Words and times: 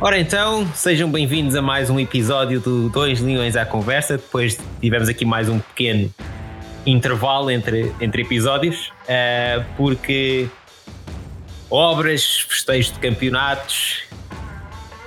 Ora 0.00 0.16
então, 0.16 0.64
sejam 0.74 1.10
bem-vindos 1.10 1.56
a 1.56 1.62
mais 1.62 1.90
um 1.90 1.98
episódio 1.98 2.60
do 2.60 2.88
Dois 2.88 3.20
Leões 3.20 3.56
à 3.56 3.66
Conversa. 3.66 4.16
Depois 4.16 4.56
tivemos 4.80 5.08
aqui 5.08 5.24
mais 5.24 5.48
um 5.48 5.58
pequeno 5.58 6.08
intervalo 6.86 7.50
entre, 7.50 7.92
entre 8.00 8.22
episódios, 8.22 8.92
uh, 9.02 9.64
porque 9.76 10.48
obras, 11.68 12.46
festejos 12.48 12.92
de 12.92 13.00
campeonatos, 13.00 14.04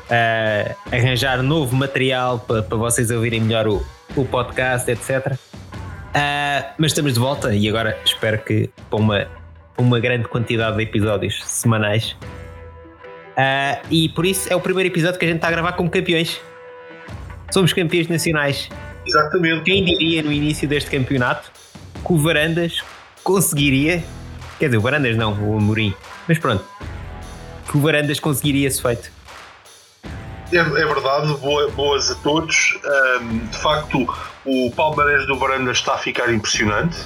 uh, 0.09 0.75
arranjar 0.93 1.41
novo 1.41 1.73
material 1.73 2.39
para, 2.39 2.61
vocês 2.75 3.09
ouvirem 3.11 3.39
melhor 3.39 3.69
o, 3.69 3.85
o 4.17 4.25
podcast, 4.25 4.91
etc. 4.91 5.35
Uh, 5.35 6.67
mas 6.77 6.91
estamos 6.91 7.13
de 7.13 7.19
volta 7.19 7.55
e 7.55 7.69
agora 7.69 7.97
espero 8.03 8.39
que 8.39 8.69
para 8.89 8.99
uma, 8.99 9.27
uma 9.77 10.01
grande 10.01 10.27
quantidade 10.27 10.75
de 10.75 10.83
episódios 10.83 11.41
semanais. 11.45 12.13
Uh, 13.31 13.87
e 13.89 14.09
por 14.09 14.25
isso 14.25 14.51
é 14.51 14.55
o 14.55 14.59
primeiro 14.59 14.89
episódio 14.89 15.17
que 15.19 15.25
a 15.25 15.27
gente 15.27 15.37
está 15.37 15.47
a 15.47 15.51
gravar 15.51 15.73
como 15.73 15.89
campeões. 15.89 16.39
Somos 17.51 17.73
campeões 17.73 18.07
nacionais. 18.07 18.69
Exatamente. 19.05 19.63
Quem 19.63 19.83
diria 19.83 20.23
no 20.23 20.31
início 20.31 20.67
deste 20.67 20.89
campeonato 20.89 21.51
que 22.05 22.13
o 22.13 22.17
Varandas 22.17 22.81
conseguiria, 23.23 24.03
quer 24.59 24.65
dizer, 24.65 24.77
o 24.77 24.81
Varandas 24.81 25.15
não, 25.15 25.33
o 25.33 25.57
Amorim, 25.57 25.93
mas 26.27 26.39
pronto, 26.39 26.63
que 27.69 27.77
o 27.77 27.81
Varandas 27.81 28.19
conseguiria 28.19 28.67
esse 28.67 28.81
feito. 28.81 29.11
É, 30.51 30.57
é 30.57 30.63
verdade, 30.63 31.33
boa, 31.35 31.69
boas 31.71 32.11
a 32.11 32.15
todos. 32.15 32.77
Um, 33.21 33.37
de 33.47 33.57
facto, 33.57 34.07
o 34.45 34.71
Palmeiras 34.71 35.25
do 35.25 35.37
Varandas 35.37 35.77
está 35.77 35.95
a 35.95 35.97
ficar 35.97 36.31
impressionante, 36.33 36.97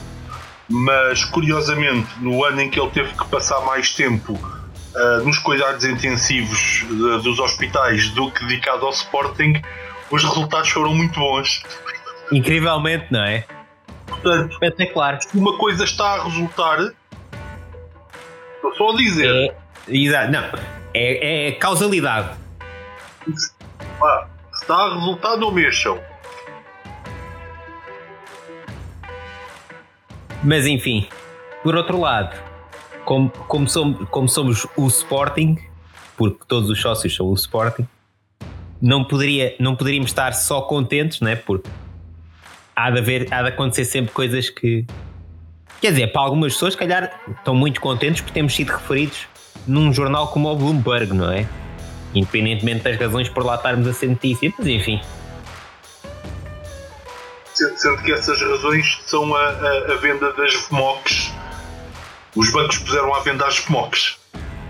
mas 0.67 1.23
curiosamente, 1.25 2.07
no 2.19 2.43
ano 2.43 2.61
em 2.61 2.69
que 2.69 2.79
ele 2.79 2.89
teve 2.89 3.13
que 3.13 3.27
passar 3.27 3.61
mais 3.61 3.93
tempo 3.93 4.39
uh, 4.95 5.25
nos 5.25 5.37
cuidados 5.39 5.83
intensivos 5.83 6.85
de, 6.87 7.23
dos 7.23 7.39
hospitais 7.39 8.09
do 8.09 8.31
que 8.31 8.45
dedicado 8.45 8.85
ao 8.85 8.91
Sporting, 8.91 9.61
os 10.09 10.23
resultados 10.23 10.69
foram 10.69 10.93
muito 10.93 11.19
bons. 11.19 11.63
Incrivelmente, 12.31 13.07
não 13.11 13.23
é? 13.23 13.45
Portanto, 14.07 14.53
espetacular. 14.53 15.19
Uma 15.33 15.57
coisa 15.57 15.83
está 15.83 16.15
a 16.15 16.23
resultar. 16.23 16.79
Estou 18.55 18.75
só 18.75 18.89
a 18.91 18.95
dizer. 18.97 19.29
É, 19.29 19.55
exato, 19.87 20.31
não. 20.31 20.43
É, 20.93 21.47
é 21.47 21.51
causalidade. 21.53 22.37
Ah, 24.01 24.27
está 24.53 24.75
a 24.75 24.93
resultar, 24.93 25.37
não 25.37 25.51
mexam. 25.51 25.99
Mas 30.43 30.67
enfim, 30.67 31.07
por 31.63 31.75
outro 31.75 31.99
lado, 31.99 32.35
como, 33.05 33.29
como, 33.29 33.69
somos, 33.69 34.09
como 34.09 34.27
somos 34.27 34.67
o 34.75 34.87
Sporting, 34.87 35.57
porque 36.17 36.39
todos 36.47 36.69
os 36.69 36.81
sócios 36.81 37.15
são 37.15 37.27
o 37.27 37.33
Sporting, 37.35 37.87
não, 38.81 39.03
poderia, 39.03 39.55
não 39.59 39.75
poderíamos 39.75 40.11
estar 40.11 40.33
só 40.33 40.61
contentes, 40.61 41.21
né? 41.21 41.35
porque 41.35 41.69
há 42.75 42.91
de, 42.91 42.99
haver, 42.99 43.31
há 43.31 43.43
de 43.43 43.49
acontecer 43.49 43.85
sempre 43.85 44.11
coisas 44.11 44.49
que. 44.49 44.85
Quer 45.79 45.91
dizer, 45.91 46.07
para 46.11 46.21
algumas 46.21 46.53
pessoas, 46.53 46.73
se 46.73 46.79
calhar, 46.79 47.21
estão 47.29 47.53
muito 47.53 47.79
contentes 47.79 48.21
por 48.21 48.31
termos 48.31 48.55
sido 48.55 48.71
referidos 48.71 49.27
num 49.67 49.93
jornal 49.93 50.29
como 50.29 50.49
o 50.49 50.55
Bloomberg, 50.55 51.13
não 51.13 51.31
é? 51.31 51.47
Independentemente 52.13 52.83
das 52.83 52.97
razões 52.97 53.29
por 53.29 53.45
lá 53.45 53.55
estarmos 53.55 53.87
a 53.87 53.93
ser 53.93 54.07
notícia, 54.07 54.51
mas 54.57 54.67
enfim. 54.67 54.99
Sendo 57.53 58.01
que 58.03 58.11
essas 58.11 58.41
razões 58.41 58.99
são 59.05 59.33
a, 59.35 59.49
a, 59.49 59.93
a 59.93 59.95
venda 59.97 60.33
das 60.33 60.53
FMOCs. 60.53 61.24
Os 62.35 62.51
bancos 62.51 62.77
puseram 62.79 63.13
à 63.13 63.21
venda 63.21 63.45
as 63.45 63.57
FMOCs. 63.57 64.17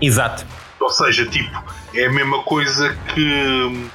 Exato. 0.00 0.46
Ou 0.80 0.90
seja, 0.90 1.26
tipo, 1.26 1.64
é 1.94 2.06
a 2.06 2.12
mesma 2.12 2.42
coisa 2.44 2.96
que 3.12 3.90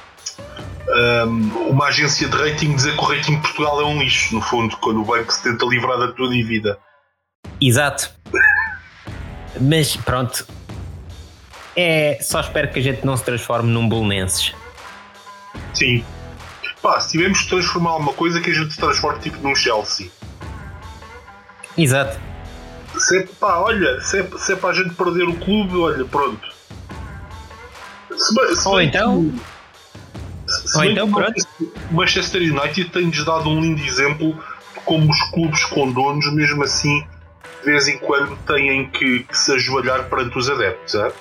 um, 0.88 1.68
uma 1.68 1.86
agência 1.86 2.28
de 2.28 2.36
rating 2.36 2.74
dizer 2.74 2.96
que 2.96 3.02
o 3.02 3.06
rating 3.06 3.36
de 3.36 3.42
Portugal 3.42 3.80
é 3.80 3.84
um 3.84 4.02
lixo, 4.02 4.34
no 4.34 4.42
fundo, 4.42 4.76
quando 4.78 5.00
o 5.00 5.04
banco 5.04 5.32
se 5.32 5.42
tenta 5.42 5.64
livrar 5.66 5.98
da 5.98 6.08
tua 6.12 6.28
dívida. 6.28 6.78
Exato. 7.60 8.10
Mas 9.60 9.96
pronto. 9.96 10.46
É, 11.74 12.18
só 12.20 12.40
espero 12.40 12.70
que 12.70 12.78
a 12.78 12.82
gente 12.82 13.04
não 13.04 13.16
se 13.16 13.24
transforme 13.24 13.70
num 13.70 13.88
bolonenses. 13.88 14.52
Sim. 15.72 16.04
Pá, 16.82 17.00
se 17.00 17.12
tivermos 17.12 17.38
de 17.40 17.48
transformar 17.48 17.90
alguma 17.92 18.12
coisa, 18.12 18.40
que 18.40 18.50
a 18.50 18.54
gente 18.54 18.72
se 18.72 18.78
transforme 18.78 19.20
tipo 19.20 19.38
num 19.38 19.54
Chelsea. 19.54 20.10
Exato. 21.78 22.18
Se 23.02 23.18
é, 23.18 23.26
pá, 23.40 23.58
olha, 23.58 24.00
se 24.00 24.20
é, 24.20 24.28
se 24.38 24.52
é 24.52 24.56
para 24.56 24.70
a 24.70 24.72
gente 24.72 24.94
perder 24.94 25.24
o 25.24 25.34
clube, 25.34 25.76
olha, 25.76 26.04
pronto. 26.04 26.48
Se, 28.16 28.56
se 28.56 28.68
Ou 28.68 28.80
então. 28.80 29.34
Ou 30.76 30.84
então, 30.84 31.10
pronto. 31.10 31.48
O 31.90 31.94
Manchester 31.94 32.40
United 32.40 32.90
tem-nos 32.90 33.24
dado 33.24 33.48
um 33.48 33.60
lindo 33.60 33.82
exemplo 33.82 34.34
de 34.74 34.80
como 34.84 35.10
os 35.10 35.20
clubes 35.30 35.64
com 35.64 35.90
donos, 35.90 36.32
mesmo 36.32 36.62
assim, 36.62 37.04
de 37.64 37.72
vez 37.72 37.88
em 37.88 37.98
quando 37.98 38.36
têm 38.46 38.88
que, 38.90 39.24
que 39.24 39.36
se 39.36 39.52
ajoelhar 39.52 40.08
perante 40.08 40.38
os 40.38 40.48
adeptos. 40.48 40.94
É? 40.94 41.12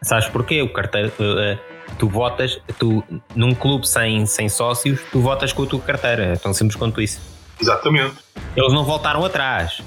Sabes 0.00 0.28
porquê? 0.28 0.62
O 0.62 0.72
carteiro. 0.72 1.12
Uh, 1.20 1.58
tu 1.98 2.08
votas, 2.08 2.58
tu, 2.78 3.04
num 3.34 3.54
clube 3.54 3.86
sem, 3.86 4.24
sem 4.24 4.48
sócios, 4.48 4.98
tu 5.12 5.20
votas 5.20 5.52
com 5.52 5.64
a 5.64 5.66
tua 5.66 5.80
carteira. 5.80 6.24
É 6.24 6.36
tão 6.36 6.54
simples 6.54 6.76
quanto 6.76 7.02
isso. 7.02 7.20
Exatamente. 7.60 8.14
Eles 8.56 8.72
não 8.72 8.84
voltaram 8.84 9.22
atrás 9.22 9.82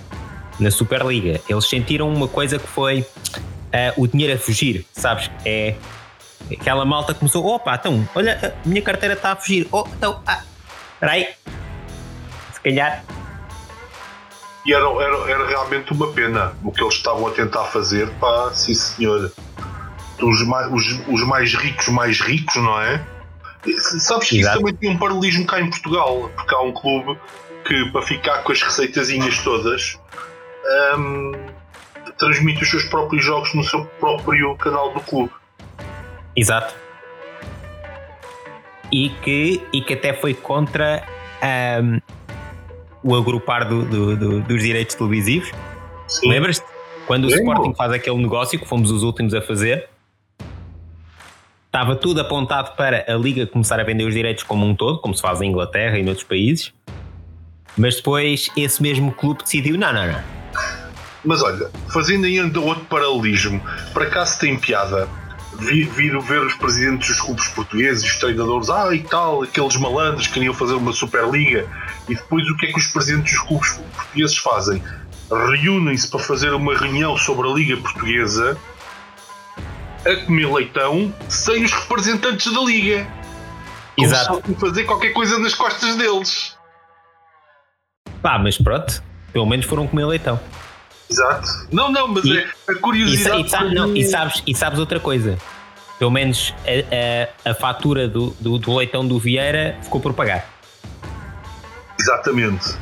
na 0.59 0.71
Superliga. 0.71 1.39
Eles 1.47 1.67
sentiram 1.67 2.11
uma 2.11 2.27
coisa 2.27 2.59
que 2.59 2.67
foi 2.67 3.01
uh, 3.01 4.01
o 4.01 4.07
dinheiro 4.07 4.33
a 4.33 4.37
fugir, 4.37 4.85
sabes? 4.93 5.29
É 5.45 5.75
aquela 6.51 6.85
malta 6.85 7.13
começou, 7.13 7.45
opa, 7.45 7.75
então, 7.75 8.07
olha, 8.15 8.55
a 8.65 8.67
minha 8.67 8.81
carteira 8.81 9.13
está 9.13 9.33
a 9.33 9.35
fugir. 9.35 9.67
Oh, 9.71 9.85
então, 9.97 10.21
ah, 10.25 10.41
aí. 11.01 11.27
Se 12.53 12.61
calhar. 12.61 13.03
E 14.65 14.73
era, 14.73 14.85
era, 14.85 15.31
era 15.31 15.47
realmente 15.47 15.91
uma 15.93 16.11
pena 16.11 16.53
o 16.63 16.71
que 16.71 16.83
eles 16.83 16.95
estavam 16.95 17.27
a 17.27 17.31
tentar 17.31 17.65
fazer, 17.65 18.09
pá, 18.19 18.51
sim 18.53 18.73
senhor. 18.73 19.31
Os 20.21 20.45
mais, 20.45 20.71
os, 20.71 21.07
os 21.07 21.23
mais 21.23 21.53
ricos, 21.55 21.87
mais 21.87 22.19
ricos, 22.19 22.55
não 22.57 22.81
é? 22.81 23.01
Sabes 23.99 24.29
que 24.29 24.39
Exato. 24.39 24.57
isso 24.57 24.65
também 24.65 24.75
tem 24.75 24.89
um 24.89 24.97
paralelismo 24.97 25.45
cá 25.45 25.61
em 25.61 25.69
Portugal, 25.69 26.29
porque 26.35 26.53
há 26.53 26.61
um 26.61 26.73
clube 26.73 27.17
que, 27.65 27.85
para 27.91 28.01
ficar 28.01 28.43
com 28.43 28.51
as 28.51 28.61
receitazinhas 28.61 29.37
todas, 29.39 29.97
um, 30.97 31.31
transmite 32.17 32.63
os 32.63 32.69
seus 32.69 32.83
próprios 32.85 33.23
jogos 33.23 33.53
no 33.53 33.63
seu 33.63 33.85
próprio 33.99 34.55
canal 34.55 34.93
do 34.93 34.99
clube. 35.01 35.31
Exato. 36.35 36.73
E 38.91 39.09
que, 39.09 39.61
e 39.71 39.81
que 39.81 39.93
até 39.93 40.13
foi 40.13 40.33
contra 40.33 41.03
um, 41.81 41.99
o 43.03 43.15
agrupar 43.15 43.67
do, 43.67 43.85
do, 43.85 44.17
do, 44.17 44.41
dos 44.41 44.61
direitos 44.61 44.95
televisivos. 44.95 45.51
Lembras-te? 46.23 46.65
Quando 47.05 47.25
o 47.25 47.29
Sporting 47.29 47.73
faz 47.73 47.91
aquele 47.91 48.17
negócio 48.17 48.59
que 48.59 48.67
fomos 48.67 48.91
os 48.91 49.01
últimos 49.01 49.33
a 49.33 49.41
fazer, 49.41 49.89
estava 51.65 51.95
tudo 51.95 52.21
apontado 52.21 52.75
para 52.75 53.03
a 53.07 53.15
Liga 53.15 53.47
começar 53.47 53.79
a 53.79 53.83
vender 53.83 54.03
os 54.03 54.13
direitos 54.13 54.43
como 54.43 54.63
um 54.63 54.75
todo, 54.75 54.99
como 54.99 55.15
se 55.15 55.21
faz 55.21 55.41
em 55.41 55.49
Inglaterra 55.49 55.97
e 55.97 56.01
em 56.01 56.07
outros 56.07 56.23
países. 56.23 56.71
Mas 57.75 57.95
depois 57.95 58.51
esse 58.55 58.81
mesmo 58.81 59.11
clube 59.11 59.41
decidiu: 59.43 59.77
não, 59.77 59.91
não, 59.91 60.05
não. 60.05 60.38
Mas 61.23 61.43
olha, 61.43 61.69
fazendo 61.91 62.25
ainda 62.25 62.59
outro 62.59 62.85
paralelismo, 62.85 63.61
para 63.93 64.05
cá 64.09 64.25
se 64.25 64.39
tem 64.39 64.57
piada 64.57 65.07
vir, 65.59 65.87
vir 65.89 66.19
ver 66.21 66.41
os 66.41 66.53
presidentes 66.55 67.09
dos 67.09 67.21
clubes 67.21 67.47
portugueses, 67.49 68.03
os 68.03 68.15
treinadores, 68.17 68.69
ah 68.69 68.93
e 68.93 69.03
tal, 69.03 69.43
aqueles 69.43 69.75
malandros 69.75 70.27
queriam 70.27 70.53
fazer 70.53 70.73
uma 70.73 70.93
Superliga, 70.93 71.67
e 72.07 72.15
depois 72.15 72.47
o 72.49 72.55
que 72.57 72.67
é 72.67 72.71
que 72.71 72.79
os 72.79 72.87
presidentes 72.87 73.33
dos 73.33 73.47
clubes 73.47 73.71
portugueses 73.95 74.37
fazem? 74.37 74.81
Reúnem-se 75.29 76.07
para 76.09 76.19
fazer 76.19 76.53
uma 76.53 76.75
reunião 76.75 77.15
sobre 77.17 77.47
a 77.47 77.53
Liga 77.53 77.77
Portuguesa 77.77 78.57
a 80.05 80.15
comer 80.25 80.51
leitão 80.51 81.13
sem 81.27 81.63
os 81.63 81.71
representantes 81.71 82.51
da 82.51 82.61
Liga. 82.61 83.07
Exato. 83.97 84.41
Como 84.41 84.57
fazer 84.57 84.85
qualquer 84.85 85.11
coisa 85.11 85.37
nas 85.37 85.53
costas 85.53 85.95
deles. 85.97 86.57
Pá, 88.21 88.39
mas 88.39 88.57
pronto, 88.57 89.03
pelo 89.31 89.45
menos 89.45 89.65
foram 89.65 89.87
comer 89.87 90.05
leitão. 90.05 90.39
Exato. 91.09 91.67
Não, 91.71 91.91
não, 91.91 92.07
mas 92.07 92.23
e, 92.25 92.37
é 92.37 92.47
a 92.67 92.75
curiosidade. 92.75 93.41
E, 93.41 93.45
e, 93.45 93.49
sabe, 93.49 93.75
não, 93.75 93.95
e, 93.95 94.05
sabes, 94.05 94.43
e 94.45 94.55
sabes 94.55 94.79
outra 94.79 94.99
coisa. 94.99 95.37
Pelo 95.97 96.11
menos 96.11 96.53
a, 96.65 97.47
a, 97.47 97.51
a 97.51 97.53
fatura 97.53 98.07
do, 98.07 98.29
do, 98.39 98.57
do, 98.57 98.75
leitão 98.75 99.05
do 99.05 99.19
Vieira 99.19 99.77
ficou 99.81 99.99
por 99.99 100.13
pagar. 100.13 100.47
Exatamente. 101.99 102.77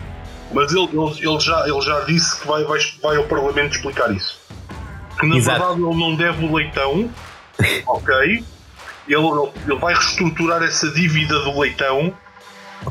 Mas 0.52 0.72
ele, 0.72 0.84
ele, 0.84 1.28
ele, 1.28 1.40
já, 1.40 1.68
ele 1.68 1.82
já 1.82 2.00
disse 2.02 2.40
que 2.40 2.48
vai, 2.48 2.64
vai, 2.64 2.80
vai 3.02 3.18
ao 3.18 3.24
Parlamento 3.24 3.76
explicar 3.76 4.14
isso. 4.14 4.40
Que 5.20 5.26
na 5.26 5.38
Exato. 5.38 5.60
verdade 5.60 5.82
ele 5.82 6.00
não 6.00 6.16
deve 6.16 6.46
o 6.46 6.56
leitão, 6.56 7.10
ok? 7.88 8.44
Ele, 9.08 9.52
ele 9.66 9.80
vai 9.80 9.94
reestruturar 9.94 10.62
essa 10.62 10.90
dívida 10.92 11.40
do 11.40 11.60
leitão 11.60 12.14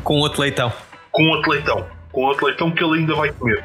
com 0.02 0.18
outro 0.18 0.42
leitão. 0.42 0.72
Com 1.10 1.22
outro 1.28 1.52
leitão. 1.52 1.86
Com 2.12 2.22
outro 2.22 2.46
leitão 2.46 2.70
que 2.70 2.82
ele 2.82 3.00
ainda 3.00 3.14
vai 3.14 3.32
comer. 3.32 3.64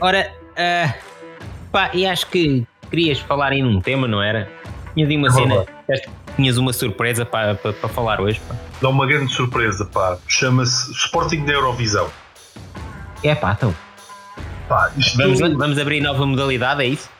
Ora, 0.00 0.32
uh, 0.52 0.94
pá, 1.72 1.90
e 1.92 2.06
acho 2.06 2.26
que 2.28 2.66
querias 2.90 3.18
falar 3.18 3.52
em 3.52 3.64
um 3.64 3.80
tema, 3.80 4.06
não 4.06 4.22
era? 4.22 4.48
Tinha 4.94 5.06
de 5.06 5.16
uma 5.16 5.30
cena. 5.30 5.66
Tinhas 6.36 6.56
uma 6.56 6.72
surpresa 6.72 7.24
para, 7.26 7.56
para, 7.56 7.72
para 7.72 7.88
falar 7.88 8.20
hoje. 8.20 8.40
Pá. 8.48 8.54
Dá 8.80 8.88
uma 8.88 9.06
grande 9.06 9.32
surpresa, 9.32 9.84
pá. 9.86 10.18
Chama-se 10.28 10.92
Sporting 10.92 11.44
da 11.44 11.52
Eurovisão. 11.52 12.08
É 13.24 13.34
pá, 13.34 13.52
então. 13.52 13.74
Pá, 14.68 14.92
Vamos, 15.16 15.40
vamos 15.40 15.78
abrir 15.78 16.00
nova 16.00 16.24
modalidade, 16.24 16.82
é 16.82 16.86
isso? 16.86 17.10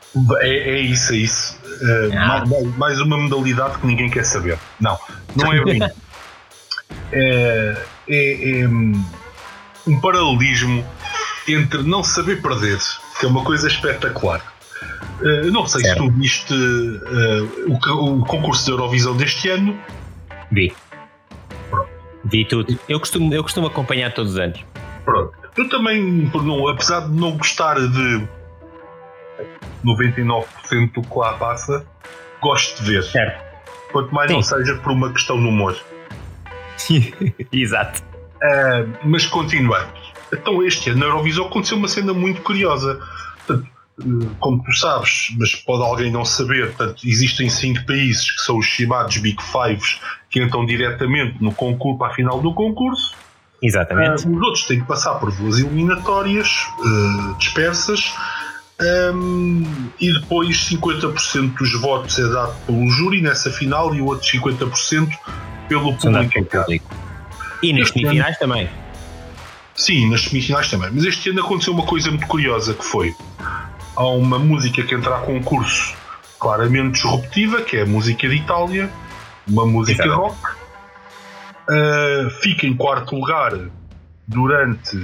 é, 0.40 0.48
é 0.48 0.80
isso, 0.80 1.12
é 1.12 1.16
isso. 1.16 1.58
Uh, 1.82 2.16
Ah. 2.16 2.44
mais, 2.46 2.76
mais 2.76 3.00
uma 3.00 3.16
modalidade 3.19 3.78
que 3.78 3.86
ninguém 3.86 4.08
quer 4.10 4.25
saber. 4.25 4.58
Não, 4.80 4.98
não 5.34 5.52
é 5.52 5.64
bem. 5.64 5.80
é, 7.12 7.76
é, 8.08 8.60
é 8.60 8.69
um 8.69 10.00
paralelismo 10.00 10.84
entre 11.48 11.82
não 11.82 12.02
saber 12.02 12.42
perder, 12.42 12.78
que 13.18 13.26
é 13.26 13.28
uma 13.28 13.44
coisa 13.44 13.68
espetacular. 13.68 14.42
Uh, 15.20 15.50
não 15.50 15.66
sei 15.66 15.82
Certo. 15.82 16.02
se 16.02 16.08
tu 16.08 16.14
viste 16.14 16.54
uh, 16.54 17.72
o, 17.72 18.20
o 18.20 18.24
concurso 18.24 18.66
da 18.66 18.72
Eurovisão 18.72 19.16
deste 19.16 19.48
ano. 19.48 19.78
Vi. 20.52 20.72
Vi 22.24 22.44
tudo. 22.44 22.78
Eu 22.88 23.00
costumo, 23.00 23.34
eu 23.34 23.42
costumo 23.42 23.66
acompanhar 23.66 24.12
todos 24.12 24.32
os 24.32 24.38
anos. 24.38 24.64
Pronto. 25.04 25.32
Eu 25.56 25.68
também, 25.68 26.30
não, 26.34 26.68
apesar 26.68 27.00
de 27.00 27.12
não 27.12 27.36
gostar 27.36 27.74
de 27.74 28.28
99% 29.84 30.92
do 30.92 31.02
que 31.02 31.18
lá 31.18 31.32
passa, 31.34 31.84
gosto 32.40 32.82
de 32.82 32.92
ver. 32.92 33.02
Certo. 33.02 33.44
Quanto 33.90 34.14
mais 34.14 34.30
Sim. 34.30 34.36
não 34.36 34.42
seja 34.42 34.74
por 34.76 34.92
uma 34.92 35.12
questão 35.12 35.36
de 35.40 35.46
humor. 35.46 35.76
Exato. 37.52 38.02
Ah, 38.42 38.84
mas 39.04 39.26
continuando. 39.26 40.07
Então, 40.32 40.62
este 40.62 40.90
ano 40.90 41.00
na 41.00 41.06
Eurovisão 41.06 41.46
aconteceu 41.46 41.76
uma 41.78 41.88
cena 41.88 42.12
muito 42.12 42.42
curiosa. 42.42 43.00
Portanto, 43.46 43.69
eh, 44.00 44.26
como 44.38 44.62
tu 44.62 44.72
sabes, 44.76 45.34
mas 45.38 45.54
pode 45.54 45.82
alguém 45.82 46.10
não 46.12 46.25
saber, 46.25 46.72
portanto, 46.75 47.00
existem 47.04 47.48
cinco 47.48 47.84
países 47.86 48.30
que 48.30 48.42
são 48.42 48.58
os 48.58 48.66
chamados 48.66 49.16
Big 49.19 49.38
Fives 49.42 50.00
que 50.30 50.42
entram 50.42 50.64
diretamente 50.66 51.42
no 51.42 51.52
concurso, 51.52 51.98
para 51.98 52.08
a 52.08 52.14
final 52.14 52.40
do 52.40 52.52
concurso. 52.52 53.14
Exatamente. 53.62 54.28
os 54.28 54.40
outros 54.42 54.66
têm 54.69 54.80
que 54.80 54.86
passar 54.86 55.14
por 55.14 55.32
duas 55.32 55.58
eliminatórias 55.58 56.48
eh, 56.78 57.34
dispersas. 57.38 58.12
ahm, 58.80 59.64
e 60.00 60.12
depois 60.12 60.56
50% 60.69 61.56
dos 61.58 61.80
votos 61.80 62.16
é 62.19 62.28
dado 62.28 62.54
pelo 62.66 62.88
júri 62.90 63.20
nessa 63.20 63.50
final 63.50 63.92
e 63.94 64.00
o 64.00 64.06
outro 64.06 64.25
50% 64.28 65.08
pelo 65.69 65.92
público. 65.96 66.94
E 67.60 67.72
nas 67.72 67.90
ano- 67.90 67.92
semifinais 67.92 68.38
também. 68.38 68.69
Sim, 69.78 70.10
nas 70.10 70.22
semifinais 70.25 70.69
também. 70.69 70.90
Mas 70.92 71.04
este 71.04 71.30
ano 71.30 71.40
aconteceu 71.40 71.72
uma 71.72 71.86
coisa 71.86 72.10
muito 72.10 72.26
curiosa 72.26 72.75
que 72.75 72.84
foi 72.84 73.14
há 73.96 74.06
uma 74.06 74.38
música 74.38 74.82
que 74.82 74.94
entra 74.94 75.16
a 75.16 75.20
concurso 75.20 75.94
claramente 76.38 76.94
disruptiva, 76.94 77.62
que 77.62 77.76
é 77.76 77.82
a 77.82 77.86
música 77.86 78.28
de 78.28 78.36
Itália, 78.36 78.90
uma 79.48 79.64
música 79.66 80.04
rock. 80.12 80.36
Ah, 81.70 82.28
fica 82.42 82.66
em 82.66 82.75
quarto 82.76 83.14
lugar 83.14 83.52
durante 84.26 84.96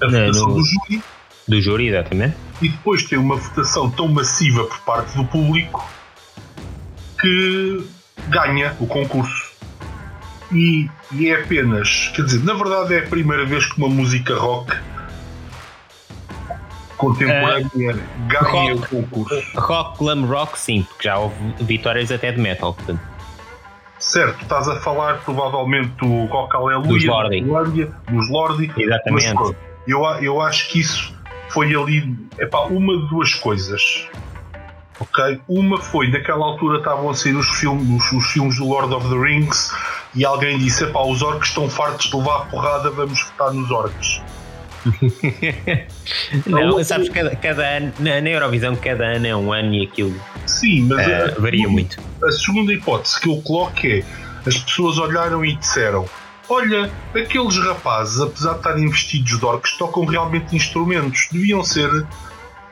a 0.00 0.06
Não, 0.06 0.20
votação 0.26 0.48
no- 0.48 0.54
do 0.54 0.62
júri 0.64 1.02
Do 1.48 1.60
júri, 1.60 1.88
exatamente. 1.88 2.36
e 2.60 2.68
depois 2.68 3.02
tem 3.04 3.18
uma 3.18 3.36
votação 3.36 3.90
tão 3.90 4.08
massiva 4.08 4.64
por 4.64 4.78
parte 4.80 5.16
do 5.16 5.24
público 5.26 5.84
que 7.20 7.84
ganha 8.28 8.76
o 8.80 8.86
concurso. 8.86 9.51
E, 10.52 10.90
e 11.12 11.30
é 11.30 11.42
apenas, 11.42 12.12
quer 12.14 12.22
dizer, 12.24 12.44
na 12.44 12.54
verdade 12.54 12.94
é 12.94 12.98
a 12.98 13.06
primeira 13.06 13.46
vez 13.46 13.64
que 13.66 13.78
uma 13.78 13.88
música 13.88 14.34
rock 14.36 14.72
contemporânea 16.96 17.70
ganha 18.28 18.74
rock. 18.74 18.94
o 18.94 19.02
concurso. 19.02 19.42
Rock, 19.54 19.98
glam 19.98 20.24
rock, 20.26 20.58
sim, 20.58 20.82
porque 20.82 21.08
já 21.08 21.18
houve 21.18 21.34
vitórias 21.60 22.12
até 22.12 22.30
de 22.30 22.40
metal. 22.40 22.74
Portanto, 22.74 23.00
Certo, 23.98 24.42
estás 24.42 24.68
a 24.68 24.80
falar 24.80 25.20
provavelmente 25.24 25.90
do 26.00 26.24
Rock 26.24 26.56
Aleluia, 26.56 26.88
Dos 26.88 27.04
Lordi. 27.04 27.40
mas 28.76 28.84
exatamente. 28.84 29.34
pronto, 29.34 29.56
eu, 29.86 30.00
eu 30.20 30.40
acho 30.40 30.68
que 30.68 30.80
isso 30.80 31.14
foi 31.50 31.72
ali 31.74 32.16
epá, 32.36 32.62
uma 32.62 32.96
de 32.96 33.08
duas 33.08 33.32
coisas. 33.34 34.08
Ok? 34.98 35.40
Uma 35.46 35.78
foi, 35.78 36.10
naquela 36.10 36.44
altura 36.44 36.78
estavam 36.78 37.10
a 37.10 37.14
sair 37.14 37.36
os 37.36 37.48
filmes, 37.48 37.88
os, 37.88 38.12
os 38.12 38.26
filmes 38.32 38.58
do 38.58 38.68
Lord 38.68 38.92
of 38.92 39.08
the 39.08 39.16
Rings 39.16 39.72
e 40.14 40.24
alguém 40.24 40.58
disse: 40.58 40.84
epá, 40.84 41.00
os 41.02 41.22
orcs 41.22 41.48
estão 41.48 41.68
fartos 41.68 42.10
de 42.10 42.16
levar 42.16 42.42
a 42.42 42.44
porrada, 42.46 42.90
vamos 42.90 43.22
votar 43.22 43.52
nos 43.52 43.70
orcs. 43.70 44.22
Não, 46.44 46.82
sabes, 46.82 47.08
cada, 47.08 47.36
cada 47.36 47.62
ano, 47.62 47.92
na, 48.00 48.20
na 48.20 48.28
Eurovisão, 48.30 48.74
cada 48.74 49.04
ano 49.04 49.26
é 49.26 49.36
um 49.36 49.52
ano 49.52 49.74
e 49.74 49.84
aquilo 49.84 50.20
Sim, 50.44 50.88
mas 50.88 51.06
eh, 51.06 51.34
a, 51.36 51.40
varia 51.40 51.68
muito. 51.68 51.98
a 52.22 52.32
segunda 52.32 52.72
hipótese 52.72 53.20
que 53.20 53.28
eu 53.28 53.40
coloco 53.42 53.86
é: 53.86 54.02
as 54.46 54.58
pessoas 54.58 54.98
olharam 54.98 55.44
e 55.44 55.54
disseram. 55.54 56.08
Olha, 56.48 56.90
aqueles 57.14 57.56
rapazes, 57.56 58.20
apesar 58.20 58.52
de 58.52 58.58
estarem 58.58 58.90
vestidos 58.90 59.38
de 59.38 59.44
orcs, 59.44 59.72
tocam 59.78 60.04
realmente 60.04 60.54
instrumentos. 60.54 61.28
Deviam 61.30 61.62
ser 61.62 61.88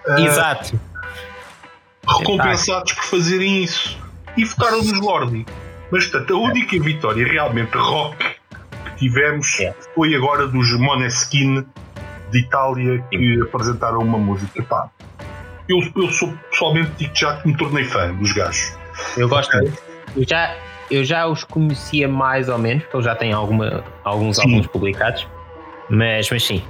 eh, 0.07 0.23
Exato. 0.23 0.79
recompensados 2.07 2.93
por 2.93 3.05
fazerem 3.05 3.63
isso. 3.63 3.97
E 4.37 4.45
votaram 4.45 4.79
nos 4.79 5.01
Lordi. 5.01 5.47
Mas, 5.91 6.07
portanto, 6.07 6.35
a 6.35 6.39
única 6.39 6.79
vitória 6.81 7.27
realmente 7.27 7.77
rock 7.77 8.17
que 8.85 8.97
tivemos 8.97 9.59
É. 9.61 9.75
foi 9.95 10.15
agora 10.15 10.47
dos 10.47 10.71
Moneskin 10.79 11.67
de 12.31 12.39
Itália 12.39 13.05
que 13.11 13.41
apresentaram 13.43 13.99
uma 14.01 14.19
música. 14.19 14.63
Pá, 14.63 14.89
eu, 15.69 15.79
eu 15.97 16.11
sou 16.11 16.33
pessoalmente 16.51 16.91
digo 16.97 17.15
já 17.15 17.37
que 17.37 17.49
me 17.49 17.57
tornei 17.57 17.85
fã 17.85 18.13
dos 18.15 18.33
gajos. 18.33 18.73
Eu 19.17 19.29
gosto 19.29 19.57
muito. 19.57 19.83
Eu 20.17 20.25
já, 20.29 20.57
eu 20.91 21.05
já 21.05 21.27
os 21.27 21.45
conhecia 21.45 22.09
mais 22.09 22.49
ou 22.49 22.59
menos, 22.59 22.83
porque 22.85 22.97
eles 22.97 23.07
já 23.07 23.15
têm 23.15 23.33
alguma, 23.33 23.85
alguns 24.05 24.37
Sim. 24.37 24.43
álbuns 24.43 24.67
publicados, 24.67 25.27
mas, 25.89 26.29
mas 26.31 26.45
sim. 26.45 26.63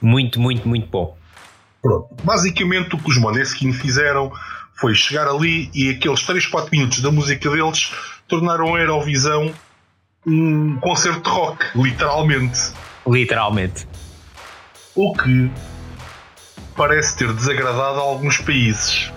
Muito, 0.00 0.40
muito, 0.40 0.68
muito 0.68 0.86
bom. 0.88 1.16
Pronto. 1.82 2.08
Basicamente 2.22 2.94
o 2.94 2.98
que 2.98 3.10
os 3.10 3.18
Moneskin 3.18 3.72
fizeram 3.72 4.32
foi 4.74 4.94
chegar 4.94 5.26
ali 5.28 5.70
e 5.74 5.90
aqueles 5.90 6.22
3, 6.22 6.46
4 6.46 6.70
minutos 6.70 7.00
da 7.00 7.10
música 7.10 7.50
deles 7.50 7.92
tornaram 8.28 8.74
a 8.74 8.80
Eurovisão 8.80 9.52
um 10.26 10.78
concerto 10.80 11.22
de 11.22 11.30
rock, 11.30 11.66
literalmente. 11.74 12.72
Literalmente. 13.06 13.88
O 14.94 15.14
que 15.14 15.50
parece 16.76 17.16
ter 17.16 17.32
desagradado 17.32 17.98
a 17.98 18.02
alguns 18.02 18.38
países. 18.38 19.10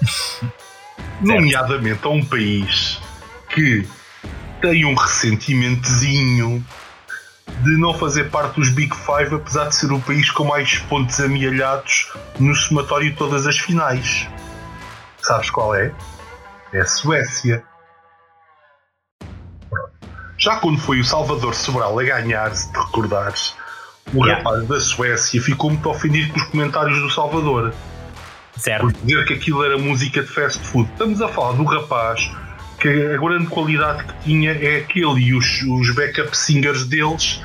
Nomeadamente 1.20 2.06
a 2.06 2.10
um 2.10 2.24
país 2.24 3.00
que 3.48 3.88
tem 4.60 4.84
um 4.84 4.94
ressentimentozinho 4.94 6.64
de 7.62 7.70
não 7.78 7.94
fazer 7.94 8.30
parte 8.30 8.56
dos 8.56 8.70
Big 8.70 8.94
Five, 8.94 9.34
apesar 9.34 9.68
de 9.68 9.76
ser 9.76 9.92
o 9.92 10.00
país 10.00 10.30
com 10.30 10.44
mais 10.44 10.78
pontos 10.80 11.18
amealhados 11.20 12.12
no 12.38 12.54
somatório 12.54 13.10
de 13.10 13.16
todas 13.16 13.46
as 13.46 13.58
finais. 13.58 14.28
Sabes 15.22 15.50
qual 15.50 15.74
é? 15.74 15.92
É 16.74 16.80
a 16.80 16.86
Suécia. 16.86 17.62
Pronto. 19.70 19.90
Já 20.38 20.56
quando 20.56 20.78
foi 20.78 21.00
o 21.00 21.04
Salvador 21.04 21.54
Sobral 21.54 21.98
a 21.98 22.02
ganhar, 22.02 22.54
se 22.54 22.70
te 22.72 22.78
recordares, 22.78 23.54
o 24.12 24.24
Yeah. 24.24 24.36
rapaz 24.42 24.66
da 24.68 24.80
Suécia 24.80 25.40
ficou 25.40 25.70
muito 25.70 25.88
ofendido 25.88 26.32
com 26.32 26.38
os 26.40 26.44
comentários 26.48 26.98
do 27.00 27.08
Salvador 27.10 27.72
Certo? 28.56 28.82
por 28.82 28.92
dizer 28.92 29.24
que 29.24 29.34
aquilo 29.34 29.64
era 29.64 29.78
música 29.78 30.20
de 30.22 30.28
fast 30.28 30.62
food. 30.66 30.88
Estamos 30.92 31.22
a 31.22 31.28
falar 31.28 31.52
do 31.52 31.64
rapaz 31.64 32.30
que 32.78 32.88
a 32.88 33.16
grande 33.16 33.46
qualidade 33.46 34.04
que 34.04 34.24
tinha 34.24 34.52
é 34.52 34.78
aquele 34.80 35.20
e 35.20 35.34
os, 35.34 35.62
os 35.62 35.94
backup 35.94 36.36
singers 36.36 36.84
deles 36.86 37.40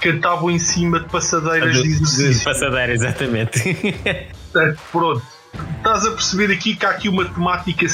cantavam 0.00 0.50
em 0.50 0.58
cima 0.58 1.00
de 1.00 1.08
passadeiras 1.08 1.82
de 1.82 1.88
exercício. 1.88 2.44
passadeira, 2.44 2.92
exatamente. 2.92 3.74
Portanto, 4.52 4.78
Pronto, 4.92 5.22
estás 5.78 6.04
a 6.06 6.10
perceber 6.12 6.52
aqui 6.52 6.76
que 6.76 6.86
há 6.86 6.90
aqui 6.90 7.08
uma 7.08 7.24
temática 7.24 7.84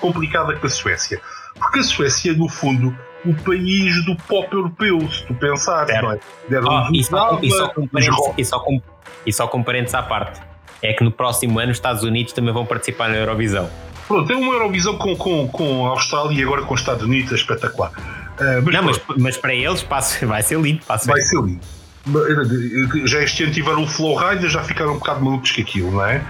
complicada 0.00 0.54
com 0.56 0.66
a 0.66 0.70
Suécia. 0.70 1.20
Porque 1.58 1.80
a 1.80 1.82
Suécia 1.82 2.32
é, 2.32 2.34
no 2.34 2.48
fundo, 2.48 2.96
o 3.24 3.34
país 3.42 4.04
do 4.04 4.16
pop 4.16 4.48
europeu, 4.52 5.00
se 5.10 5.24
tu 5.26 5.34
pensares, 5.34 6.02
não 6.02 6.12
é? 6.12 6.20
Oh, 6.62 6.88
e, 6.92 7.04
só, 7.04 7.38
e, 7.42 7.50
só 7.50 7.68
com 7.68 7.86
parentes, 7.86 8.32
e, 8.38 8.44
só 8.44 8.60
com, 8.60 8.82
e 9.26 9.32
só 9.32 9.46
com 9.46 9.62
parentes 9.62 9.94
à 9.94 10.02
parte. 10.02 10.40
É 10.82 10.94
que 10.94 11.04
no 11.04 11.10
próximo 11.10 11.58
ano 11.58 11.72
os 11.72 11.76
Estados 11.76 12.02
Unidos 12.02 12.32
também 12.32 12.54
vão 12.54 12.64
participar 12.64 13.08
na 13.08 13.16
Eurovisão. 13.16 13.68
Pronto, 14.08 14.32
é 14.32 14.36
uma 14.36 14.54
Eurovisão 14.54 14.96
com, 14.96 15.14
com, 15.14 15.48
com 15.48 15.86
a 15.86 15.90
Austrália 15.90 16.40
e 16.40 16.42
agora 16.42 16.62
com 16.62 16.74
os 16.74 16.80
Estados 16.80 17.04
Unidos, 17.04 17.30
é 17.32 17.34
espetacular. 17.34 17.92
Ah, 18.40 18.60
mas 18.64 18.74
Não, 18.74 18.82
mas, 18.82 19.00
mas 19.18 19.36
para 19.36 19.54
eles 19.54 19.82
passo, 19.82 20.26
vai 20.26 20.42
ser 20.42 20.58
lindo. 20.58 20.84
Passo 20.86 21.06
vai 21.06 21.20
ser 21.20 21.38
lindo. 21.40 21.60
Já 23.04 23.22
este 23.22 23.44
ano 23.44 23.52
tiveram 23.52 23.82
o 23.82 23.86
Flow 23.86 24.16
Rider, 24.16 24.48
já 24.48 24.64
ficaram 24.64 24.92
um 24.92 24.98
bocado 24.98 25.22
malucos 25.22 25.52
com 25.52 25.60
aquilo, 25.60 25.90
não 25.92 26.04
é? 26.04 26.22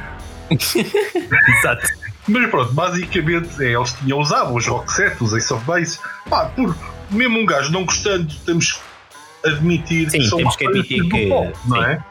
Exato. 0.50 1.86
Mas 2.28 2.50
pronto, 2.50 2.72
basicamente 2.72 3.62
é, 3.64 3.74
eles 3.74 3.92
tinham 3.94 4.18
usado 4.18 4.54
os 4.54 4.66
rock 4.66 4.92
set, 4.92 5.20
os 5.22 5.32
Ace 5.32 5.52
of 5.52 5.64
Base. 5.64 5.98
Pá, 6.28 6.46
por 6.46 6.76
mesmo 7.10 7.38
um 7.38 7.46
gajo 7.46 7.72
não 7.72 7.84
gostando, 7.84 8.32
temos 8.46 8.72
que 8.72 9.48
admitir 9.48 10.10
Sim, 10.10 10.18
que 10.18 10.28
são 10.28 10.38
temos 10.38 10.56
que 10.56 10.66
admitir 10.66 11.08
que- 11.08 11.28
pop, 11.28 11.52
não 11.66 11.84
é? 11.84 12.04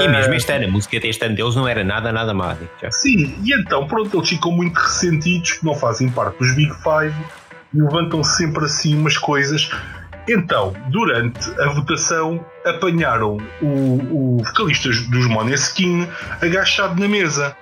E 0.00 0.08
mesmo 0.08 0.34
este 0.34 0.50
ano, 0.50 0.66
a 0.66 0.70
música 0.70 0.98
deste 0.98 1.24
ano 1.24 1.36
deles 1.36 1.54
não 1.54 1.68
era 1.68 1.84
nada, 1.84 2.10
nada 2.10 2.34
má. 2.34 2.56
Sim, 2.90 3.38
e 3.44 3.54
então, 3.54 3.86
pronto, 3.86 4.16
eles 4.16 4.28
ficam 4.28 4.50
muito 4.50 4.76
ressentidos 4.76 5.52
que 5.52 5.64
não 5.64 5.74
fazem 5.74 6.10
parte 6.10 6.36
dos 6.38 6.52
Big 6.56 6.72
Five 6.82 7.14
e 7.72 7.80
levantam 7.80 8.24
sempre 8.24 8.64
assim 8.64 8.96
umas 8.96 9.16
coisas. 9.16 9.70
Então, 10.28 10.74
durante 10.88 11.38
a 11.60 11.68
votação, 11.68 12.44
apanharam 12.64 13.36
o, 13.60 14.38
o 14.38 14.42
vocalista 14.44 14.88
dos 14.88 15.26
Måneskin 15.28 16.08
agachado 16.40 17.00
na 17.00 17.06
mesa. 17.06 17.54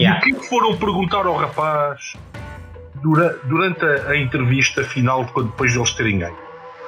Yeah. 0.00 0.26
E 0.26 0.32
o 0.32 0.40
que 0.40 0.48
foram 0.48 0.76
perguntar 0.78 1.26
ao 1.26 1.36
rapaz 1.36 2.14
dura, 3.02 3.38
durante 3.44 3.84
a, 3.84 4.10
a, 4.10 4.16
entrevista 4.16 4.82
final, 4.82 5.24
depois 5.24 5.72
de 5.72 5.78
eles 5.78 5.92
terem 5.92 6.18
ganho? 6.18 6.36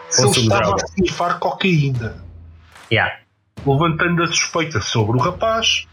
Se 0.08 0.22
ele 0.22 0.40
estava 0.40 0.74
a 0.74 0.84
snifar 0.96 1.38
cocaína. 1.38 2.24
Yeah. 2.90 3.18
Levantando 3.66 4.22
a 4.22 4.26
suspeita 4.26 4.80
sobre 4.80 5.18
o 5.18 5.20
rapaz 5.20 5.86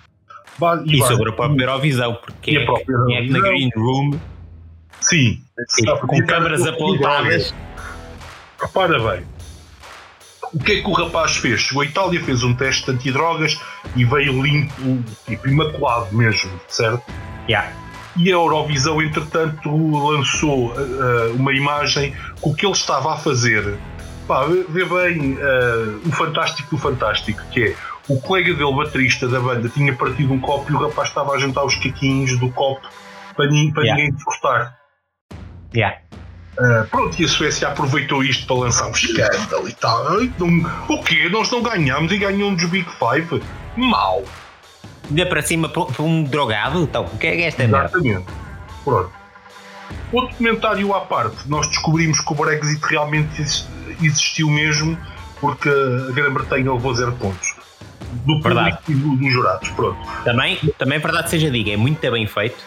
e, 0.86 0.98
e 0.98 1.04
sobre 1.04 1.30
a 1.30 1.34
própria 1.34 1.64
Eurovisão, 1.64 2.16
porque 2.16 2.58
é, 2.58 2.64
é 2.64 3.28
na 3.30 3.40
Green 3.40 3.70
Room. 3.76 4.20
Sim, 5.02 5.42
com 6.08 6.26
câmaras 6.26 6.66
apontadas. 6.66 7.54
Repara 8.62 9.00
bem, 9.00 9.26
o 10.54 10.60
que 10.60 10.74
é 10.74 10.82
que 10.82 10.88
o 10.88 10.94
rapaz 10.94 11.38
fez? 11.38 11.62
Chegou 11.62 11.84
à 11.84 11.86
Itália, 11.86 12.24
fez 12.24 12.44
um 12.44 12.54
teste 12.54 12.86
de 12.86 12.92
antidrogas 12.92 13.60
e 13.96 14.04
veio 14.04 14.42
limpo, 14.42 15.04
tipo 15.26 15.48
imaculado 15.48 16.16
mesmo, 16.16 16.52
certo? 16.68 17.04
Yeah. 17.48 17.72
E 18.18 18.30
a 18.30 18.34
Eurovisão, 18.34 19.02
entretanto, 19.02 19.70
lançou 20.10 20.72
uh, 20.72 21.34
uma 21.36 21.54
imagem 21.54 22.14
com 22.42 22.50
o 22.50 22.56
que 22.56 22.66
ele 22.66 22.74
estava 22.74 23.14
a 23.14 23.18
fazer. 23.18 23.78
Pá, 24.28 24.46
vê 24.46 24.86
bem 24.86 25.34
uh, 25.34 26.08
o 26.08 26.12
fantástico 26.12 26.76
do 26.76 26.78
fantástico, 26.78 27.42
que 27.52 27.64
é 27.64 27.76
o 28.08 28.20
colega 28.20 28.54
dele, 28.54 28.76
baterista 28.76 29.28
da 29.28 29.40
banda, 29.40 29.70
tinha 29.70 29.94
partido 29.94 30.34
um 30.34 30.40
copo 30.40 30.72
e 30.72 30.76
o 30.76 30.80
rapaz 30.80 31.10
estava 31.10 31.34
a 31.34 31.40
juntar 31.40 31.64
os 31.64 31.76
caquinhos 31.76 32.38
do 32.40 32.50
copo 32.52 32.82
para, 33.36 33.48
para 33.74 33.84
yeah. 33.84 33.96
ninguém 33.96 34.12
desgostar. 34.12 34.76
Yeah. 35.74 36.00
Uh, 36.60 36.86
pronto, 36.90 37.22
e 37.22 37.24
a 37.24 37.28
Suécia 37.28 37.70
aproveitou 37.70 38.22
isto 38.22 38.46
para 38.46 38.58
lançar 38.58 38.88
um 38.88 38.92
escândalo 38.92 39.70
e 39.70 39.74
tal. 39.74 40.04
Não, 40.38 40.70
o 40.90 41.04
quê? 41.04 41.30
Nós 41.30 41.50
não 41.52 41.64
ganhamos 41.64 42.12
e 42.12 42.18
ganham 42.18 42.54
dos 42.54 42.66
Big 42.66 42.86
Five? 43.00 43.42
Mal. 43.78 44.24
Ainda 45.10 45.26
para 45.26 45.42
cima 45.42 45.70
para 45.70 46.04
um 46.04 46.22
drogado? 46.24 46.84
Então, 46.84 47.06
o 47.06 47.18
que 47.18 47.28
é 47.28 47.44
esta 47.44 47.64
Exatamente. 47.64 48.10
merda? 48.10 48.26
Pronto. 48.84 49.12
Outro 50.12 50.36
comentário 50.36 50.94
à 50.94 51.00
parte, 51.02 51.38
nós 51.48 51.66
descobrimos 51.68 52.20
que 52.20 52.34
o 52.34 52.36
Brexit 52.36 52.82
realmente 52.86 53.42
existiu 54.02 54.50
mesmo 54.50 54.98
porque 55.40 55.70
a 55.70 56.12
Grã-Bretanha 56.12 56.74
levou 56.74 56.94
zero 56.94 57.14
pontos. 57.14 57.56
Do 58.26 58.40
público 58.42 58.80
e 58.90 58.96
do, 58.96 59.16
dos 59.16 59.32
jurados, 59.32 59.70
pronto. 59.70 59.98
Também, 60.26 60.58
também 60.78 60.98
é 60.98 61.00
verdade 61.00 61.30
seja 61.30 61.50
diga, 61.50 61.72
é 61.72 61.78
muito 61.78 62.00
bem 62.12 62.28
feito 62.28 62.58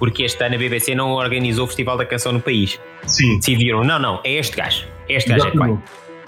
porque 0.00 0.24
este 0.24 0.42
ano 0.42 0.56
a 0.56 0.58
BBC 0.58 0.94
não 0.94 1.12
organizou 1.12 1.64
o 1.64 1.66
Festival 1.68 1.98
da 1.98 2.06
Canção 2.06 2.32
no 2.32 2.40
país. 2.40 2.80
Sim. 3.06 3.36
Decidiram, 3.36 3.84
não, 3.84 3.98
não, 3.98 4.20
é 4.24 4.32
este 4.32 4.56
gajo. 4.56 4.86
É 5.08 5.14
este 5.14 5.28
gajo 5.28 5.46
é 5.46 5.50
que 5.50 5.58
vai. 5.58 5.78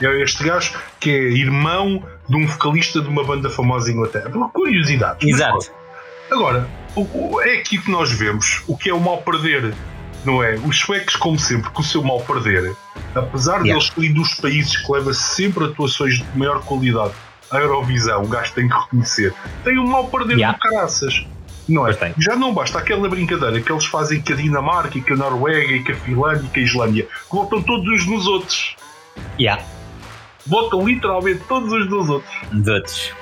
É 0.01 0.23
este 0.23 0.45
gajo 0.45 0.79
que 1.01 1.11
é 1.11 1.23
irmão 1.33 2.05
de 2.29 2.37
um 2.37 2.47
vocalista 2.47 3.01
de 3.01 3.09
uma 3.09 3.25
banda 3.25 3.49
famosa 3.49 3.91
em 3.91 3.95
Inglaterra. 3.95 4.31
Curiosidade. 4.53 5.27
Exato. 5.27 5.73
Agora, 6.31 6.69
é 7.45 7.59
aqui 7.59 7.79
que 7.79 7.91
nós 7.91 8.13
vemos 8.13 8.63
o 8.67 8.77
que 8.77 8.91
é 8.91 8.95
o 8.95 9.01
mal 9.01 9.23
perder, 9.23 9.75
não 10.25 10.43
é? 10.43 10.55
Os 10.57 10.79
suecos, 10.79 11.17
como 11.17 11.39
sempre, 11.39 11.71
com 11.71 11.81
o 11.81 11.85
seu 11.85 12.03
mal 12.03 12.21
perder, 12.21 12.75
apesar 13.15 13.65
yeah. 13.65 13.65
de 13.65 13.71
eles 13.71 13.87
serem 13.89 14.13
dos 14.13 14.35
países 14.35 14.77
que 14.77 14.93
leva 14.93 15.15
sempre 15.15 15.65
atuações 15.65 16.19
de 16.19 16.39
maior 16.39 16.63
qualidade 16.63 17.13
à 17.51 17.59
Eurovisão, 17.59 18.23
o 18.23 18.29
gajo 18.29 18.53
tem 18.55 18.69
que 18.69 18.75
reconhecer, 18.75 19.35
tem 19.63 19.79
um 19.79 19.87
mal 19.87 20.09
perder 20.09 20.39
yeah. 20.39 20.57
de 20.57 20.61
caraças. 20.61 21.27
Não 21.73 21.89
é? 21.89 22.15
Já 22.19 22.37
não 22.37 22.53
basta 22.53 22.79
aquela 22.79 23.09
brincadeira 23.09 23.61
que 23.61 23.73
eles 23.73 23.87
fazem 23.87 24.21
com 24.21 24.33
a 24.33 24.37
Dinamarca, 24.37 24.99
e 24.99 25.03
com 25.03 25.15
a 25.15 25.17
Noruega, 25.17 25.73
e 25.73 25.83
com 25.83 25.93
a 25.93 25.95
Finlândia, 25.95 26.47
e 26.47 26.49
com 26.49 26.61
a 26.61 26.63
Islândia, 26.63 27.05
que 27.05 27.37
votam 27.37 27.63
todos 27.63 27.87
uns 27.89 28.07
nos 28.07 28.27
outros. 28.27 28.77
Yeah. 29.39 29.63
Votam 30.47 30.87
literalmente 30.87 31.43
todos 31.49 31.73
uns 31.73 31.89
nos 31.89 32.09
outros. 32.09 32.35
Dos 32.51 32.69
outros. 32.69 33.13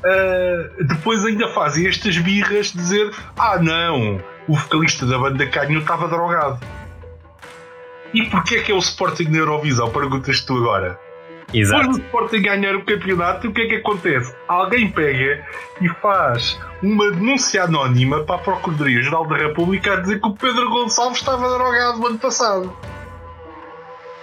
Uh, 0.00 0.84
depois 0.84 1.24
ainda 1.24 1.48
fazem 1.48 1.86
estas 1.86 2.16
birras 2.18 2.72
de 2.72 2.78
dizer: 2.78 3.10
Ah, 3.38 3.58
não, 3.58 4.20
o 4.48 4.56
vocalista 4.56 5.06
da 5.06 5.18
banda 5.18 5.46
Canho 5.46 5.80
estava 5.80 6.08
drogado. 6.08 6.58
E 8.12 8.24
porquê 8.24 8.56
é 8.56 8.62
que 8.62 8.72
é 8.72 8.74
o 8.74 8.78
Sporting 8.78 9.24
na 9.24 9.38
Eurovisão? 9.38 9.90
Perguntas 9.90 10.40
tu 10.40 10.56
agora. 10.56 10.98
Exato. 11.52 11.80
Depois 11.80 11.98
do 11.98 12.04
Sporting 12.04 12.42
ganhar 12.42 12.76
o 12.76 12.84
campeonato, 12.84 13.48
o 13.48 13.52
que 13.52 13.62
é 13.62 13.66
que 13.66 13.74
acontece? 13.76 14.34
Alguém 14.48 14.90
pega 14.90 15.44
e 15.80 15.88
faz 16.00 16.58
uma 16.82 17.10
denúncia 17.10 17.64
anónima 17.64 18.24
para 18.24 18.36
a 18.36 18.38
Procuradoria-Geral 18.38 19.26
da 19.26 19.36
República 19.36 19.94
a 19.94 19.96
dizer 20.00 20.20
que 20.20 20.28
o 20.28 20.34
Pedro 20.34 20.70
Gonçalves 20.70 21.18
estava 21.18 21.48
drogado 21.48 21.98
no 21.98 22.06
ano 22.06 22.18
passado. 22.18 22.76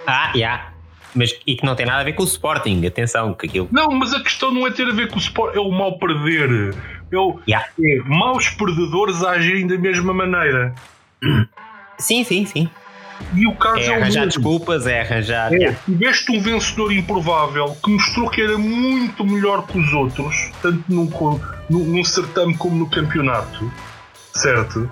Ah, 0.06 0.30
já. 0.32 0.38
Yeah. 0.38 0.72
Mas, 1.14 1.38
e 1.46 1.56
que 1.56 1.64
não 1.64 1.74
tem 1.74 1.86
nada 1.86 2.00
a 2.00 2.04
ver 2.04 2.12
com 2.12 2.22
o 2.22 2.26
Sporting, 2.26 2.86
atenção, 2.86 3.34
que 3.34 3.46
aquilo. 3.46 3.68
Não, 3.72 3.90
mas 3.90 4.14
a 4.14 4.22
questão 4.22 4.52
não 4.52 4.66
é 4.66 4.70
ter 4.70 4.86
a 4.86 4.92
ver 4.92 5.08
com 5.08 5.16
o 5.16 5.18
Sporting, 5.18 5.56
é 5.56 5.60
o 5.60 5.70
mal 5.70 5.98
perder. 5.98 6.74
É, 7.10 7.16
o, 7.16 7.40
yeah. 7.48 7.66
é 7.80 7.96
maus 8.04 8.50
perdedores 8.50 9.22
agirem 9.24 9.66
da 9.66 9.78
mesma 9.78 10.12
maneira. 10.12 10.74
Sim, 11.98 12.22
sim, 12.24 12.46
sim. 12.46 12.70
E 13.34 13.46
o 13.46 13.54
caso 13.54 13.80
é, 13.80 13.86
é 13.86 13.94
arranjar 13.94 14.26
desculpas, 14.26 14.86
é 14.86 15.00
arranjar. 15.00 15.52
É, 15.52 15.76
tiveste 15.84 16.32
um 16.32 16.40
vencedor 16.40 16.92
improvável 16.92 17.76
que 17.82 17.90
mostrou 17.90 18.30
que 18.30 18.42
era 18.42 18.56
muito 18.56 19.24
melhor 19.24 19.66
que 19.66 19.78
os 19.78 19.92
outros, 19.92 20.50
tanto 20.62 20.82
num, 20.88 21.10
num, 21.68 21.84
num 21.84 22.04
certame 22.04 22.56
como 22.56 22.76
no 22.76 22.88
campeonato, 22.88 23.70
certo? 24.34 24.88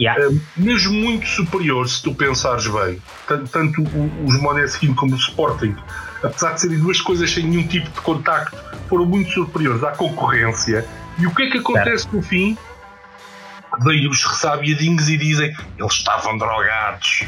Yeah. 0.00 0.34
Mesmo 0.56 0.92
muito 0.92 1.28
superior, 1.28 1.88
se 1.88 2.02
tu 2.02 2.14
pensares 2.14 2.66
bem. 2.66 3.00
Tanto, 3.28 3.50
tanto 3.50 3.82
os 3.82 4.40
Moneskin 4.40 4.94
como 4.94 5.14
o 5.14 5.16
Sporting, 5.18 5.76
apesar 6.22 6.54
de 6.54 6.60
serem 6.60 6.78
duas 6.80 7.00
coisas 7.00 7.30
sem 7.30 7.44
nenhum 7.44 7.66
tipo 7.66 7.88
de 7.88 8.00
contacto, 8.00 8.56
foram 8.88 9.06
muito 9.06 9.30
superiores 9.30 9.82
à 9.84 9.92
concorrência. 9.92 10.84
E 11.18 11.26
o 11.26 11.34
que 11.34 11.44
é 11.44 11.50
que 11.50 11.58
acontece 11.58 12.08
no 12.12 12.22
fim? 12.22 12.56
Daí 13.84 14.06
os 14.06 14.24
ressabiadinhos 14.24 15.08
e 15.08 15.16
dizem 15.16 15.56
eles 15.78 15.92
estavam 15.92 16.36
drogados. 16.36 17.24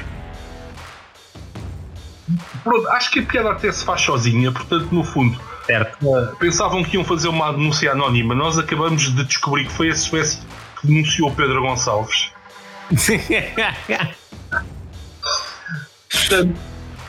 Pronto, 2.64 2.88
acho 2.88 3.11
que 3.11 3.21
a 3.21 3.23
piada 3.23 3.52
até 3.52 3.71
se 3.71 3.85
faz 3.85 4.00
sozinha, 4.00 4.50
portanto, 4.50 4.88
no 4.90 5.04
fundo, 5.04 5.38
certo. 5.66 5.99
Uh, 6.02 6.35
pensavam 6.37 6.83
que 6.83 6.97
iam 6.97 7.04
fazer 7.04 7.28
uma 7.28 7.52
denúncia 7.52 7.92
anónima. 7.92 8.35
Nós 8.35 8.59
acabamos 8.59 9.14
de 9.14 9.23
descobrir 9.25 9.66
que 9.66 9.73
foi 9.73 9.90
a 9.90 9.94
Suécia 9.94 10.40
que 10.80 10.87
denunciou 10.87 11.30
Pedro 11.30 11.61
Gonçalves. 11.61 12.30
portanto, 16.11 16.59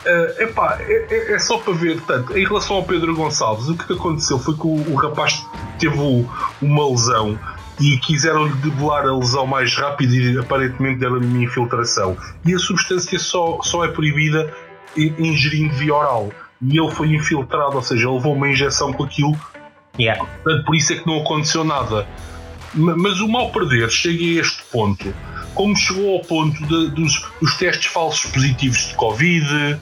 uh, 0.06 0.42
epá, 0.42 0.78
é, 0.80 1.06
é, 1.10 1.32
é, 1.32 1.38
só 1.38 1.56
para 1.58 1.72
ver. 1.72 1.96
Portanto, 2.02 2.36
em 2.36 2.46
relação 2.46 2.76
ao 2.76 2.84
Pedro 2.84 3.16
Gonçalves, 3.16 3.68
o 3.68 3.76
que 3.76 3.92
aconteceu 3.92 4.38
foi 4.38 4.54
que 4.54 4.66
o, 4.66 4.92
o 4.92 4.94
rapaz 4.94 5.42
teve 5.78 5.96
uma 6.60 6.90
lesão 6.90 7.38
e 7.80 7.98
quiseram-lhe 7.98 8.54
debelar 8.54 9.06
a 9.06 9.14
lesão 9.14 9.46
mais 9.46 9.74
rápido 9.74 10.14
e 10.14 10.38
aparentemente 10.38 11.00
deram-lhe 11.00 11.26
uma 11.26 11.42
infiltração. 11.42 12.16
E 12.44 12.54
a 12.54 12.58
substância 12.58 13.18
só, 13.18 13.60
só 13.62 13.84
é 13.84 13.88
proibida 13.88 14.52
ingerindo 14.96 15.74
via 15.74 15.94
oral. 15.94 16.30
E 16.62 16.78
ele 16.78 16.90
foi 16.90 17.14
infiltrado, 17.14 17.76
ou 17.76 17.82
seja, 17.82 18.10
levou 18.10 18.34
uma 18.34 18.48
injeção 18.48 18.92
com 18.92 19.04
aquilo. 19.04 19.38
Yeah. 19.98 20.24
Portanto, 20.24 20.64
por 20.64 20.74
isso 20.74 20.92
é 20.92 20.96
que 20.96 21.06
não 21.06 21.20
aconteceu 21.20 21.64
nada. 21.64 22.06
Mas 22.74 23.20
o 23.20 23.28
mal 23.28 23.50
perder 23.50 23.90
chega 23.90 24.22
a 24.22 24.40
este 24.40 24.62
ponto, 24.70 25.14
como 25.54 25.74
chegou 25.76 26.16
ao 26.16 26.20
ponto 26.20 26.60
de, 26.66 26.90
dos, 26.90 27.26
dos 27.40 27.56
testes 27.56 27.86
falsos 27.86 28.30
positivos 28.30 28.88
de 28.88 28.94
Covid. 28.94 29.80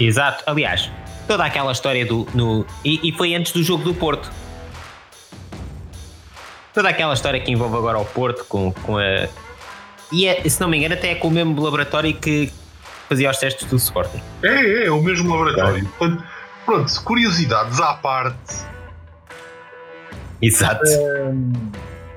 Exato, 0.00 0.42
aliás, 0.46 0.90
toda 1.28 1.44
aquela 1.44 1.72
história 1.72 2.06
do. 2.06 2.26
No, 2.34 2.66
e, 2.84 3.08
e 3.08 3.12
foi 3.12 3.34
antes 3.34 3.52
do 3.52 3.62
jogo 3.62 3.84
do 3.84 3.94
Porto. 3.94 4.30
Toda 6.72 6.88
aquela 6.88 7.12
história 7.12 7.38
que 7.40 7.50
envolve 7.50 7.76
agora 7.76 7.98
o 7.98 8.04
Porto 8.06 8.44
com, 8.46 8.72
com 8.72 8.96
a. 8.96 9.28
E 10.10 10.26
é, 10.26 10.48
se 10.48 10.60
não 10.60 10.68
me 10.68 10.78
engano, 10.78 10.94
até 10.94 11.10
é 11.10 11.14
com 11.14 11.28
o 11.28 11.30
mesmo 11.30 11.60
laboratório 11.60 12.14
que, 12.14 12.50
fazia 13.12 13.30
os 13.30 13.36
testes 13.36 13.68
do 13.68 13.76
Sporting. 13.76 14.22
É, 14.42 14.48
é, 14.48 14.86
é 14.86 14.90
o 14.90 15.02
mesmo 15.02 15.30
laboratório. 15.30 15.86
Portanto, 15.98 16.24
pronto, 16.64 17.04
curiosidades 17.04 17.78
à 17.78 17.94
parte. 17.94 18.64
Exato. 20.40 20.82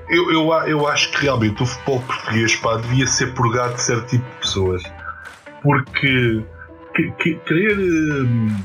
eu, 0.08 0.32
eu, 0.32 0.52
eu 0.66 0.88
acho 0.88 1.10
que 1.12 1.22
realmente 1.22 1.62
o 1.62 1.66
futebol 1.66 2.00
português 2.00 2.56
pá, 2.56 2.76
devia 2.76 3.06
ser 3.06 3.34
purgado 3.34 3.74
de 3.74 3.82
certo 3.82 4.06
tipo 4.08 4.24
de 4.24 4.36
pessoas. 4.36 4.82
Porque 5.62 6.42
que, 6.94 7.10
que, 7.12 7.34
querer 7.34 7.78
hum, 7.78 8.56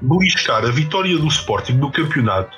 beliscar 0.00 0.64
a 0.64 0.70
vitória 0.70 1.16
do 1.18 1.28
Sporting 1.28 1.74
no 1.74 1.92
campeonato 1.92 2.56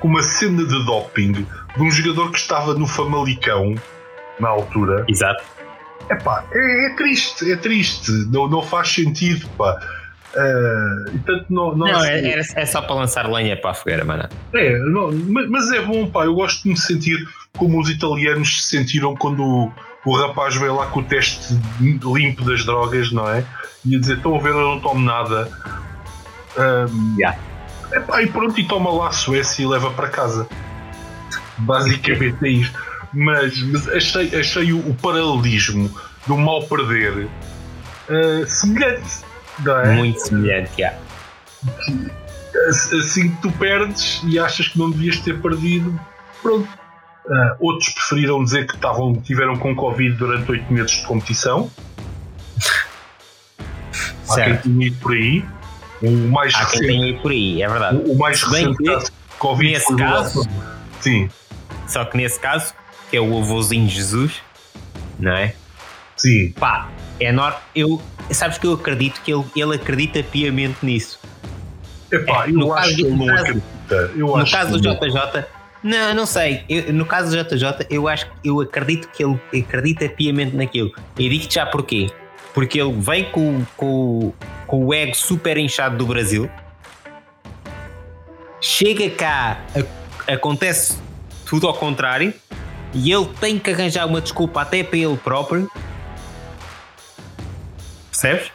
com 0.00 0.08
uma 0.08 0.22
cena 0.22 0.64
de 0.64 0.84
doping 0.84 1.32
de 1.32 1.82
um 1.82 1.90
jogador 1.90 2.30
que 2.30 2.38
estava 2.38 2.74
no 2.74 2.86
Famalicão 2.86 3.74
na 4.38 4.48
altura. 4.48 5.06
Exato 5.08 5.61
Epá, 6.10 6.44
é, 6.52 6.86
é 6.86 6.94
triste, 6.94 7.50
é 7.50 7.56
triste, 7.56 8.10
não, 8.30 8.48
não 8.48 8.62
faz 8.62 8.88
sentido. 8.88 9.48
Pá. 9.56 9.78
Uh, 10.34 11.18
tanto 11.26 11.44
não, 11.50 11.76
não, 11.76 11.86
não 11.88 12.04
é, 12.04 12.40
é, 12.54 12.66
só 12.66 12.80
para 12.80 12.94
lançar 12.94 13.30
lenha 13.30 13.54
para 13.54 13.72
a 13.72 13.74
fogueira, 13.74 14.02
mano. 14.02 14.26
É, 14.54 14.78
não, 14.78 15.12
mas 15.12 15.70
é 15.72 15.82
bom, 15.82 16.06
pá. 16.06 16.24
Eu 16.24 16.34
gosto 16.34 16.62
de 16.62 16.70
me 16.70 16.76
sentir 16.76 17.18
como 17.56 17.78
os 17.78 17.90
italianos 17.90 18.62
se 18.62 18.78
sentiram 18.78 19.14
quando 19.14 19.44
o, 19.44 19.72
o 20.06 20.16
rapaz 20.16 20.56
veio 20.56 20.74
lá 20.74 20.86
com 20.86 21.00
o 21.00 21.04
teste 21.04 21.54
limpo 21.80 22.44
das 22.44 22.64
drogas, 22.64 23.12
não 23.12 23.28
é? 23.28 23.44
E 23.84 23.96
a 23.96 24.00
dizer: 24.00 24.16
Estão 24.16 24.34
a 24.34 24.38
ver, 24.38 24.50
eu 24.50 24.60
não 24.60 24.80
tomo 24.80 25.00
nada. 25.00 25.50
Um, 26.56 27.16
yeah. 27.18 27.38
epá, 27.92 28.22
e 28.22 28.26
pronto, 28.26 28.58
e 28.58 28.64
toma 28.64 28.90
lá 28.90 29.08
a 29.08 29.12
Suécia 29.12 29.62
e 29.62 29.66
leva 29.66 29.90
para 29.90 30.08
casa. 30.08 30.48
Basicamente 31.58 32.38
é 32.42 32.48
isto. 32.48 32.91
Mas, 33.12 33.60
mas 33.62 33.88
achei, 33.88 34.34
achei 34.34 34.72
o, 34.72 34.78
o 34.78 34.94
paralelismo 34.94 35.90
do 36.26 36.36
mal 36.36 36.62
perder 36.64 37.28
uh, 38.08 38.46
semelhante 38.46 39.22
é? 39.84 39.94
Muito 39.94 40.18
semelhante, 40.20 40.70
yeah. 40.78 40.98
Assim 42.68 43.30
que 43.30 43.42
tu 43.42 43.52
perdes 43.52 44.20
e 44.24 44.38
achas 44.38 44.68
que 44.68 44.78
não 44.78 44.90
devias 44.90 45.18
ter 45.18 45.40
perdido, 45.40 45.98
pronto. 46.42 46.68
Uh, 47.24 47.54
outros 47.60 47.88
preferiram 47.90 48.42
dizer 48.42 48.66
que 48.66 48.74
estavam, 48.74 49.14
tiveram 49.14 49.56
com 49.56 49.76
Covid 49.76 50.16
durante 50.16 50.50
8 50.50 50.72
meses 50.72 50.90
de 50.92 51.06
competição. 51.06 51.70
Há 54.28 54.34
quem 54.42 54.56
tenha 54.56 54.86
ido 54.86 54.96
por 54.98 55.12
aí. 55.12 55.44
O 56.02 56.10
mais 56.28 56.52
Há 56.54 56.64
recente, 56.64 56.78
quem 56.78 56.88
tenha 56.88 57.10
ido 57.10 57.22
por 57.22 57.30
aí, 57.30 57.62
é 57.62 57.68
verdade. 57.68 57.96
O, 57.96 58.12
o 58.12 58.18
mais 58.18 58.42
recente 58.42 58.76
que, 58.76 58.84
caso 58.84 59.12
Covid 59.38 59.72
nesse 59.72 59.96
caso, 59.96 60.48
Sim. 61.00 61.28
Só 61.86 62.04
que 62.04 62.16
nesse 62.16 62.40
caso, 62.40 62.74
que 63.12 63.18
é 63.18 63.20
o 63.20 63.38
avôzinho 63.38 63.86
Jesus, 63.86 64.40
não 65.18 65.32
é? 65.32 65.54
Sim. 66.16 66.50
Pá, 66.52 66.88
é 67.20 67.26
enorme. 67.26 67.58
Eu, 67.76 68.00
sabes 68.30 68.56
que 68.56 68.66
eu 68.66 68.72
acredito 68.72 69.20
que 69.20 69.30
ele, 69.30 69.44
ele 69.54 69.74
acredita 69.74 70.22
piamente 70.22 70.78
nisso. 70.80 71.20
Epá, 72.10 72.46
é, 72.46 72.48
eu 72.48 72.54
no 72.54 72.72
acho 72.72 72.84
caso, 72.84 72.96
que 72.96 73.02
ele 73.02 73.10
não 73.14 73.26
caso, 73.26 73.42
acredita. 73.42 74.12
Eu 74.16 74.36
no 74.38 74.50
caso 74.50 74.78
do 74.78 74.80
JJ, 74.80 75.44
não, 75.82 76.14
não 76.14 76.24
sei. 76.24 76.64
Eu, 76.66 76.90
no 76.94 77.04
caso 77.04 77.36
do 77.36 77.44
JJ, 77.44 77.86
eu 77.90 78.08
acho 78.08 78.26
eu 78.42 78.62
acredito 78.62 79.08
que 79.08 79.22
ele 79.22 79.38
acredita 79.60 80.08
piamente 80.08 80.56
naquilo. 80.56 80.90
E 81.18 81.28
digo-te 81.28 81.56
já 81.56 81.66
porquê. 81.66 82.10
Porque 82.54 82.80
ele 82.80 82.94
vem 82.98 83.24
com, 83.24 83.62
com, 83.76 84.32
com 84.66 84.86
o 84.86 84.94
ego 84.94 85.14
super 85.14 85.58
inchado 85.58 85.98
do 85.98 86.06
Brasil, 86.06 86.48
chega 88.58 89.10
cá, 89.10 89.60
a, 90.26 90.32
acontece 90.32 90.96
tudo 91.44 91.66
ao 91.66 91.74
contrário, 91.74 92.32
e 92.94 93.12
ele 93.12 93.26
tem 93.40 93.58
que 93.58 93.70
arranjar 93.70 94.06
uma 94.06 94.20
desculpa 94.20 94.62
até 94.62 94.82
para 94.82 94.98
ele 94.98 95.16
próprio 95.16 95.70
Percebes? 98.22 98.52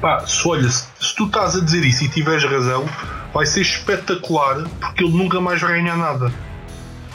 Pá, 0.00 0.26
se 0.26 0.46
olha, 0.46 0.68
se, 0.68 0.86
se, 1.00 1.14
tu 1.16 1.26
estás 1.26 1.56
a 1.56 1.60
dizer 1.60 1.82
isso 1.84 2.04
e 2.04 2.08
tiveres 2.08 2.44
razão, 2.44 2.84
vai 3.32 3.46
ser 3.46 3.62
espetacular 3.62 4.68
porque 4.78 5.04
ele 5.04 5.16
nunca 5.16 5.40
mais 5.40 5.60
vai 5.60 5.80
ganhar 5.80 5.96
nada. 5.96 6.30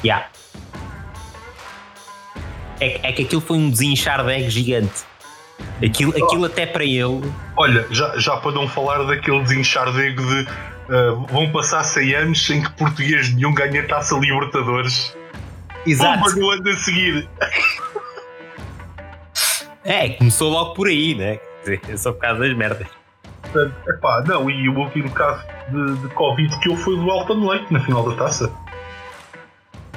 Yeah. 0.03 0.27
É, 2.79 3.09
é 3.09 3.11
que 3.11 3.23
aquilo 3.23 3.41
foi 3.41 3.57
um 3.57 3.69
desinchar 3.69 4.25
de 4.25 4.31
ego 4.31 4.49
gigante. 4.49 5.03
Aquilo, 5.85 6.13
oh. 6.15 6.25
aquilo 6.25 6.45
até 6.45 6.65
para 6.65 6.83
ele. 6.83 7.21
Olha, 7.55 7.85
já, 7.91 8.17
já 8.17 8.37
para 8.37 8.51
não 8.51 8.67
falar 8.67 9.03
daquele 9.03 9.41
desinchar 9.43 9.91
de 9.91 10.07
ego 10.07 10.23
de 10.25 10.41
uh, 10.41 11.25
vão 11.27 11.51
passar 11.51 11.83
100 11.83 12.15
anos 12.15 12.45
sem 12.45 12.63
que 12.63 12.71
português 12.71 13.33
nenhum 13.33 13.53
ganhe 13.53 13.83
taça 13.83 14.15
Libertadores. 14.15 15.15
Exato. 15.85 16.23
Pumba 16.23 16.35
no 16.35 16.49
ano 16.49 16.69
a 16.69 16.75
seguir. 16.75 17.29
É, 19.83 20.09
começou 20.09 20.51
logo 20.51 20.73
por 20.73 20.87
aí, 20.87 21.13
né? 21.13 21.39
dizer, 21.65 21.81
é 21.89 21.97
só 21.97 22.11
por 22.11 22.21
causa 22.21 22.39
das 22.39 22.55
merdas. 22.55 22.87
Epá, 23.87 24.23
não, 24.27 24.49
e 24.49 24.67
o 24.69 24.77
último 24.77 25.09
caso 25.11 25.45
de, 25.69 25.97
de 25.97 26.07
Covid 26.09 26.59
que 26.59 26.69
eu 26.69 26.77
foi 26.77 26.95
do 26.95 27.09
Alton 27.09 27.47
Leite 27.47 27.71
na 27.71 27.79
final 27.79 28.09
da 28.09 28.15
taça. 28.15 28.51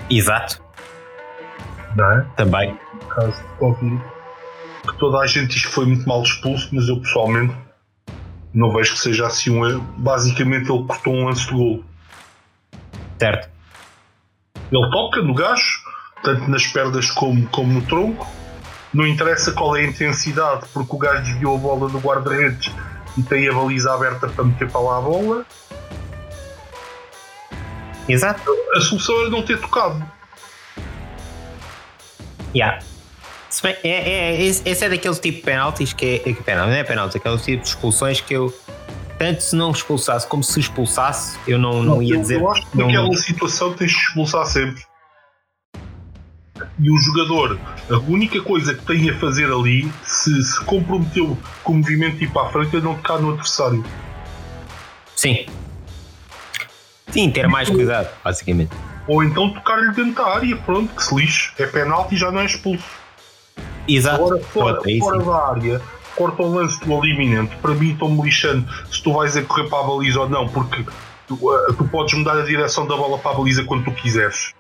Exato. 0.08 0.62
Não 1.96 2.12
é? 2.12 2.26
Também. 2.36 2.78
O 2.94 3.06
caso 3.06 3.32
de 3.32 3.48
Covid. 3.58 4.02
Que 4.82 4.98
toda 4.98 5.18
a 5.18 5.26
gente 5.26 5.48
diz 5.48 5.66
que 5.66 5.72
foi 5.72 5.86
muito 5.86 6.08
mal 6.08 6.22
expulso, 6.22 6.68
mas 6.72 6.88
eu 6.88 7.00
pessoalmente 7.00 7.54
não 8.54 8.72
vejo 8.72 8.92
que 8.92 9.00
seja 9.00 9.26
assim 9.26 9.50
um 9.50 9.66
erro. 9.66 9.80
Basicamente 9.98 10.70
ele 10.70 10.84
cortou 10.84 11.14
um 11.14 11.26
lance 11.26 11.46
de 11.46 11.52
gol. 11.52 11.84
Certo. 13.18 13.50
Ele 14.70 14.90
toca 14.90 15.20
no 15.22 15.34
gajo, 15.34 15.82
tanto 16.22 16.50
nas 16.50 16.66
pernas 16.66 17.10
como, 17.10 17.46
como 17.48 17.72
no 17.72 17.82
tronco 17.82 18.26
não 18.92 19.06
interessa 19.06 19.52
qual 19.52 19.76
é 19.76 19.80
a 19.80 19.86
intensidade, 19.86 20.66
porque 20.72 20.94
o 20.94 20.98
gajo 20.98 21.22
desviou 21.22 21.56
a 21.56 21.58
bola 21.58 21.88
do 21.88 21.98
guarda-redes 21.98 22.72
e 23.16 23.22
tem 23.22 23.48
a 23.48 23.52
baliza 23.52 23.92
aberta 23.92 24.28
para 24.28 24.44
meter 24.44 24.70
para 24.70 24.80
lá 24.80 24.98
a 24.98 25.00
bola. 25.00 25.46
Exato. 28.08 28.42
A 28.74 28.80
solução 28.80 29.20
era 29.20 29.30
não 29.30 29.42
ter 29.42 29.60
tocado. 29.60 30.02
Yeah. 32.54 32.78
Bem, 33.62 33.76
é, 33.82 33.88
é, 33.88 34.42
esse, 34.42 34.66
esse 34.66 34.84
é 34.84 34.88
daquele 34.88 35.14
tipo 35.16 35.36
de 35.36 35.42
penaltis 35.42 35.92
que 35.92 36.22
é, 36.24 36.30
é 36.30 36.34
penalti, 36.34 36.70
não 36.70 36.76
é 36.76 36.84
penalti, 36.84 37.16
aquele 37.16 37.38
tipo 37.38 37.62
de 37.62 37.68
expulsões 37.68 38.20
que 38.20 38.34
eu 38.34 38.54
tanto 39.18 39.42
se 39.42 39.56
não 39.56 39.72
expulsasse 39.72 40.26
como 40.26 40.44
se 40.44 40.60
expulsasse, 40.60 41.38
eu 41.46 41.58
não, 41.58 41.82
não, 41.82 41.96
não 41.96 42.02
ia 42.02 42.16
dizer. 42.16 42.36
Eu 42.36 42.50
acho 42.50 42.64
que 42.70 42.78
naquela 42.78 43.12
situação 43.16 43.72
tens 43.74 43.90
de 43.90 43.96
expulsar 43.98 44.46
sempre 44.46 44.87
e 46.80 46.90
o 46.90 46.96
jogador, 46.98 47.58
a 47.90 47.98
única 47.98 48.40
coisa 48.40 48.74
que 48.74 48.84
tem 48.84 49.10
a 49.10 49.18
fazer 49.18 49.46
ali, 49.46 49.90
se 50.04 50.42
se 50.42 50.64
comprometeu 50.64 51.36
com 51.64 51.72
o 51.72 51.76
movimento 51.76 52.30
para 52.30 52.42
a 52.42 52.50
frente, 52.50 52.76
é 52.76 52.80
não 52.80 52.94
tocar 52.94 53.18
no 53.18 53.30
adversário. 53.30 53.84
Sim. 55.16 55.46
Sim, 57.10 57.30
ter 57.30 57.48
mais 57.48 57.68
cuidado, 57.68 58.08
basicamente. 58.22 58.70
Ou 59.08 59.24
então 59.24 59.50
tocar-lhe 59.50 59.92
dentro 59.92 60.22
da 60.22 60.34
área, 60.34 60.56
pronto, 60.56 60.94
que 60.94 61.02
se 61.02 61.14
lixe. 61.14 61.50
É 61.58 61.66
penalti 61.66 62.14
e 62.14 62.18
já 62.18 62.30
não 62.30 62.40
é 62.40 62.44
expulso. 62.44 62.84
Exato. 63.88 64.22
Agora, 64.22 64.40
fora, 64.44 64.80
é 64.86 64.98
fora 64.98 65.24
da 65.24 65.48
área, 65.48 65.82
corta 66.14 66.42
o 66.42 66.54
lance 66.54 66.78
do 66.84 66.92
eliminante. 67.04 67.56
Para 67.56 67.74
mim, 67.74 67.92
estão-me 67.92 68.22
lixando 68.22 68.68
se 68.92 69.02
tu 69.02 69.12
vais 69.14 69.36
a 69.36 69.42
correr 69.42 69.68
para 69.68 69.80
a 69.80 69.82
baliza 69.82 70.20
ou 70.20 70.28
não, 70.28 70.46
porque 70.46 70.84
tu, 71.26 71.34
uh, 71.34 71.72
tu 71.74 71.84
podes 71.88 72.14
mudar 72.14 72.38
a 72.38 72.44
direção 72.44 72.86
da 72.86 72.96
bola 72.96 73.18
para 73.18 73.32
a 73.32 73.34
baliza 73.34 73.64
quando 73.64 73.84
tu 73.84 73.92
quiseres. 73.92 74.52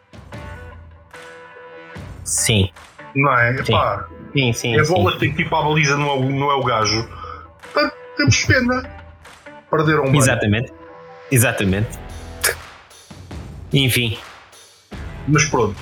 Sim. 2.28 2.70
Não 3.14 3.32
é? 3.32 3.64
Sim. 3.64 3.72
Epá, 3.72 4.08
sim, 4.32 4.52
sim. 4.52 4.78
A 4.78 4.84
bola 4.84 5.18
sim. 5.18 5.32
que 5.32 5.42
ir 5.42 5.48
para 5.48 5.58
a 5.58 5.62
baliza, 5.62 5.96
não 5.96 6.12
é, 6.12 6.20
não 6.20 6.50
é 6.50 6.54
o 6.54 6.62
gajo. 6.62 7.08
Portanto, 7.62 7.94
temos 8.16 8.44
pena. 8.44 8.90
Perderam 9.70 10.04
bem. 10.04 10.16
Exatamente. 10.16 10.72
Exatamente. 11.30 11.98
Enfim. 13.72 14.18
Mas 15.26 15.44
pronto. 15.44 15.76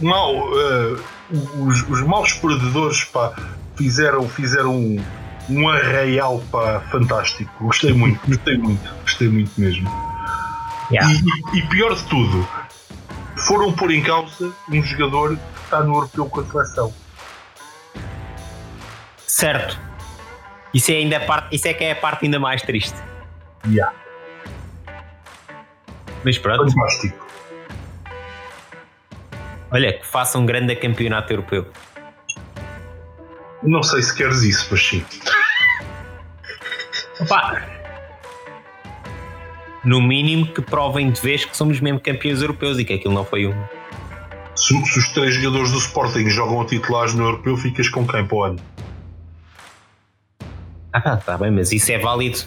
Mal, 0.00 0.34
uh, 0.36 1.00
os, 1.58 1.88
os 1.88 2.02
maus 2.02 2.32
perdedores 2.34 3.04
pá, 3.04 3.34
fizeram, 3.76 4.28
fizeram 4.28 4.76
um, 4.76 5.04
um 5.48 5.68
arraial 5.68 6.42
pá, 6.50 6.80
fantástico. 6.90 7.50
Gostei 7.64 7.92
muito, 7.92 8.20
gostei 8.26 8.58
muito, 8.58 8.94
gostei 9.02 9.28
muito 9.28 9.52
mesmo. 9.58 9.88
Yeah. 10.90 11.12
E, 11.52 11.58
e, 11.58 11.62
pior 11.68 11.94
de 11.94 12.04
tudo, 12.04 12.48
foram 13.46 13.72
pôr 13.72 13.92
em 13.92 14.02
causa 14.02 14.52
um 14.68 14.82
jogador 14.82 15.38
está 15.62 15.80
no 15.82 15.94
europeu 15.94 16.26
com 16.26 16.40
a 16.40 16.44
seleção. 16.44 16.94
Certo. 19.26 19.78
Isso 20.74 20.90
é, 20.90 20.96
ainda 20.96 21.20
parte, 21.20 21.54
isso 21.54 21.66
é 21.68 21.74
que 21.74 21.84
é 21.84 21.92
a 21.92 21.96
parte 21.96 22.24
ainda 22.24 22.38
mais 22.38 22.62
triste. 22.62 22.96
Yeah. 23.66 23.94
Mas 26.24 26.38
pronto. 26.38 26.70
Fantástico. 26.72 27.26
Olha, 29.70 29.92
que 29.92 30.06
faça 30.06 30.38
um 30.38 30.46
grande 30.46 30.74
campeonato 30.76 31.32
europeu. 31.32 31.66
Não 33.62 33.82
sei 33.82 34.02
se 34.02 34.14
queres 34.14 34.42
isso, 34.42 34.68
mas 34.70 34.86
sim. 34.86 35.04
Opa. 37.20 37.75
No 39.86 40.02
mínimo 40.02 40.52
que 40.52 40.60
provem 40.60 41.10
de 41.10 41.20
vez 41.20 41.46
que 41.46 41.56
somos 41.56 41.80
mesmo 41.80 42.00
campeões 42.00 42.42
europeus 42.42 42.78
e 42.78 42.84
que 42.84 42.92
aquilo 42.92 43.14
não 43.14 43.24
foi 43.24 43.46
um 43.46 43.54
se, 44.56 44.74
se, 44.84 44.98
os 44.98 45.08
três 45.10 45.34
jogadores 45.34 45.70
do 45.70 45.78
Sporting 45.78 46.28
jogam 46.30 46.62
a 46.62 46.66
titulares 46.66 47.14
no 47.14 47.24
europeu, 47.24 47.56
ficas 47.56 47.88
com 47.88 48.06
quem 48.06 48.26
para 48.26 48.36
o 48.36 48.42
ano? 48.42 48.58
Ah, 50.92 51.16
tá 51.18 51.36
bem, 51.36 51.50
mas 51.50 51.70
isso 51.72 51.92
é 51.92 51.98
válido. 51.98 52.38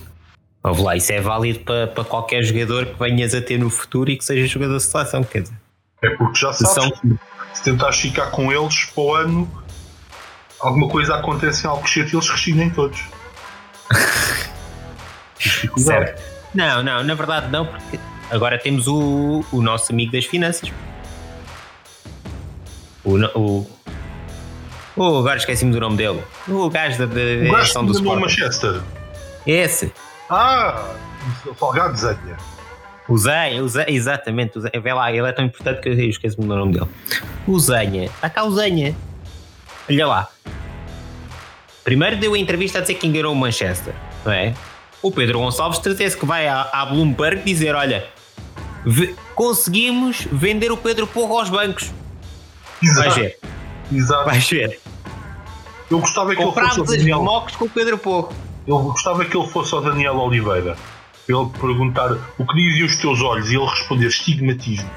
Ouve 0.64 0.82
lá, 0.82 0.96
isso 0.96 1.14
é 1.14 1.22
válido 1.22 1.60
para, 1.60 1.88
para 1.88 2.04
qualquer 2.04 2.44
jogador 2.44 2.88
que 2.88 3.00
venhas 3.00 3.34
a 3.36 3.42
ter 3.42 3.60
no 3.60 3.70
futuro 3.70 4.10
e 4.10 4.18
que 4.18 4.26
seja 4.26 4.48
jogador 4.48 4.78
de 4.78 4.84
seleção, 4.84 5.24
quer 5.24 5.44
dizer. 5.44 5.56
É 6.02 6.10
porque 6.10 6.40
já 6.40 6.52
sabes, 6.52 6.74
são... 6.74 7.20
se 7.54 7.64
tentares 7.64 8.00
ficar 8.00 8.32
com 8.32 8.52
eles 8.52 8.86
para 8.86 9.04
o 9.04 9.16
ano, 9.16 9.64
alguma 10.60 10.90
coisa 10.90 11.16
acontece 11.16 11.66
em 11.66 11.70
Alcochete 11.70 12.14
e 12.14 12.16
eles 12.16 12.28
rescindem 12.28 12.70
todos. 12.72 13.02
certo. 15.78 16.39
Não, 16.54 16.84
não, 16.84 17.04
na 17.04 17.14
verdade 17.14 17.48
não, 17.50 17.66
porque 17.66 18.00
agora 18.32 18.58
temos 18.58 18.88
o, 18.88 19.44
o 19.52 19.62
nosso 19.62 19.92
amigo 19.92 20.12
das 20.12 20.26
finanças. 20.26 20.72
O, 23.04 23.18
o, 23.38 23.68
o 24.96 25.20
agora 25.20 25.38
esqueci-me 25.38 25.72
do 25.72 25.80
nome 25.80 25.98
dele. 25.98 26.22
O 26.48 26.70
gajo 26.70 26.98
da, 26.98 27.06
da 27.06 27.22
o 27.50 27.52
gajo 27.52 27.84
do 27.84 27.92
Sporting. 27.94 28.22
Manchester. 28.22 28.82
Esse. 29.46 29.92
Ah, 30.30 30.94
o 31.46 31.56
Salgado 31.56 31.98
Zenha. 31.98 32.38
O 33.08 33.18
Zenha, 33.18 33.64
o 33.64 33.68
Zenha, 33.68 33.90
exatamente. 33.90 34.58
O 34.58 34.62
Zenha, 34.62 34.80
vê 34.80 34.94
lá, 34.94 35.12
ele 35.12 35.28
é 35.28 35.32
tão 35.32 35.46
importante 35.46 35.82
que 35.82 35.90
eu 35.90 35.94
esqueço-me 36.10 36.48
do 36.48 36.56
nome 36.56 36.74
dele. 36.74 36.88
O 37.48 37.60
Zenha, 37.60 38.06
está 38.06 38.30
cá 38.30 38.44
o 38.44 38.52
Zenha. 38.52 38.96
Olha 39.90 40.08
lá. 40.08 40.30
Primeiro 41.84 42.18
deu 42.18 42.36
a 42.36 42.38
entrevista 42.38 42.78
a 42.78 42.82
dizer 42.82 42.96
que 42.96 43.08
enganou 43.08 43.34
o 43.34 43.36
Manchester, 43.36 43.94
não 44.24 44.32
é? 44.32 44.54
O 45.02 45.12
Pedro 45.12 45.40
Gonçalves 45.40 45.80
certeza 45.80 46.18
que 46.18 46.26
vai 46.26 46.48
à, 46.48 46.62
à 46.74 46.86
Bloomberg 46.86 47.42
dizer: 47.44 47.74
olha, 47.76 48.06
conseguimos 49.36 50.28
vender 50.32 50.72
o 50.72 50.78
Pedro 50.78 51.08
Porro 51.08 51.40
aos 51.40 51.50
bancos. 51.50 51.92
Exato. 52.82 53.02
Vais 53.10 53.16
ver. 53.16 53.40
Exato. 53.92 54.26
Vais 54.26 54.50
ver. 54.50 54.80
Eu 55.90 56.00
gostava 56.00 56.36
que 56.36 56.42
ele 56.42 56.52
fosse 56.52 56.80
o 56.80 56.84
as 56.84 56.90
Daniel. 56.90 57.24
mocos 57.24 57.56
com 57.56 57.66
o 57.66 57.70
Pedro 57.70 57.98
Porro. 57.98 58.34
Eu 58.68 58.78
gostava 58.80 59.26
que 59.26 59.36
ele 59.36 59.48
fosse 59.48 59.74
ao 59.74 59.82
Daniel 59.82 60.16
Oliveira. 60.18 60.76
Ele 61.28 61.46
perguntar 61.60 62.12
o 62.38 62.46
que 62.46 62.56
dizem 62.56 62.84
os 62.84 62.96
teus 62.98 63.22
olhos 63.22 63.50
e 63.52 63.56
ele 63.56 63.66
responder 63.66 64.08
estigmatismo. 64.08 64.90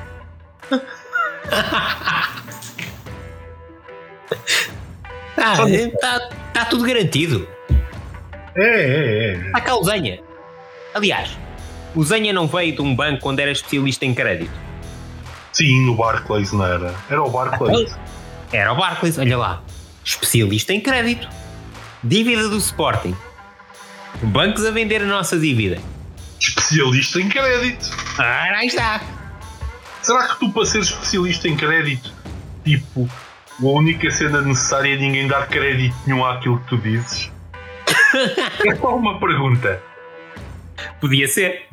Está 5.30 5.56
Sabe- 5.56 5.88
tá, 6.00 6.28
tá 6.52 6.64
tudo 6.66 6.84
garantido. 6.84 7.46
É, 8.56 8.62
é, 8.62 9.34
é. 9.34 9.46
Está 9.46 9.60
cá 9.60 9.76
o 9.76 9.84
Zenha. 9.84 10.20
Aliás, 10.94 11.36
o 11.94 12.04
Zenha 12.04 12.32
não 12.32 12.46
veio 12.46 12.74
de 12.74 12.82
um 12.82 12.94
banco 12.94 13.28
onde 13.28 13.42
era 13.42 13.50
especialista 13.50 14.04
em 14.04 14.14
crédito. 14.14 14.52
Sim, 15.52 15.86
no 15.86 15.94
Barclays 15.96 16.52
não 16.52 16.64
era. 16.64 16.94
Era 17.10 17.22
o 17.22 17.30
Barclays. 17.30 17.94
Era 18.52 18.72
o 18.72 18.76
Barclays, 18.76 19.18
olha 19.18 19.38
lá. 19.38 19.62
Especialista 20.04 20.72
em 20.72 20.80
crédito. 20.80 21.28
Dívida 22.02 22.48
do 22.48 22.56
Sporting. 22.56 23.16
Bancos 24.22 24.64
a 24.64 24.70
vender 24.70 25.02
a 25.02 25.06
nossa 25.06 25.38
dívida. 25.38 25.78
Especialista 26.38 27.20
em 27.20 27.28
crédito. 27.28 27.90
Ah, 28.18 28.56
aí 28.56 28.66
está. 28.66 29.00
Será 30.02 30.28
que 30.28 30.40
tu, 30.40 30.50
para 30.50 30.66
ser 30.66 30.80
especialista 30.80 31.48
em 31.48 31.56
crédito, 31.56 32.12
tipo, 32.64 33.08
a 33.60 33.64
única 33.64 34.10
cena 34.10 34.40
necessária 34.40 34.94
é 34.94 34.96
ninguém 34.96 35.28
dar 35.28 35.46
crédito 35.46 35.94
nenhum 36.06 36.24
àquilo 36.24 36.58
que 36.60 36.68
tu 36.68 36.78
dizes? 36.78 37.31
é 38.66 38.74
só 38.76 38.96
uma 38.96 39.18
pergunta. 39.18 39.82
Podia 41.00 41.26
ser. 41.28 41.66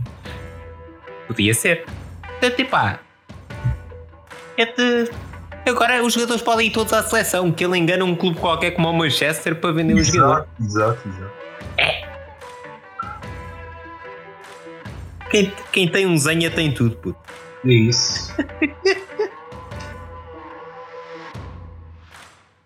Podia 1.27 1.53
ser. 1.53 1.85
Portanto, 2.21 2.59
epá. 2.59 2.99
É 4.57 4.65
de... 4.65 5.09
Agora 5.67 6.01
os 6.03 6.13
jogadores 6.13 6.41
podem 6.41 6.67
ir 6.67 6.71
todos 6.71 6.91
à 6.93 7.03
seleção, 7.03 7.51
que 7.51 7.63
ele 7.63 7.77
engana 7.77 8.03
um 8.03 8.15
clube 8.15 8.39
qualquer 8.39 8.71
como 8.71 8.89
o 8.89 8.93
Manchester 8.93 9.55
para 9.55 9.71
vender 9.71 9.93
o 9.93 10.03
jogador. 10.03 10.47
Exato, 10.59 11.07
exato, 11.07 11.09
exato. 11.09 11.39
Quem, 15.29 15.53
quem 15.71 15.87
tem 15.87 16.07
um 16.07 16.17
Zenha 16.17 16.49
tem 16.49 16.73
tudo, 16.73 16.95
puto. 16.95 17.19
É 17.65 17.69
isso. 17.71 18.33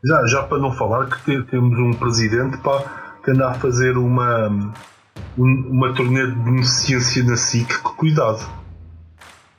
já, 0.03 0.25
já 0.27 0.43
para 0.43 0.59
não 0.59 0.71
falar 0.71 1.07
que 1.09 1.19
te- 1.23 1.43
temos 1.43 1.77
um 1.77 1.91
presidente 1.93 2.57
pá, 2.59 3.12
que 3.23 3.31
anda 3.31 3.49
a 3.49 3.53
fazer 3.53 3.97
uma, 3.97 4.47
um- 5.37 5.67
uma 5.69 5.93
turnê 5.93 6.25
de 6.27 6.33
beneficência 6.35 7.23
na 7.23 7.37
SIC, 7.37 7.67
que 7.67 7.95
cuidado. 7.95 8.47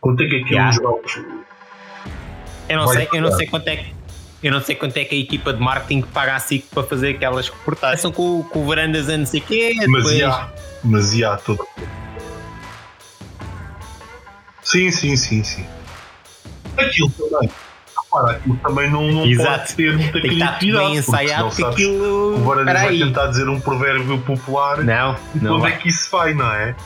Quanto 0.01 0.23
é 0.23 0.27
que 0.29 0.37
aquilo 0.43 0.63
nos 0.65 0.75
jogos? 0.77 1.21
Eu 2.69 2.77
não, 2.79 2.89
sei, 2.89 3.09
eu 3.13 3.23
não 3.23 3.33
sei 3.33 3.47
quanto 3.47 3.69
é 3.69 3.77
que. 3.77 3.95
Eu 4.43 4.53
não 4.53 4.61
sei 4.61 4.75
quanto 4.77 4.97
é 4.99 5.05
que 5.07 5.15
a 5.15 5.19
equipa 5.19 5.53
de 5.55 5.61
marketing 5.63 6.03
paga 6.03 6.35
a 6.37 6.39
SIC 6.41 6.67
para 6.75 6.83
fazer 6.83 7.11
aquelas 7.15 7.49
reportagens. 7.49 8.03
São 8.03 8.13
com, 8.13 8.43
com 8.43 8.63
o 8.63 8.67
varandas 8.67 9.09
a 9.09 9.17
não 9.17 9.25
sei 9.25 9.41
quê. 9.41 9.73
Mas 9.77 9.87
depois- 9.87 10.19
já, 10.19 10.53
mas 10.85 11.17
já, 11.17 11.37
todo. 11.39 11.67
Sim, 14.63 14.91
sim, 14.91 15.17
sim, 15.17 15.43
sim. 15.43 15.67
Aquilo 16.77 17.11
também. 17.11 17.51
Repara, 18.15 18.37
aquilo 18.37 18.57
também 18.59 18.91
não, 18.91 19.11
não 19.11 19.27
Exato. 19.27 19.59
pode 19.59 19.75
ter 19.75 19.97
muita 19.97 20.13
Tem 20.13 20.23
que 20.23 20.29
estar 20.35 20.59
bem 20.61 20.73
porque 20.73 20.99
ensaiado, 20.99 21.45
porque 21.49 21.63
sabes 21.63 21.75
aquilo. 21.77 22.37
Espera 22.37 22.65
vai 22.65 22.89
aí. 22.89 22.99
tentar 23.01 23.27
dizer 23.27 23.49
um 23.49 23.61
provérbio 23.61 24.19
popular 24.21 24.85
Não, 24.85 25.17
não 25.35 25.67
é 25.67 25.73
que 25.73 25.89
isso 25.89 26.09
vai, 26.11 26.33
não 26.33 26.51
é? 26.53 26.77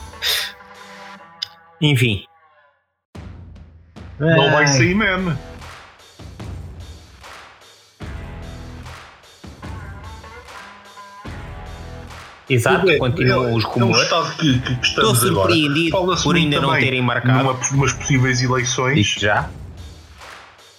Enfim. 1.81 2.23
Não 4.19 4.51
vai 4.51 4.65
Ai. 4.65 4.67
sair 4.67 4.95
meme. 4.95 5.35
Exato, 12.49 12.89
É, 12.89 12.97
continuam 12.97 13.49
é- 13.49 13.53
os 13.53 13.63
É 13.63 13.67
rumores. 13.67 14.01
estado 14.03 14.35
que, 14.37 14.59
que, 14.59 14.75
que 14.75 14.87
Estou 14.87 15.03
agora. 15.11 15.19
surpreendido 15.19 15.97
por 16.23 16.35
ainda 16.35 16.59
não 16.59 16.71
terem 16.73 17.01
marcado. 17.01 17.43
Numa, 17.43 17.59
umas 17.73 17.93
possíveis 17.93 18.41
eleições. 18.41 19.07
Já. 19.19 19.47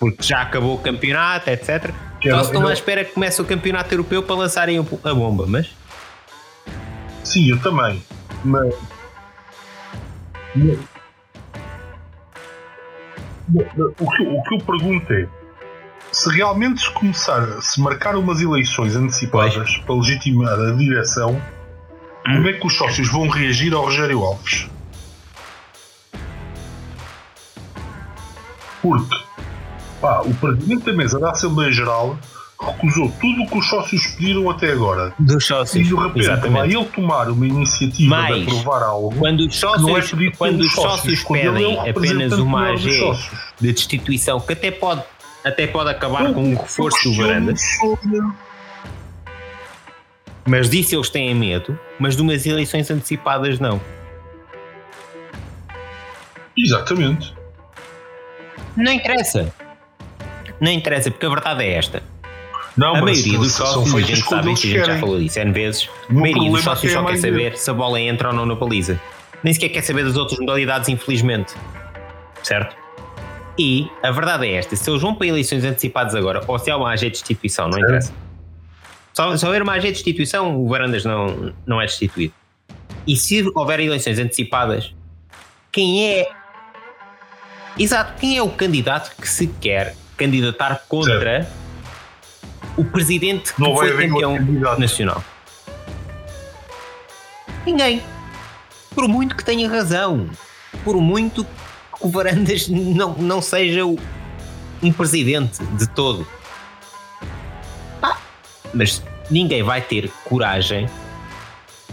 Porque 0.01 0.23
já 0.23 0.41
acabou 0.43 0.75
o 0.75 0.79
campeonato, 0.79 1.49
etc. 1.51 1.69
Só 1.69 2.29
era- 2.29 2.39
se 2.39 2.45
estão 2.47 2.63
era- 2.63 2.71
à 2.71 2.73
espera 2.73 3.05
que 3.05 3.13
comece 3.13 3.41
o 3.41 3.45
campeonato 3.45 3.93
europeu 3.95 4.23
para 4.23 4.35
lançarem 4.35 4.79
a 4.79 5.15
bomba, 5.15 5.45
mas. 5.47 5.71
Sim, 7.23 7.51
eu 7.51 7.61
também. 7.61 8.03
Mas. 8.43 8.75
O 13.53 14.11
que, 14.11 14.23
o 14.23 14.43
que 14.43 14.55
eu 14.55 14.59
pergunto 14.65 15.13
é 15.13 15.27
se 16.13 16.31
realmente 16.35 16.81
se 16.83 16.91
começar 16.93 17.47
se 17.61 17.81
marcar 17.81 18.17
umas 18.17 18.41
eleições 18.41 18.97
antecipadas 18.97 19.77
para 19.79 19.95
legitimar 19.95 20.59
a 20.59 20.73
direção, 20.73 21.41
como 22.25 22.49
é 22.49 22.53
que 22.55 22.67
os 22.67 22.77
sócios 22.77 23.09
vão 23.11 23.29
reagir 23.29 23.73
ao 23.75 23.85
Rogério 23.85 24.23
Alves? 24.25 24.69
Porque 28.83 29.17
pá, 30.01 30.21
o 30.23 30.35
presidente 30.35 30.85
da 30.85 30.93
mesa 30.93 31.19
da 31.19 31.31
Assembleia 31.31 31.71
Geral 31.73 32.19
recusou 32.61 33.11
tudo 33.21 33.43
o 33.43 33.47
que 33.49 33.59
os 33.59 33.69
sócios 33.69 34.07
pediram 34.09 34.51
até 34.51 34.73
agora. 34.73 35.15
Dos 35.19 35.45
E 35.45 35.47
sócios. 35.47 35.87
de 35.89 35.95
repente 35.95 36.13
vai 36.13 36.21
Exatamente. 36.35 36.77
ele 36.77 36.85
tomar 36.87 37.29
uma 37.31 37.47
iniciativa 37.47 38.11
Mais, 38.17 38.37
de 38.37 38.43
aprovar 38.43 38.83
algo 38.83 39.15
Quando 39.19 39.41
os 39.41 39.57
é 39.57 39.59
sócios, 39.59 40.11
pedido 40.11 40.37
quando 40.37 40.61
os 40.61 40.73
sócios 40.73 41.25
ele 41.31 41.39
é 41.39 41.43
pedem 41.43 41.91
apenas 41.91 42.33
uma 42.39 42.69
AG 42.73 42.99
sócios. 42.99 43.31
de 43.61 43.73
destituição, 43.73 44.41
que 44.41 44.53
até 44.53 44.71
pode, 44.71 45.03
até 45.45 45.67
pode 45.67 45.89
acabar 45.91 46.27
Eu- 46.27 46.35
com 46.35 46.43
um 46.45 46.55
reforço 46.55 47.11
do 47.11 47.17
Varandas, 47.17 47.63
mas 50.47 50.69
disso 50.69 50.95
eles 50.97 51.09
têm 51.09 51.35
medo, 51.35 51.79
mas 51.99 52.15
de 52.15 52.21
umas 52.23 52.45
eleições 52.45 52.91
antecipadas 52.91 53.59
não. 53.59 53.81
Exatamente. 56.57 57.35
Não 58.77 58.93
interessa. 58.93 59.53
Não 60.61 60.71
interessa, 60.71 61.11
porque 61.11 61.27
a 61.27 61.29
verdade 61.31 61.65
é 61.65 61.75
esta. 61.75 62.03
Não, 62.77 62.97
a 62.97 63.01
mas 63.01 63.19
maioria 63.19 63.39
dos 63.39 63.53
sócios, 63.53 63.95
a 63.95 64.01
gente 64.01 64.23
sabe 64.23 64.53
isso, 64.53 64.67
a 64.67 64.71
gente 64.71 64.87
já 64.87 64.99
falou 64.99 65.19
disso 65.19 65.39
N 65.41 65.53
vezes. 65.53 65.89
A 66.09 66.13
maioria 66.13 66.35
dos 66.35 66.43
problema 66.43 66.63
sócios 66.63 66.93
só 66.93 67.03
é 67.03 67.13
quer 67.13 67.17
saber 67.19 67.57
se 67.57 67.71
a 67.71 67.75
bola 67.75 68.01
entra 68.01 68.29
ou 68.29 68.35
não 68.35 68.47
na 68.47 68.55
baliza. 68.55 69.01
Nem 69.43 69.55
sequer 69.55 69.71
quer 69.71 69.83
saber 69.83 70.05
das 70.05 70.17
outras 70.17 70.39
modalidades, 70.39 70.89
infelizmente. 70.89 71.55
Certo? 72.43 72.77
E 73.59 73.91
a 74.03 74.11
verdade 74.11 74.47
é 74.47 74.55
esta: 74.55 74.77
se 74.77 74.89
eles 74.89 75.03
vão 75.03 75.15
para 75.15 75.27
eleições 75.27 75.65
antecipadas 75.65 76.15
agora, 76.15 76.43
ou 76.47 76.59
se 76.59 76.71
há 76.71 76.77
uma 76.77 76.93
AG 76.93 77.01
de 77.01 77.11
destituição, 77.11 77.69
não 77.69 77.79
interessa. 77.79 78.13
Só, 79.13 79.37
se 79.37 79.45
houver 79.45 79.63
uma 79.63 79.75
AG 79.75 79.83
de 79.83 79.93
destituição, 79.93 80.57
o 80.57 80.69
Varandas 80.69 81.05
não, 81.05 81.53
não 81.67 81.81
é 81.81 81.87
destituído. 81.87 82.33
E 83.07 83.17
se 83.17 83.45
houver 83.55 83.81
eleições 83.81 84.19
antecipadas, 84.19 84.95
quem 85.73 86.07
é. 86.07 86.29
Exato, 87.79 88.19
quem 88.19 88.37
é 88.37 88.43
o 88.43 88.49
candidato 88.49 89.15
que 89.21 89.29
se 89.29 89.47
quer 89.47 89.95
candidatar 90.21 90.83
contra 90.87 91.49
o 92.77 92.85
presidente 92.85 93.55
que 93.55 93.61
Não 93.61 93.75
foi 93.75 93.91
campeão 93.97 94.37
nacional? 94.79 95.25
Ninguém. 97.65 98.03
Por 98.95 99.09
muito 99.09 99.35
que 99.35 99.45
tenha 99.45 99.69
razão. 99.69 100.29
Por 100.85 100.97
muito 101.01 101.45
que 101.45 101.51
o 102.01 102.09
Varandas 102.09 102.69
não, 102.69 103.15
não 103.15 103.41
seja 103.41 103.85
o- 103.87 103.99
um 104.83 104.93
presidente 104.93 105.63
de 105.79 105.89
todo. 105.89 106.27
Mas 108.73 109.03
ninguém 109.31 109.63
vai 109.63 109.81
ter 109.81 110.11
coragem 110.25 110.87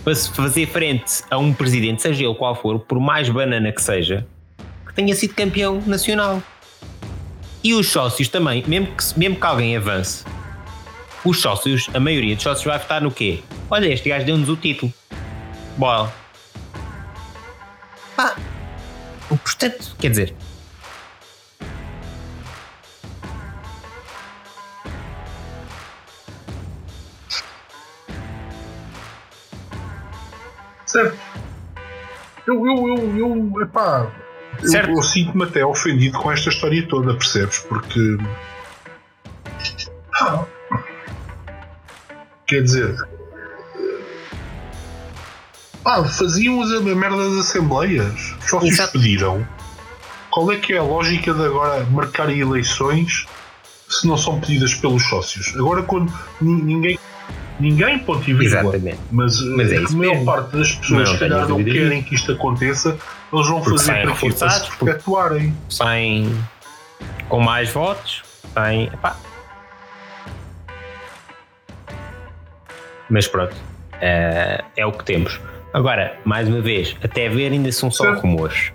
para 0.04 0.14
se 0.16 0.30
fazer 0.32 0.68
frente 0.68 1.24
a 1.30 1.38
um 1.38 1.54
presidente, 1.54 2.02
seja 2.02 2.24
ele 2.24 2.36
qual 2.36 2.56
for, 2.56 2.80
por 2.80 3.00
mais 3.00 3.28
banana 3.30 3.72
que 3.72 3.82
seja, 3.82 4.26
que 4.86 4.94
tenha 4.94 5.14
sido 5.16 5.34
campeão 5.34 5.82
nacional. 5.86 6.42
E 7.64 7.74
os 7.74 7.90
sócios 7.90 8.30
também, 8.30 8.64
mesmo 8.68 8.88
que, 8.96 9.20
mesmo 9.20 9.36
que 9.36 9.46
alguém 9.46 9.76
avance, 9.76 10.24
os 11.26 11.42
sócios, 11.42 11.90
a 11.94 12.00
maioria 12.00 12.36
dos 12.36 12.44
sócios 12.44 12.66
vai 12.66 12.78
votar 12.78 13.02
no 13.02 13.12
quê? 13.12 13.44
Olha, 13.70 13.88
este 13.88 14.10
gajo 14.10 14.26
deu-nos 14.26 14.48
o 14.48 14.56
título. 14.56 14.94
Bola. 15.76 16.14
Pá. 18.16 18.36
Portanto, 19.28 19.96
quer 20.00 20.10
dizer, 20.10 20.34
Certo. 30.86 31.18
Eu, 32.48 32.66
eu, 32.66 32.88
eu, 32.88 33.18
eu 33.18 33.62
epá, 33.62 34.10
eu, 34.64 34.96
eu 34.96 35.04
sinto-me 35.04 35.44
até 35.44 35.66
ofendido 35.66 36.18
com 36.18 36.32
esta 36.32 36.50
história 36.50 36.86
toda, 36.88 37.14
percebes? 37.14 37.60
Porque. 37.60 38.18
Ah, 40.22 40.46
quer 42.46 42.64
dizer. 42.64 42.96
Ah, 45.86 46.04
faziam 46.04 46.62
a 46.62 46.96
merda 46.96 47.30
das 47.30 47.48
assembleias. 47.48 48.36
Sócios 48.42 48.74
Exato. 48.74 48.94
pediram. 48.94 49.48
Qual 50.30 50.52
é 50.52 50.58
que 50.58 50.74
é 50.74 50.78
a 50.78 50.84
lógica 50.84 51.34
de 51.34 51.46
agora 51.46 51.84
marcarem 51.86 52.40
eleições 52.40 53.26
se 53.90 54.06
não 54.06 54.18
são 54.18 54.40
pedidas 54.40 54.74
pelos 54.76 55.04
sócios? 55.08 55.56
Agora, 55.56 55.82
quando 55.84 56.12
ninguém 56.42 57.00
Ninguém, 57.60 58.00
ponto 58.00 58.30
e 58.30 58.34
vírgula. 58.34 58.76
Exatamente. 58.76 59.00
Mas, 59.12 59.42
mas 59.42 59.72
é 59.72 59.78
a 59.78 59.82
maior 59.82 60.12
mesmo. 60.12 60.26
parte 60.26 60.58
das 60.58 60.76
pessoas, 60.76 61.10
se 61.10 61.18
calhar, 61.18 61.48
não 61.48 61.64
querem 61.64 62.04
que 62.04 62.16
isto 62.16 62.32
aconteça, 62.32 62.98
eles 63.34 63.48
vão 63.48 63.62
porque 63.62 63.80
fazer 63.80 64.04
para 64.04 64.16
que 64.16 64.32
se 64.32 64.78
perpetuarem. 64.78 65.54
Saem 65.70 66.38
com 67.28 67.40
mais 67.40 67.70
votos, 67.70 68.24
saem. 68.54 68.86
Epá. 68.94 69.18
Mas 73.10 73.28
pronto, 73.28 73.56
é, 74.02 74.64
é 74.76 74.86
o 74.86 74.92
que 74.92 75.04
temos. 75.04 75.40
Agora, 75.74 76.18
mais 76.26 76.48
uma 76.48 76.62
vez, 76.62 76.96
até 77.04 77.30
ver 77.30 77.52
ainda 77.52 77.72
são 77.72 77.90
só 77.90 78.14
rumores. 78.14 78.72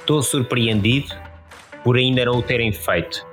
Estou 0.00 0.22
surpreendido 0.22 1.14
por 1.84 1.96
ainda 1.96 2.24
não 2.24 2.34
o 2.34 2.42
terem 2.42 2.72
feito. 2.72 3.26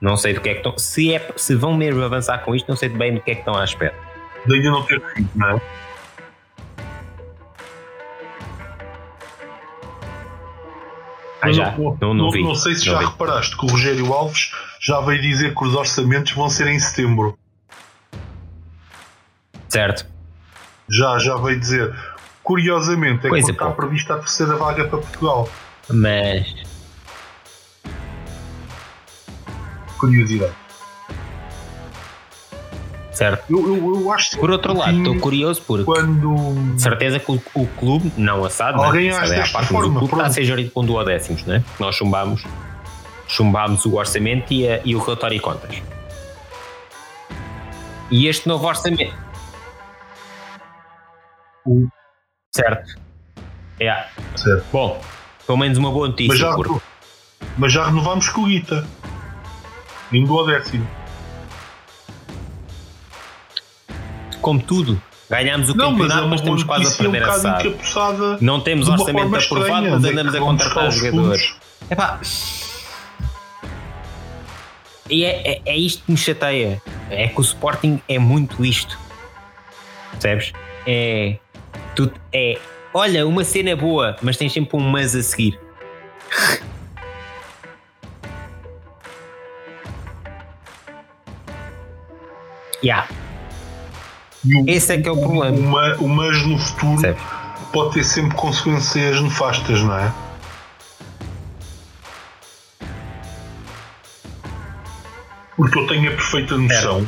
Não 0.00 0.16
sei 0.16 0.32
do 0.32 0.40
que 0.40 0.48
é 0.48 0.52
que 0.52 0.60
estão. 0.60 0.78
Se, 0.78 1.12
é, 1.14 1.32
se 1.36 1.54
vão 1.54 1.74
mesmo 1.74 2.02
avançar 2.02 2.38
com 2.38 2.54
isto, 2.54 2.66
não 2.68 2.76
sei 2.76 2.88
bem 2.88 3.14
do 3.14 3.20
que 3.20 3.32
é 3.32 3.34
que 3.34 3.40
estão 3.40 3.56
à 3.56 3.64
espera. 3.64 3.94
Ainda 4.50 4.70
não 4.70 4.82
ter 4.84 5.00
feito, 5.00 5.28
não 5.34 5.50
é? 5.50 5.60
Ah, 11.42 11.52
já? 11.52 11.72
Não, 11.72 11.96
não, 12.00 12.14
não, 12.14 12.30
vi. 12.30 12.42
não 12.42 12.54
sei 12.54 12.74
se 12.74 12.84
já 12.84 12.98
vi. 12.98 13.06
reparaste 13.06 13.56
que 13.56 13.64
o 13.64 13.68
Rogério 13.68 14.12
Alves 14.12 14.52
já 14.80 15.00
veio 15.00 15.20
dizer 15.20 15.54
que 15.54 15.64
os 15.64 15.74
orçamentos 15.74 16.32
vão 16.32 16.48
ser 16.48 16.66
em 16.66 16.78
setembro. 16.78 17.38
Certo. 19.68 20.06
Já, 20.88 21.18
já 21.18 21.36
veio 21.36 21.58
dizer. 21.58 21.94
Curiosamente, 22.42 23.26
é 23.26 23.30
que 23.30 23.38
está 23.38 23.70
prevista 23.70 24.14
a 24.14 24.18
terceira 24.18 24.56
vaga 24.56 24.84
para 24.86 24.98
Portugal. 24.98 25.48
Mas 25.88 26.59
curiosidade. 30.00 30.54
Certo. 33.12 33.44
Eu, 33.50 33.76
eu, 33.76 34.00
eu 34.00 34.12
acho 34.12 34.38
Por 34.38 34.50
outro 34.50 34.74
lado, 34.74 34.96
estou 34.96 35.18
curioso 35.18 35.60
porque 35.66 35.84
quando... 35.84 36.78
certeza 36.78 37.18
que 37.18 37.30
o, 37.30 37.42
o 37.54 37.66
clube, 37.66 38.10
não 38.16 38.42
assado, 38.44 38.78
né? 38.78 38.86
Alguém 38.86 39.10
acha 39.10 39.28
desta 39.28 39.58
parte, 39.58 39.68
forma, 39.68 39.88
o 39.88 39.90
clube 39.90 40.08
pronto. 40.08 40.22
está 40.22 40.26
a 40.26 40.32
ser 40.32 40.44
gerido 40.44 40.70
com 40.70 40.82
duodécimos, 40.82 41.44
né? 41.44 41.62
Nós 41.78 41.96
chumbámos, 41.96 42.42
chumbámos 43.28 43.84
o 43.84 43.96
orçamento 43.96 44.54
e, 44.54 44.66
a, 44.66 44.80
e 44.86 44.96
o 44.96 45.00
relatório 45.00 45.36
de 45.36 45.42
contas. 45.42 45.82
E 48.10 48.26
este 48.26 48.48
novo 48.48 48.66
orçamento. 48.66 49.14
Certo. 52.54 52.98
É. 53.78 54.06
Certo. 54.34 54.64
Bom, 54.72 55.00
pelo 55.46 55.58
menos 55.58 55.76
uma 55.76 55.90
boa 55.90 56.08
notícia. 56.08 56.28
Mas 56.28 56.38
já, 56.38 56.54
porque... 56.54 56.80
mas 57.58 57.72
já 57.72 57.84
renovámos 57.84 58.30
com 58.30 58.42
o 58.42 58.46
Guita. 58.46 58.86
Nem 60.10 60.24
do 60.24 60.44
décimo. 60.44 60.86
Como 64.40 64.60
tudo, 64.60 65.00
ganhámos 65.28 65.68
o 65.68 65.76
não, 65.76 65.92
campeonato, 65.92 66.20
mas, 66.22 66.26
é 66.26 66.28
mas 66.28 66.40
temos 66.40 66.64
quase 66.64 66.94
a 66.94 66.96
perder 66.96 67.22
um 67.22 67.30
a 67.30 67.32
SAD. 67.32 67.76
Não 68.40 68.60
temos 68.60 68.88
orçamento 68.88 69.36
aprovado, 69.36 69.90
mas 69.90 70.04
andamos 70.04 70.34
a 70.34 70.38
contratar 70.38 70.90
jogadores. 70.90 71.54
Epá. 71.90 72.20
E 75.08 75.24
é, 75.24 75.52
é, 75.52 75.62
é 75.66 75.76
isto 75.76 76.04
que 76.04 76.12
me 76.12 76.16
chateia. 76.16 76.80
É 77.10 77.28
que 77.28 77.38
o 77.38 77.42
Sporting 77.42 78.00
é 78.08 78.18
muito 78.18 78.64
isto. 78.64 78.98
Percebes? 80.12 80.52
É. 80.86 81.36
Tu, 81.94 82.10
é. 82.32 82.58
Olha, 82.94 83.26
uma 83.26 83.44
cena 83.44 83.76
boa, 83.76 84.16
mas 84.22 84.36
tens 84.36 84.52
sempre 84.52 84.76
um 84.76 84.80
mas 84.80 85.14
a 85.14 85.22
seguir. 85.22 85.58
Yeah. 92.82 93.08
Esse 94.66 94.94
é 94.94 95.00
que 95.00 95.08
é 95.08 95.12
o 95.12 95.20
problema. 95.20 95.96
O, 95.98 96.08
mas 96.08 96.46
no 96.46 96.58
futuro 96.58 97.16
pode 97.72 97.94
ter 97.94 98.04
sempre 98.04 98.36
consequências 98.36 99.20
nefastas, 99.20 99.82
não 99.82 99.98
é? 99.98 100.12
Porque 105.56 105.78
eu 105.78 105.86
tenho 105.86 106.08
a 106.10 106.14
perfeita 106.14 106.56
noção 106.56 107.06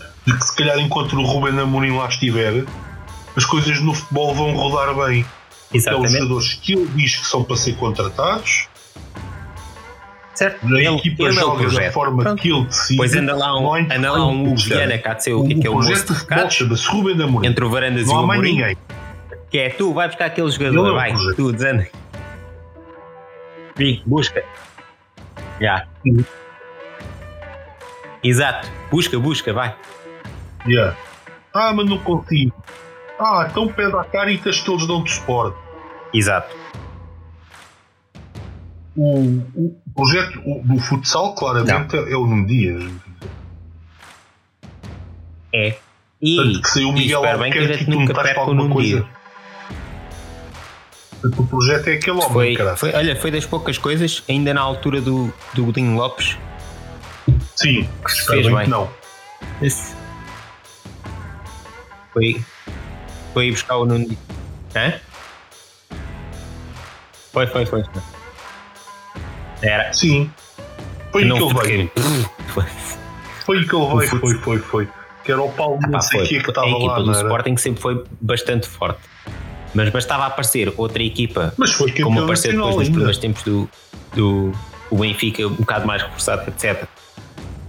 é. 0.00 0.30
de 0.30 0.38
que 0.38 0.44
se 0.44 0.54
calhar 0.56 0.78
enquanto 0.78 1.16
o 1.16 1.24
Ruben 1.24 1.58
Amorim 1.58 1.96
lá 1.96 2.06
estiver, 2.06 2.64
as 3.36 3.44
coisas 3.44 3.80
no 3.80 3.92
futebol 3.92 4.32
vão 4.34 4.52
rodar 4.54 4.94
bem. 4.94 5.26
Exatamente. 5.72 6.06
É 6.06 6.08
os 6.08 6.12
jogadores 6.12 6.54
que 6.54 6.72
ele 6.74 6.86
diz 6.94 7.16
que 7.16 7.26
são 7.26 7.42
para 7.42 7.56
ser 7.56 7.74
contratados 7.74 8.68
Certo. 10.34 10.66
A 10.66 10.80
ele, 10.80 10.96
equipa 10.96 11.22
ele 11.22 11.32
joga 11.32 11.70
da 11.70 11.92
forma 11.92 12.22
Pronto. 12.22 12.42
que 12.42 12.50
ele 12.50 12.64
decide. 12.64 12.96
Pois 12.96 13.14
anda 13.14 13.36
lá 13.36 13.58
um, 13.58 13.74
anda 13.74 14.12
lá 14.12 14.26
um 14.26 14.44
Hugo 14.44 14.56
Viana, 14.56 14.98
cá 14.98 15.14
de 15.14 15.24
ser 15.24 15.32
o 15.32 15.44
que 15.44 15.54
é 15.54 15.58
que 15.60 15.66
é 15.66 15.70
o 15.70 15.74
moço 15.74 16.12
de 16.12 16.50
chama-se 16.50 16.88
Ruben 16.88 17.22
Amorim. 17.22 17.46
Entre 17.46 17.64
o 17.64 17.70
Varandas 17.70 18.06
não 18.08 18.14
e 18.14 18.16
o 18.16 18.18
Amorim. 18.18 18.52
ninguém. 18.52 18.76
Que 19.48 19.58
é 19.58 19.70
tu, 19.70 19.94
vai 19.94 20.08
buscar 20.08 20.26
aquele 20.26 20.50
jogador, 20.50 20.90
é 20.90 20.92
vai, 20.92 21.14
tu, 21.36 21.52
desanda. 21.52 21.86
Vi, 23.76 24.02
busca. 24.04 24.42
Já. 25.60 25.86
Yeah. 26.04 26.24
Exato, 28.22 28.68
busca, 28.90 29.18
busca, 29.18 29.52
vai. 29.52 29.74
Yeah. 30.66 30.96
Ah, 31.52 31.72
mas 31.72 31.88
não 31.88 31.98
consigo. 31.98 32.52
Ah, 33.20 33.46
então 33.48 33.68
pede 33.68 33.94
a 33.94 34.02
Caritas 34.02 34.58
que 34.60 34.70
eles 34.70 34.86
dão-te 34.86 35.12
suporte. 35.12 35.56
Exato 36.12 36.64
o, 38.96 39.42
o 39.54 39.76
projeto 39.94 40.40
do 40.64 40.78
futsal, 40.78 41.34
claramente, 41.34 41.96
não. 41.96 42.08
é 42.08 42.16
o 42.16 42.26
Nuno 42.26 42.46
Dias. 42.46 42.84
É. 45.52 45.76
E, 46.20 46.60
que 46.60 46.68
saiu 46.68 46.88
o 46.88 46.92
Miguel 46.92 47.24
Albuquerque 47.24 47.78
que 47.78 47.84
tu 47.84 47.90
nunca 47.90 48.14
perca 48.14 48.42
o 48.42 48.54
Nuno 48.54 48.80
Dias. 48.80 49.04
O 51.22 51.46
projeto 51.46 51.88
é 51.88 51.94
aquele 51.94 52.18
homem, 52.18 52.56
foi, 52.56 52.76
foi, 52.76 52.92
Olha, 52.92 53.16
foi 53.16 53.30
das 53.30 53.46
poucas 53.46 53.78
coisas, 53.78 54.22
ainda 54.28 54.52
na 54.52 54.60
altura 54.60 55.00
do, 55.00 55.32
do 55.54 55.64
Godinho 55.64 55.96
Lopes. 55.96 56.36
Sim, 57.56 57.88
que 58.04 58.12
se 58.12 58.26
fez 58.26 58.46
bem. 58.46 58.68
Não. 58.68 58.90
Esse. 59.62 59.94
Foi, 62.12 62.44
foi 63.32 63.50
buscar 63.50 63.76
o 63.76 63.86
Nuno 63.86 64.06
Dias. 64.06 64.18
Hã? 64.76 64.92
Foi, 67.32 67.46
foi, 67.46 67.64
foi. 67.64 67.84
foi. 67.84 68.13
Era. 69.64 69.92
Sim. 69.92 70.30
Foi 71.10 71.24
não 71.24 71.36
que 71.36 71.42
ele 71.42 71.54
veio. 71.54 71.90
Foi 73.44 73.64
que 73.64 73.74
ele 73.74 73.96
veio, 73.96 74.20
foi, 74.20 74.34
foi, 74.34 74.58
foi. 74.58 74.88
Que 75.24 75.32
era 75.32 75.42
o 75.42 75.50
Paulo 75.50 75.78
ah, 75.82 75.86
não 75.88 76.00
sei 76.00 76.20
foi. 76.20 76.28
que 76.28 76.48
estava 76.50 76.66
lá. 76.66 76.74
A 76.74 76.78
equipa 76.78 77.02
do 77.02 77.12
Sporting 77.12 77.56
sempre 77.56 77.80
foi 77.80 78.04
bastante 78.20 78.68
forte. 78.68 79.00
Mas 79.72 79.88
bastava 79.88 80.26
aparecer 80.26 80.72
outra 80.76 81.02
equipa, 81.02 81.52
mas 81.56 81.72
foi 81.72 81.90
como 81.92 82.20
apareceu 82.20 82.52
depois 82.52 82.76
nos 82.76 82.88
primeiros 82.88 83.18
tempos 83.18 83.42
do, 83.42 83.68
do 84.14 84.52
o 84.90 84.98
Benfica, 84.98 85.46
um 85.46 85.54
bocado 85.54 85.86
mais 85.86 86.00
reforçado, 86.02 86.48
etc. 86.48 86.86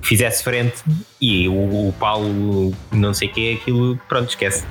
Fizesse 0.01 0.43
frente 0.43 0.83
e 1.19 1.47
o, 1.47 1.87
o 1.89 1.95
Paulo, 1.99 2.75
não 2.91 3.11
sei 3.13 3.27
o 3.27 3.31
que, 3.31 3.53
aquilo, 3.53 3.99
pronto, 4.07 4.29
esquece. 4.29 4.63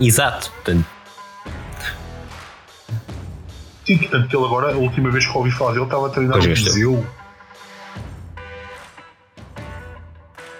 Exato, 0.00 0.50
portanto, 0.52 0.86
Sim, 3.88 3.96
portanto, 3.96 4.36
ele 4.36 4.44
agora, 4.44 4.74
a 4.74 4.76
última 4.76 5.10
vez 5.10 5.24
que 5.24 5.34
ouvi 5.34 5.50
falar 5.50 5.72
dele, 5.72 5.84
estava 5.84 6.08
a 6.08 6.10
treinar 6.10 6.36
no 6.36 6.42
Viseu. 6.42 7.06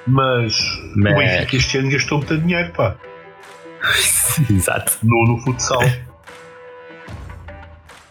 Mas, 0.07 0.55
Mas 0.97 1.13
o 1.13 1.17
Benfica 1.19 1.57
este 1.57 1.77
ano 1.77 1.91
gastou 1.91 2.17
muito 2.17 2.39
dinheiro, 2.39 2.73
pá. 2.73 2.97
Exato. 4.51 4.97
No, 5.03 5.25
no 5.27 5.39
futsal. 5.43 5.83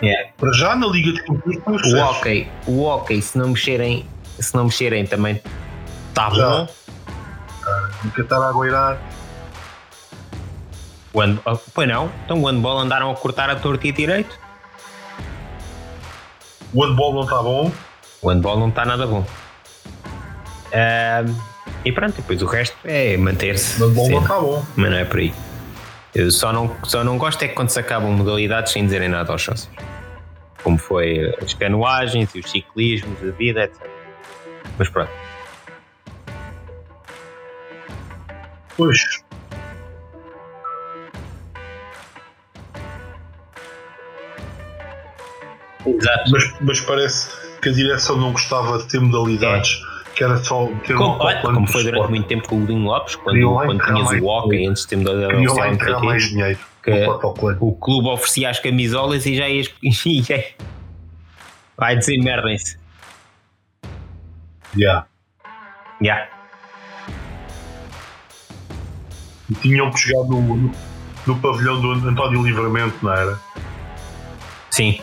É. 0.04 0.30
Para 0.38 0.54
já 0.54 0.76
na 0.76 0.86
Liga 0.86 1.12
de 1.12 1.24
Campeões 1.24 1.82
o 1.92 1.98
hockey, 1.98 2.48
o 2.68 2.84
hockey, 2.84 3.20
se 3.20 3.40
não 3.40 3.50
mexerem, 3.50 4.06
se 4.40 4.54
não 4.54 4.66
mexerem 4.66 5.04
também 5.08 5.42
está 6.10 6.30
bom. 6.30 6.68
Ah, 7.66 7.90
nunca 8.04 8.22
estar 8.22 8.38
a 8.38 8.52
hand, 11.16 11.40
oh, 11.44 11.58
pois 11.74 11.90
não, 11.90 12.12
então 12.24 12.40
o 12.40 12.46
handball 12.46 12.78
andaram 12.78 13.10
a 13.10 13.16
cortar 13.16 13.50
a 13.50 13.56
torta 13.56 13.88
e 13.88 13.90
a 13.90 13.94
direito. 13.94 14.47
O 16.74 16.84
handball 16.86 17.14
não 17.14 17.22
está 17.24 17.42
bom. 17.42 17.72
O 18.22 18.30
handball 18.30 18.60
não 18.60 18.70
está 18.70 18.86
nada 18.86 19.08
bom. 19.08 19.26
Uh, 20.68 21.36
E 21.86 21.92
pronto, 21.92 22.16
depois 22.16 22.42
o 22.42 22.46
resto 22.46 22.76
é 22.84 23.16
manter-se. 23.18 23.80
Mas 23.80 23.92
bom, 23.94 24.06
cena. 24.06 24.22
está 24.22 24.40
bom. 24.40 24.66
Mas 24.76 24.92
não 24.92 24.98
é 24.98 25.06
por 25.06 25.20
aí. 25.20 25.34
Eu 26.14 26.32
só 26.32 26.52
não, 26.52 26.76
só 26.84 27.04
não 27.04 27.18
gosto 27.18 27.44
é 27.44 27.48
que 27.48 27.54
quando 27.54 27.70
se 27.70 27.80
acabam 27.80 28.12
modalidades 28.12 28.74
sem 28.74 28.84
dizerem 28.84 29.08
nada 29.08 29.32
aos 29.32 29.42
sócios. 29.44 29.70
Como 30.64 30.78
foi 30.78 31.34
as 31.42 31.54
canoagens 31.54 32.34
e 32.36 32.40
os 32.40 32.50
ciclismos, 32.52 33.18
a 33.24 33.32
vida, 33.32 33.64
etc. 33.64 33.88
Mas 34.78 34.90
pronto. 34.90 35.12
Pois. 38.76 39.00
Exato. 45.88 46.32
Mas, 46.32 46.56
mas 46.62 46.82
parece 46.82 47.30
que 47.62 47.70
a 47.70 47.72
direção 47.72 48.18
não 48.18 48.32
gostava 48.32 48.78
de 48.80 48.88
ter 48.88 49.00
modalidades, 49.00 49.82
que 50.16 50.24
era 50.24 50.38
só 50.38 50.68
ter 50.86 50.96
Como, 50.96 51.16
um 51.16 51.20
olha, 51.22 51.42
como 51.42 51.68
foi 51.68 51.84
durante 51.84 52.10
muito 52.10 52.28
tempo 52.28 52.48
com 52.48 52.62
o 52.62 52.66
Linho 52.66 52.84
Lopes, 52.84 53.16
quando, 53.16 53.40
quando 53.54 53.84
tinhas 53.86 54.10
o 54.10 54.42
dinheiro. 54.50 54.72
antes 54.72 54.84
de 54.84 54.88
ter 54.90 54.96
modalidade 54.98 55.34
Queriam 55.34 55.54
lá 55.56 55.68
oficial, 55.70 55.72
não 55.72 55.76
sei 55.78 55.88
enterrar 55.88 55.98
o 55.98 56.02
quê, 56.02 56.08
mais 56.08 56.24
dinheiro 56.24 56.60
o 57.60 57.76
clube 57.76 58.08
oferecia 58.08 58.50
as 58.50 58.60
camisolas 58.60 59.26
e 59.26 59.36
já 59.36 59.50
ias. 59.50 59.70
e 59.84 60.22
já- 60.22 60.44
Vai 61.78 61.98
dizer 61.98 62.18
merdem-se. 62.18 62.78
Yeah. 64.76 65.06
Yeah. 66.02 66.28
E 69.50 69.56
tinham 69.56 69.92
que 69.92 70.00
jogar 70.00 70.28
no, 70.30 70.42
no, 70.42 70.72
no 71.28 71.40
pavilhão 71.40 71.80
do 71.82 71.92
António 72.08 72.44
Livramento, 72.44 72.96
não 73.04 73.14
era? 73.14 73.40
Sim. 74.72 75.00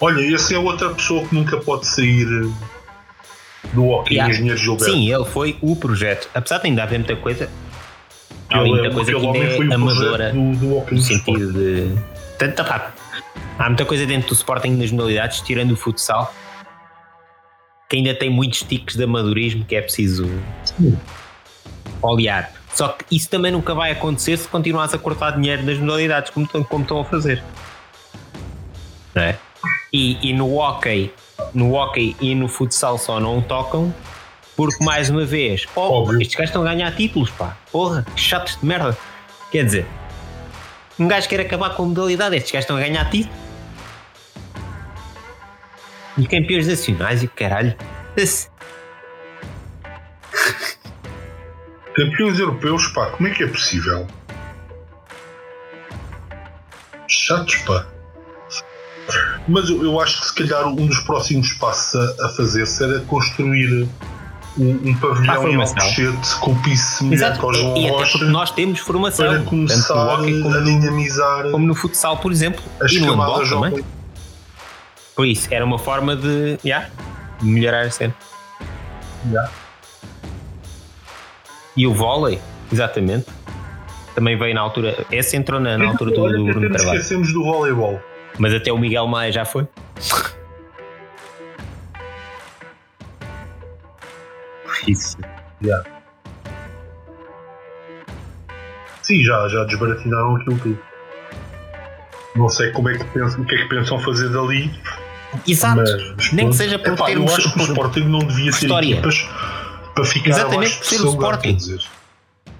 Olha, 0.00 0.20
esse 0.20 0.54
é 0.54 0.58
outra 0.58 0.90
pessoa 0.90 1.26
que 1.26 1.34
nunca 1.34 1.56
pode 1.58 1.86
sair 1.86 2.26
eh, 2.26 3.68
do 3.72 3.86
hockey, 3.88 4.14
Yeah. 4.14 4.32
Engenheiro 4.34 4.58
Gilberto. 4.58 4.92
Sim, 4.92 5.12
ele 5.12 5.24
foi 5.24 5.56
o 5.62 5.74
projeto. 5.76 6.28
Apesar 6.34 6.58
de 6.58 6.66
ainda 6.68 6.82
haver 6.82 6.98
muita 6.98 7.16
coisa. 7.16 7.48
Há 8.50 8.58
Ele, 8.60 8.68
muita 8.68 8.90
coisa 8.94 9.10
que 9.12 9.26
ainda 9.26 9.38
é 9.38 9.74
amadora. 9.74 10.32
do, 10.32 10.56
do 10.56 10.76
hockey 10.76 10.94
no 10.94 11.00
sentido 11.02 11.52
de. 11.52 11.96
Tanto, 12.38 12.64
pá, 12.64 12.92
há 13.58 13.66
muita 13.68 13.84
coisa 13.84 14.04
dentro 14.06 14.28
do 14.28 14.34
Sporting 14.34 14.70
nas 14.76 14.90
modalidades, 14.92 15.40
tirando 15.40 15.72
o 15.72 15.76
futsal, 15.76 16.32
que 17.88 17.96
ainda 17.96 18.14
tem 18.14 18.28
muitos 18.30 18.62
tiques 18.62 18.94
de 18.96 19.02
amadorismo 19.04 19.64
que 19.64 19.74
é 19.74 19.80
preciso 19.80 20.30
olhar. 22.02 22.52
Só 22.74 22.88
que 22.88 23.04
isso 23.16 23.28
também 23.30 23.50
nunca 23.50 23.74
vai 23.74 23.90
acontecer 23.90 24.36
se 24.36 24.46
continuares 24.46 24.92
a 24.92 24.98
cortar 24.98 25.30
dinheiro 25.30 25.62
das 25.64 25.78
modalidades, 25.78 26.30
como, 26.30 26.44
estão- 26.44 26.62
como 26.62 26.82
estão 26.82 27.00
a 27.00 27.04
fazer. 27.04 27.42
Não 29.14 29.22
é? 29.22 29.38
E, 29.92 30.30
e 30.30 30.32
no 30.32 30.56
hockey, 30.56 31.12
no 31.54 31.72
hockey 31.74 32.16
e 32.20 32.34
no 32.34 32.48
futsal 32.48 32.98
só 32.98 33.18
não 33.20 33.40
tocam 33.40 33.94
porque 34.56 34.82
mais 34.84 35.10
uma 35.10 35.24
vez, 35.24 35.66
oh, 35.74 35.80
Óbvio. 35.80 36.20
estes 36.22 36.34
gajos 36.34 36.48
estão 36.50 36.62
a 36.62 36.64
ganhar 36.72 36.90
títulos, 36.96 37.30
pá. 37.30 37.56
Porra, 37.70 38.06
que 38.14 38.20
chatos 38.20 38.56
de 38.58 38.64
merda. 38.64 38.96
Quer 39.52 39.64
dizer, 39.66 39.86
um 40.98 41.06
gajo 41.06 41.28
quer 41.28 41.40
acabar 41.40 41.70
com 41.76 41.82
a 41.82 41.86
modalidade, 41.86 42.36
estes 42.36 42.52
gajos 42.52 42.64
estão 42.64 42.76
a 42.76 42.80
ganhar 42.80 43.08
títulos. 43.10 43.36
E 46.16 46.26
campeões 46.26 46.66
nacionais 46.66 47.22
e 47.22 47.28
caralho. 47.28 47.76
Esse- 48.16 48.48
Campeões 51.94 52.38
europeus, 52.38 52.86
pá, 52.88 53.10
como 53.10 53.28
é 53.28 53.32
que 53.32 53.42
é 53.44 53.46
possível? 53.46 54.06
Chatos, 57.08 57.56
pá. 57.56 57.86
Mas 59.48 59.68
eu, 59.68 59.84
eu 59.84 60.00
acho 60.00 60.20
que 60.20 60.26
se 60.26 60.34
calhar 60.34 60.66
um 60.66 60.86
dos 60.86 60.98
próximos 61.00 61.52
passos 61.54 61.94
a, 62.20 62.26
a 62.26 62.28
fazer 62.30 62.66
será 62.66 63.00
construir 63.00 63.88
um, 64.58 64.90
um 64.90 64.94
pavilhão 64.94 65.48
em. 65.48 65.56
Alcochete 65.56 66.36
com 66.40 66.54
piso 66.62 66.82
semelhante 66.82 67.24
Exato. 67.24 67.46
ao 67.46 67.54
João 67.54 67.76
E 67.76 67.88
Rocha 67.88 68.24
nós 68.24 68.50
temos 68.50 68.80
formação. 68.80 69.26
para 69.26 69.38
tanto 69.38 69.50
começar 69.50 69.94
no 69.94 70.10
hockey 70.12 70.42
como 70.42 70.54
a 70.54 70.60
no, 70.60 70.64
dinamizar 70.64 71.50
como 71.50 71.66
no 71.66 71.74
futsal, 71.74 72.16
por 72.18 72.32
exemplo. 72.32 72.62
as 72.80 72.92
e 72.92 73.00
no 73.00 73.10
handball 73.10 73.40
camadas 73.40 73.48
também. 73.50 73.84
Por 75.14 75.26
isso, 75.26 75.48
era 75.50 75.64
uma 75.64 75.78
forma 75.78 76.14
de 76.16 76.58
yeah, 76.64 76.88
de 77.40 77.46
melhorar 77.46 77.86
a 77.86 77.90
cena. 77.90 78.14
Yeah. 79.28 79.50
E 81.76 81.86
o 81.86 81.92
vôlei, 81.92 82.40
exatamente. 82.72 83.26
Também 84.14 84.38
veio 84.38 84.54
na 84.54 84.62
altura. 84.62 85.04
Esse 85.10 85.36
entrou 85.36 85.60
na, 85.60 85.76
na 85.76 85.88
altura 85.88 86.10
do, 86.10 86.28
do 86.28 86.44
Bruno 86.44 86.70
Carvalho. 86.70 86.98
esquecemos 86.98 87.32
do 87.32 87.44
voleibol. 87.44 88.00
Mas 88.38 88.52
até 88.54 88.72
o 88.72 88.78
Miguel 88.78 89.06
Maia 89.06 89.32
já 89.32 89.44
foi. 89.44 89.66
Isso. 94.86 95.16
Sim, 99.02 99.22
já, 99.24 99.48
já 99.48 99.64
desbaratinaram 99.64 100.36
aquilo 100.36 100.58
tudo. 100.58 100.78
Não 102.34 102.48
sei 102.48 102.70
como 102.72 102.88
é 102.90 102.98
que 102.98 103.04
pensam, 103.04 103.40
o 103.42 103.46
que 103.46 103.54
é 103.54 103.58
que 103.62 103.68
pensam 103.68 103.98
fazer 104.00 104.28
dali, 104.28 104.70
Exato. 105.46 105.76
mas, 105.76 106.32
Nem 106.32 106.44
pronto. 106.46 106.50
que 106.50 106.56
seja 106.56 106.78
por 106.78 106.92
Epá, 106.92 107.06
termos- 107.06 107.30
Eu 107.30 107.36
acho 107.38 107.48
que 107.52 107.54
o 107.62 107.66
por- 107.66 107.68
Sporting 107.72 108.00
não 108.04 108.18
devia 108.18 108.50
ter 108.52 108.58
história. 108.64 108.92
equipas 108.94 109.28
para 109.94 110.04
ficar 110.04 110.30
Exatamente 110.30 110.76
por 110.76 110.84
ser 110.86 111.00
o 111.00 111.10
lugar, 111.10 111.34
Sporting. 111.44 111.78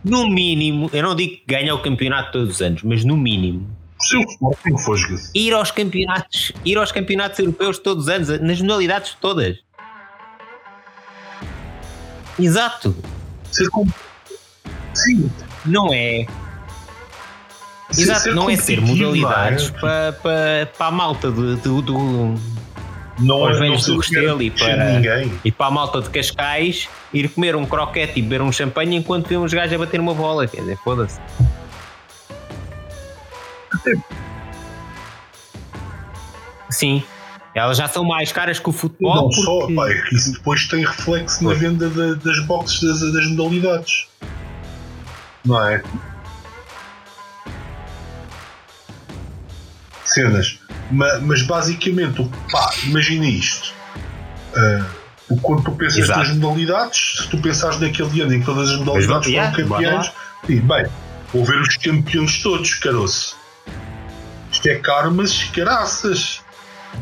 No 0.04 0.28
mínimo, 0.30 0.88
eu 0.92 1.02
não 1.02 1.14
digo 1.14 1.32
que 1.36 1.44
ganha 1.46 1.74
o 1.74 1.82
campeonato 1.82 2.32
todos 2.32 2.54
os 2.54 2.62
anos, 2.62 2.82
mas 2.84 3.04
no 3.04 3.16
mínimo, 3.16 3.75
Se 4.00 4.16
o 4.16 4.20
Sporting 4.22 4.78
fosga-se. 4.78 5.30
ir 5.34 5.52
aos 5.54 5.70
campeonatos, 5.70 6.52
ir 6.64 6.76
aos 6.78 6.92
campeonatos 6.92 7.38
europeus 7.38 7.78
todos 7.78 8.04
os 8.04 8.08
anos, 8.10 8.28
nas 8.40 8.60
modalidades 8.60 9.16
todas. 9.20 9.56
Exato. 12.38 12.94
Ser 13.50 13.68
com... 13.70 13.86
Sim, 14.94 15.30
Não 15.64 15.92
é. 15.92 16.26
ser- 17.90 18.02
Exato, 18.02 18.20
ser 18.20 18.34
não 18.34 18.50
é 18.50 18.56
ser 18.56 18.80
modalidades 18.80 19.68
é? 19.68 19.80
para, 19.80 20.12
para, 20.12 20.66
para 20.76 20.86
a 20.86 20.90
malta 20.90 21.30
de- 21.30 21.56
de- 21.56 21.82
do, 21.82 22.34
Não 23.18 23.48
é 23.48 23.68
não 23.68 23.76
do 23.76 23.96
Restelo 23.98 24.42
e 24.42 24.50
para- 24.50 24.92
ninguém. 24.92 25.32
e 25.44 25.50
para 25.52 25.66
a 25.66 25.70
malta 25.70 26.02
de 26.02 26.10
Cascais 26.10 26.88
ir 27.12 27.28
comer 27.30 27.56
um 27.56 27.64
croquete 27.64 28.18
e 28.18 28.22
beber 28.22 28.42
um 28.42 28.52
champanhe 28.52 28.96
enquanto 28.96 29.28
vê 29.28 29.36
uns 29.36 29.52
gajos 29.54 29.74
a 29.74 29.78
bater 29.78 30.00
uma 30.00 30.14
bola. 30.14 30.46
Quer 30.46 30.60
dizer, 30.60 30.78
foda-se. 30.84 31.18
Sim, 36.70 37.02
elas 37.54 37.78
já 37.78 37.88
são 37.88 38.04
mais 38.04 38.32
caras 38.32 38.58
que 38.58 38.68
o 38.68 38.72
futebol. 38.72 39.14
Não 39.14 39.30
só, 39.32 39.58
porque- 39.60 39.74
pá, 39.74 39.90
é 39.90 39.94
que 40.02 40.14
isso 40.16 40.32
depois 40.32 40.66
tem 40.68 40.84
reflexo 40.84 41.44
na 41.44 41.54
venda 41.54 41.88
da- 41.88 42.14
das 42.14 42.40
boxes 42.46 42.80
das, 42.82 43.12
das 43.12 43.26
modalidades. 43.28 44.08
Não 45.44 45.68
é? 45.68 45.82
Cenas. 50.04 50.58
Ma- 50.90 51.18
Mas, 51.20 51.42
basicamente, 51.42 52.28
pá, 52.50 52.70
imagina 52.84 53.26
isto. 53.26 53.74
O 55.28 55.36
quando 55.40 55.64
tu 55.64 55.72
pensas 55.72 55.98
Exato. 55.98 56.20
nas 56.20 56.36
modalidades, 56.36 57.18
se 57.22 57.28
tu 57.28 57.38
pensares 57.38 57.80
naquele 57.80 58.22
ano 58.22 58.34
em 58.34 58.40
que 58.40 58.46
todas 58.46 58.70
as 58.70 58.78
modalidades 58.78 59.28
foram 59.32 59.52
campeãs, 59.52 60.12
sim, 60.46 60.60
bem, 60.60 60.86
vou 61.32 61.44
ver 61.44 61.60
os 61.60 61.76
campeões 61.76 62.40
todos, 62.42 62.74
caroço. 62.74 63.35
É 64.66 64.74
caro, 64.76 65.10
mas 65.12 65.44
caraças. 65.44 66.42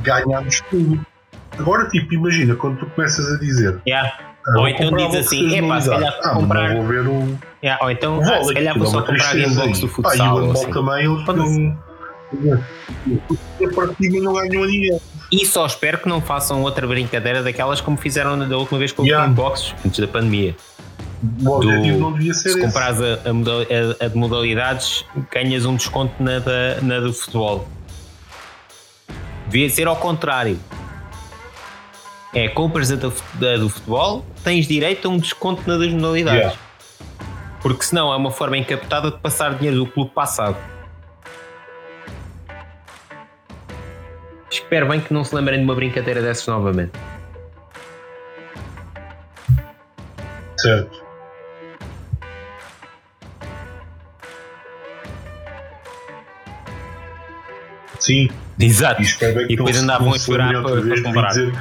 Ganhámos 0.02 0.60
tudo. 0.70 1.04
Agora, 1.58 1.88
tipo, 1.88 2.14
imagina 2.14 2.54
quando 2.56 2.78
tu 2.78 2.86
começas 2.86 3.32
a 3.32 3.38
dizer. 3.38 3.80
Yeah. 3.86 4.12
ah, 4.48 4.58
Ou 4.60 4.68
então 4.68 4.90
diz 4.96 5.14
assim, 5.14 5.44
das 5.48 5.52
"Epá, 5.58 5.80
se 5.80 5.88
calhar 5.90 6.10
modalidades." 6.10 6.24
vou 6.24 6.30
ah, 6.32 6.34
comprar- 6.34 6.74
vou 6.74 6.86
ver 6.86 7.06
o, 7.08 7.38
Yeah, 7.62 7.84
Ou 7.84 7.90
então, 7.90 8.20
ah, 8.20 8.44
se 8.44 8.54
calhar 8.54 8.74
vou 8.76 8.86
é 8.86 8.90
só 8.90 9.00
comprar 9.02 9.24
a 9.26 9.30
aí. 9.30 9.42
do 9.48 9.88
Pá, 9.88 9.88
futsal. 9.88 10.16
e 10.26 10.30
o 10.30 10.34
handball 10.34 10.52
assim. 10.52 10.70
também, 10.72 11.04
eles 11.04 11.26
não. 11.26 11.78
A 13.64 13.74
partida 13.74 14.20
não 14.20 14.32
ganham 14.34 14.62
a 14.64 14.66
ninguém. 14.66 15.00
E 15.32 15.46
só 15.46 15.64
espero 15.66 15.98
que 15.98 16.08
não 16.08 16.20
façam 16.20 16.62
outra 16.62 16.86
brincadeira 16.86 17.42
daquelas 17.42 17.80
como 17.80 17.96
fizeram 17.96 18.36
da 18.48 18.56
última 18.58 18.78
vez 18.78 18.92
com 18.92 19.02
o 19.02 19.06
Yeah. 19.06 19.24
Gamebox, 19.26 19.74
antes 19.86 19.98
da 20.00 20.08
pandemia. 20.08 20.54
O 21.44 21.48
objetivo 21.50 21.94
Do- 21.94 22.00
não 22.00 22.12
devia 22.12 22.34
ser 22.34 22.50
Se 22.50 22.60
comprares 22.60 23.00
a, 23.00 23.04
a, 23.04 24.04
a- 24.04 24.08
de 24.08 24.16
modalidades, 24.16 25.04
ganhas 25.32 25.64
um 25.64 25.76
desconto 25.76 26.22
na, 26.22 26.38
da, 26.38 26.80
na 26.82 27.00
do 27.00 27.12
futebol. 27.12 27.66
Devia 29.46 29.70
ser 29.70 29.86
ao 29.86 29.96
contrário. 29.96 30.58
É, 32.34 32.48
compras 32.48 32.90
a 32.90 32.96
da, 32.96 33.10
da 33.34 33.56
do 33.56 33.68
futebol, 33.68 34.24
tens 34.42 34.66
direito 34.66 35.06
a 35.06 35.10
um 35.10 35.18
desconto 35.18 35.62
na 35.68 35.76
das 35.78 35.92
modalidades. 35.92 36.40
Yeah. 36.40 36.58
Porque 37.62 37.84
senão 37.84 38.12
é 38.12 38.16
uma 38.16 38.30
forma 38.30 38.58
encapotada 38.58 39.10
de 39.10 39.18
passar 39.18 39.54
dinheiro 39.54 39.78
do 39.84 39.86
clube 39.86 40.10
passado. 40.10 40.56
Espero 44.50 44.88
bem 44.88 45.00
que 45.00 45.12
não 45.14 45.24
se 45.24 45.34
lembrem 45.34 45.58
de 45.58 45.64
uma 45.64 45.74
brincadeira 45.74 46.20
dessas 46.20 46.46
novamente. 46.46 46.92
Certo. 50.58 51.03
Sim, 58.04 58.28
Exato. 58.58 59.00
e 59.00 59.04
espero 59.04 59.34
bem 59.36 59.46
que 59.46 59.52
E 59.52 59.56
depois 59.56 59.76
andavam 59.78 60.12
a 60.12 60.18
chorar 60.18 60.62
para- 60.62 60.80
vez 60.80 61.00
para 61.00 61.12
comprar. 61.12 61.28
dizer 61.28 61.52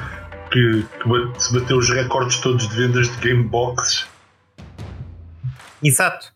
que, 0.52 0.86
que 1.02 1.42
se 1.44 1.60
bateu 1.60 1.78
os 1.78 1.90
recordes 1.90 2.38
todos 2.42 2.68
de 2.68 2.76
vendas 2.76 3.08
de 3.10 3.30
Gameboxes 3.30 4.06
Exato. 5.84 6.34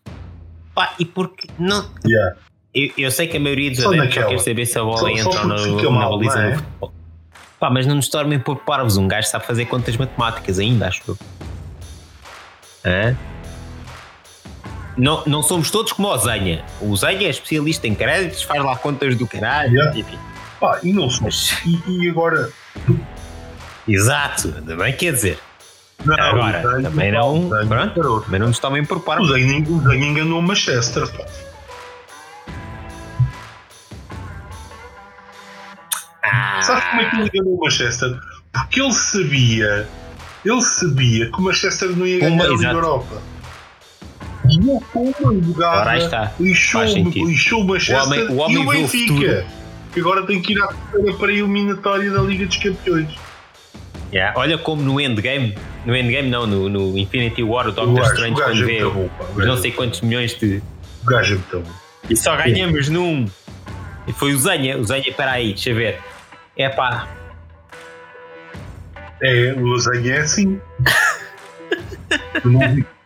Pá, 0.74 0.94
e 0.98 1.04
porque 1.04 1.48
não. 1.58 1.90
Yeah. 2.06 2.36
Eu, 2.74 2.90
eu 2.98 3.10
sei 3.10 3.26
que 3.26 3.36
a 3.36 3.40
maioria 3.40 3.70
dos 3.70 3.80
Só 3.80 3.88
adeptos 3.88 4.14
só 4.14 4.28
quer 4.28 4.38
saber 4.38 4.66
se 4.66 4.78
a 4.78 4.82
bola 4.82 4.98
Só- 4.98 5.06
só 5.06 5.08
entra 5.10 5.24
ou 5.28 5.32
porque 5.32 5.48
não 5.48 5.58
fica 5.76 5.82
na 5.90 5.90
mal, 5.98 6.18
baliza 6.18 6.38
é? 6.38 6.50
no 6.50 6.56
futebol. 6.56 6.92
Pá, 7.58 7.70
mas 7.70 7.86
não 7.86 7.94
nos 7.96 8.08
tornem 8.08 8.38
por 8.38 8.56
parvos. 8.58 8.96
Um 8.96 9.08
gajo 9.08 9.26
sabe 9.28 9.44
fazer 9.46 9.64
contas 9.66 9.96
matemáticas 9.96 10.58
ainda, 10.58 10.86
acho 10.88 11.02
eu. 11.08 11.18
Hã? 12.84 13.16
Não, 14.98 15.22
não 15.26 15.42
somos 15.42 15.70
todos 15.70 15.92
como 15.92 16.08
o 16.08 16.18
Zenha. 16.18 16.64
O 16.80 16.94
Zenha 16.96 17.26
é 17.28 17.30
especialista 17.30 17.86
em 17.86 17.94
créditos, 17.94 18.42
faz 18.42 18.62
lá 18.62 18.76
contas 18.76 19.14
do 19.16 19.26
caralho. 19.26 19.72
Yeah. 19.72 19.96
Enfim. 19.98 20.18
Pá, 20.60 20.80
e 20.82 20.92
não 20.92 21.08
sou. 21.08 21.24
Mas- 21.26 21.56
E, 21.64 21.80
e 22.04 22.10
agora? 22.10 22.50
Exato, 23.86 24.50
também 24.62 24.92
quer 24.96 25.12
dizer. 25.12 25.38
Não, 26.04 26.14
Agora, 26.14 26.78
o 26.78 26.82
também 26.82 27.12
não- 27.12 27.46
o 27.46 27.48
Zenho 27.56 27.68
pronto. 27.68 27.94
parou. 27.94 28.20
Também 28.22 28.40
não 28.40 28.48
nos 28.48 28.58
tomem 28.58 28.84
por 28.84 28.98
O 28.98 29.00
parvos. 29.00 29.28
Zenho 29.30 29.62
o 29.72 29.80
Zenho 29.88 30.04
enganou 30.04 30.40
o 30.40 30.42
Manchester. 30.42 31.06
pá. 31.12 31.24
Ah, 36.24 36.60
Sabes 36.62 36.84
como 36.84 37.00
é 37.00 37.10
que 37.10 37.16
ele 37.16 37.30
enganou 37.34 37.54
o 37.56 37.60
Manchester? 37.64 38.18
Porque 38.52 38.80
ele 38.82 38.92
sabia, 38.92 39.88
ele 40.44 40.62
sabia 40.62 41.30
que 41.30 41.38
o 41.38 41.42
Manchester 41.42 41.88
não 41.96 42.06
ia 42.06 42.18
ganhar 42.20 42.32
Uma- 42.34 42.44
a. 42.68 42.72
Europa. 42.72 43.22
Ora, 45.58 45.90
aí 45.90 45.98
está. 46.04 46.32
lixou, 46.40 46.82
lixou 46.84 47.62
o 47.62 47.66
Manchester 47.66 47.98
O 47.98 48.06
homem- 48.06 48.28
o 48.28 48.38
homem 48.38 48.56
e 48.56 48.58
o 48.58 48.68
o 48.68 48.72
Benfica. 48.72 49.46
que 49.92 50.00
agora 50.00 50.22
tem 50.26 50.40
que 50.40 50.52
ir 50.54 50.62
à 50.62 50.68
para 51.18 51.28
a 51.28 51.32
eliminatória 51.32 52.10
da 52.10 52.20
Liga 52.22 52.46
dos 52.46 52.56
Campeões. 52.56 53.08
Yeah, 54.12 54.38
Olha 54.40 54.56
como 54.56 54.80
no 54.82 54.98
Endgame, 55.00 55.54
no 55.84 55.94
Endgame 55.94 56.30
não, 56.30 56.46
no, 56.46 56.68
no 56.68 56.96
Infinity 56.96 57.42
War, 57.42 57.66
o 57.66 57.70
O 57.70 57.72
Doctor 57.72 57.94
gajo, 57.94 58.12
Strange 58.14 58.32
o 58.32 58.36
quando 58.44 58.62
é 58.62 58.64
vê 58.64 58.84
bom. 58.84 59.10
O 59.34 59.38
os 59.38 59.46
não 59.46 59.56
sei 59.58 59.72
quantos 59.72 60.00
milhões 60.00 60.34
de. 60.38 60.62
O 61.02 61.06
gajo 61.06 61.34
é 61.34 61.36
muito 61.36 61.60
bom. 61.60 61.72
E 62.08 62.16
só 62.16 62.34
ganhamos 62.36 62.88
num. 62.88 63.26
E 64.06 64.12
foi 64.14 64.32
o 64.32 64.38
Zenha, 64.38 64.78
o 64.78 64.84
Zenha, 64.84 65.12
peraí, 65.14 65.48
deixa 65.48 65.68
eu 65.70 65.76
ver. 65.76 65.98
É 66.56 66.70
pá, 66.70 67.06
É, 69.22 69.52
o 69.58 69.66
Lasanha 69.66 70.14
é 70.14 70.18
assim. 70.20 70.58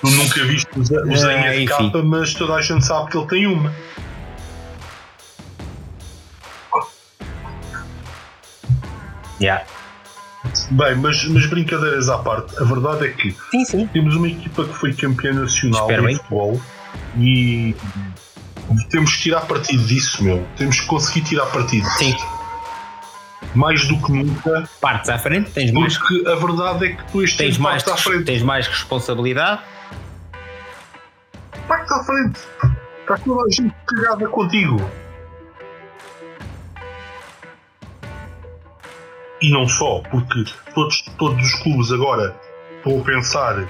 Tu 0.00 0.10
nunca 0.10 0.44
viste 0.44 0.68
o 0.76 1.12
É, 1.12 1.16
Zanha 1.16 1.58
de 1.58 1.66
capa, 1.66 2.02
mas 2.02 2.34
toda 2.34 2.54
a 2.54 2.62
gente 2.62 2.84
sabe 2.84 3.10
que 3.10 3.18
ele 3.18 3.26
tem 3.26 3.46
uma. 3.46 3.72
yeah. 9.40 9.64
Bem, 10.70 10.94
mas, 10.96 11.24
mas 11.26 11.46
brincadeiras 11.46 12.08
à 12.08 12.18
parte, 12.18 12.56
a 12.58 12.64
verdade 12.64 13.06
é 13.06 13.10
que 13.10 13.34
sim, 13.50 13.64
sim. 13.64 13.86
temos 13.88 14.14
uma 14.16 14.28
equipa 14.28 14.64
que 14.64 14.72
foi 14.72 14.94
campeã 14.94 15.32
nacional 15.32 15.82
Espero 15.82 16.08
de 16.08 16.16
futebol 16.16 16.60
e 17.18 17.74
temos 18.90 19.16
que 19.16 19.22
tirar 19.24 19.42
partido 19.42 19.82
disso, 19.84 20.22
meu. 20.22 20.46
Temos 20.56 20.80
que 20.80 20.86
conseguir 20.86 21.22
tirar 21.22 21.46
partido. 21.46 21.86
Sim, 21.90 22.14
Mais 23.54 23.86
do 23.86 24.00
que 24.00 24.12
nunca, 24.12 24.68
partes 24.80 25.10
à 25.10 25.18
frente, 25.18 25.50
tens 25.50 25.70
mais, 25.70 25.98
porque 25.98 26.26
a 26.26 26.34
verdade 26.34 26.86
é 26.86 26.92
que 26.92 27.12
tu 27.12 27.22
este 27.22 27.36
tens 27.38 27.54
ano 27.56 27.64
mais, 27.64 27.86
à 27.86 27.96
frente. 27.96 28.24
tens 28.24 28.42
mais 28.42 28.66
responsabilidade. 28.66 29.60
Partes 31.68 31.92
à 31.92 32.02
frente. 32.04 32.40
Está 33.00 33.16
toda 33.24 33.42
a 33.42 33.50
gente 33.50 33.74
cagada 33.86 34.28
contigo. 34.28 34.90
E 39.40 39.52
não 39.52 39.68
só, 39.68 40.00
porque 40.10 40.44
todos, 40.74 41.02
todos 41.16 41.44
os 41.46 41.54
clubes 41.62 41.92
agora 41.92 42.34
estão 42.76 43.00
a 43.00 43.04
pensar 43.04 43.68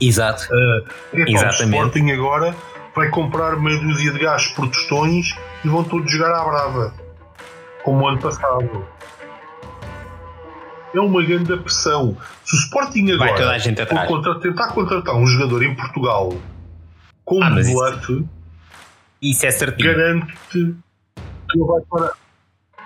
Exato. 0.00 0.44
Epá, 0.44 0.90
o 1.12 1.20
Exatamente. 1.28 1.74
Sporting 1.74 2.10
agora 2.12 2.54
vai 2.94 3.08
comprar 3.10 3.56
meia 3.56 3.78
dúzia 3.80 4.12
de 4.12 4.18
gajos 4.18 4.48
por 4.52 4.68
tostões 4.68 5.34
e 5.64 5.68
vão 5.68 5.84
todos 5.84 6.10
jogar 6.10 6.32
à 6.34 6.44
brava. 6.44 6.94
Como 7.82 8.04
o 8.04 8.08
ano 8.08 8.18
passado. 8.18 8.86
É 10.94 11.00
uma 11.00 11.22
grande 11.22 11.54
pressão. 11.58 12.16
Se 12.44 12.56
o 12.56 12.58
Sporting 12.60 13.16
Vai 13.18 13.28
toda 13.30 13.42
agora 13.42 13.56
a 13.56 13.58
gente 13.58 13.84
for 13.84 14.06
contra- 14.06 14.40
tentar 14.40 14.68
contratar 14.68 15.14
um 15.14 15.26
jogador 15.26 15.62
em 15.62 15.74
Portugal 15.74 16.32
com 17.26 17.42
Ah, 17.42 17.50
um 17.50 17.58
isso- 17.58 17.72
bluff, 17.72 18.24
Isso 19.20 19.44
é 19.46 19.50
certinho. 19.50 19.94
garante-te 19.94 20.38
que 20.52 21.58
ele 21.58 21.64
vai 21.66 21.80
para 21.90 22.12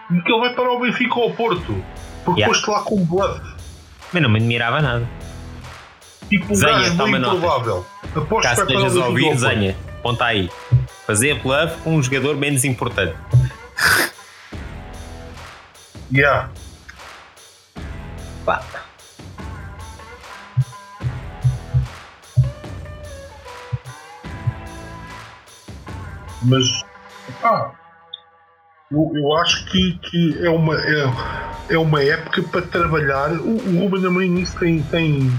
que 0.09 0.32
ele 0.32 0.41
vai 0.41 0.55
para 0.55 0.72
o 0.72 0.80
Benfica 0.80 1.14
ou 1.14 1.22
ao 1.24 1.30
Porto. 1.34 1.84
Porque 2.24 2.41
Yeah. 2.41 2.53
foste 2.53 2.68
lá 2.68 2.82
com 2.82 2.97
um 2.97 3.05
bluff. 3.05 3.41
Mas 4.12 4.22
não 4.22 4.28
me 4.28 4.38
admirava 4.41 4.80
nada. 4.82 5.09
Tipo 6.28 6.53
um 6.53 6.55
Zenha, 6.57 6.97
toma 6.97 7.16
improvável. 7.18 7.86
Aposto 8.16 8.43
Caso 8.49 8.66
que 8.66 8.72
vai 8.72 8.82
para 8.82 8.82
o 8.82 8.86
estejas 8.88 8.97
a 8.97 9.07
ouvir. 9.09 9.36
Zenha, 9.38 9.76
ponta 10.03 10.24
aí. 10.24 10.51
Fazer 11.07 11.41
bluff 11.41 11.76
com 11.82 11.95
um 11.97 12.03
jogador 12.03 12.36
menos 12.36 12.64
importante. 12.64 13.14
Yeah. 16.12 16.51
Pá. 18.45 18.62
Mas 26.43 26.64
pá, 27.41 27.72
eu, 28.91 29.11
eu 29.14 29.36
acho 29.36 29.64
que, 29.66 29.99
que 30.03 30.38
é, 30.45 30.51
uma, 30.51 30.74
é, 30.76 31.12
é 31.70 31.78
uma 31.78 32.03
época 32.03 32.43
para 32.45 32.62
trabalhar. 32.62 33.32
O, 33.32 33.57
o 33.57 33.80
Ruben 33.80 34.07
Amorim 34.07 34.30
nisso 34.30 34.57
tem, 34.59 34.82
tem, 34.84 35.30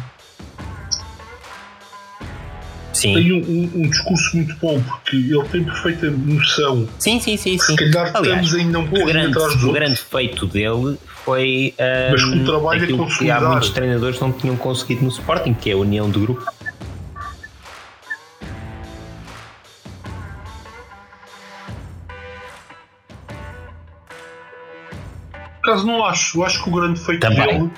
Sim. 2.93 3.14
tem 3.16 3.32
um, 3.34 3.38
um- 3.38 3.72
um 3.84 3.89
discurso 3.89 4.36
muito 4.38 4.56
bom, 4.58 4.80
porque 4.82 5.16
ele 5.16 5.43
tem 5.49 5.64
perfeita 5.64 6.12
noção. 6.12 6.88
Sim, 6.99 7.20
sim, 7.20 7.36
sim, 7.36 7.58
sim. 7.58 7.76
Se 7.76 7.76
calhar 7.76 8.12
Aliás, 8.16 8.45
estamos 8.45 8.54
ainda 8.56 8.80
um 8.80 8.84
o 8.84 8.86
bocadinho 8.86 9.08
grande, 9.14 9.32
atrás 9.32 9.54
dos 9.54 9.64
o 9.64 9.68
outros. 9.68 9.84
grande 9.84 9.99
feito 9.99 10.45
dele 10.45 10.97
foi 11.26 11.74
Mas 12.12 12.22
ahm, 12.24 12.32
que 12.32 12.39
o 12.39 12.45
trabalho 12.45 12.84
é 12.84 12.88
que 13.18 13.32
há 13.32 13.41
muitos 13.41 13.70
treinadores 13.72 14.20
não 14.20 14.32
tinham 14.32 14.56
conseguido 14.56 15.02
no 15.04 15.10
Sporting, 15.10 15.54
que 15.56 15.70
é 15.72 15.74
a 15.74 15.78
união 15.78 16.10
do 16.10 16.20
grupo. 16.20 16.45
Por 25.62 25.72
acaso 25.72 25.86
não 25.86 26.05
acho. 26.05 26.39
Eu 26.39 26.45
acho 26.45 26.64
que 26.64 26.70
o 26.70 26.74
grande 26.74 26.99
feito 26.99 27.22
Também. 27.22 27.59
dele 27.59 27.72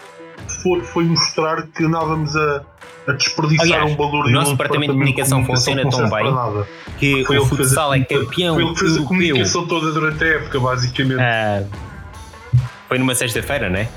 foi, 0.62 0.82
foi 0.82 1.04
mostrar 1.06 1.64
que 1.68 1.84
andávamos 1.84 2.36
a, 2.36 2.62
a 3.08 3.12
desperdiçar 3.14 3.66
Aliás, 3.66 3.92
um 3.92 3.96
valor 3.96 4.26
o 4.26 4.30
e 4.30 4.34
nosso 4.34 4.52
departamento 4.52 4.94
de 4.94 4.98
comunicação 5.00 5.46
funciona 5.46 5.82
que 5.84 5.90
não 5.90 6.10
tão 6.10 6.10
bem. 6.10 6.66
Que 6.98 7.26
Foi 7.26 7.38
o 7.38 7.44
que 7.44 7.56
fez 7.56 7.68
futsal 7.68 7.94
é 7.94 8.00
campeão 8.04 8.56
Foi 8.56 8.64
ele 8.64 8.74
que 8.74 8.80
fez 8.80 8.98
a 8.98 9.04
comunicação 9.04 9.68
toda 9.68 9.92
durante 9.92 10.24
a 10.24 10.28
época, 10.28 10.60
basicamente. 10.60 11.20
Ah, 11.20 11.64
foi 12.88 12.98
numa 12.98 13.16
sexta-feira, 13.16 13.70
né? 13.70 13.88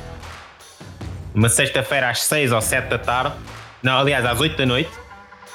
Uma 1.35 1.49
sexta-feira 1.49 2.09
às 2.09 2.23
6 2.23 2.53
ou 2.53 2.61
7 2.61 2.89
da 2.89 2.99
tarde. 2.99 3.37
Não, 3.83 3.99
aliás, 3.99 4.25
às 4.25 4.41
8 4.41 4.57
da 4.57 4.67
noite. 4.67 4.91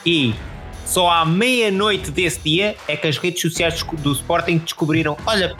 E 0.06 0.36
só 0.86 1.10
à 1.10 1.26
meia-noite 1.26 2.12
desse 2.12 2.40
dia 2.40 2.76
é 2.88 2.96
que 2.96 3.08
as 3.08 3.18
redes 3.18 3.42
sociais 3.42 3.82
do 3.82 4.12
Sporting 4.12 4.60
descobriram: 4.60 5.18
olha, 5.26 5.56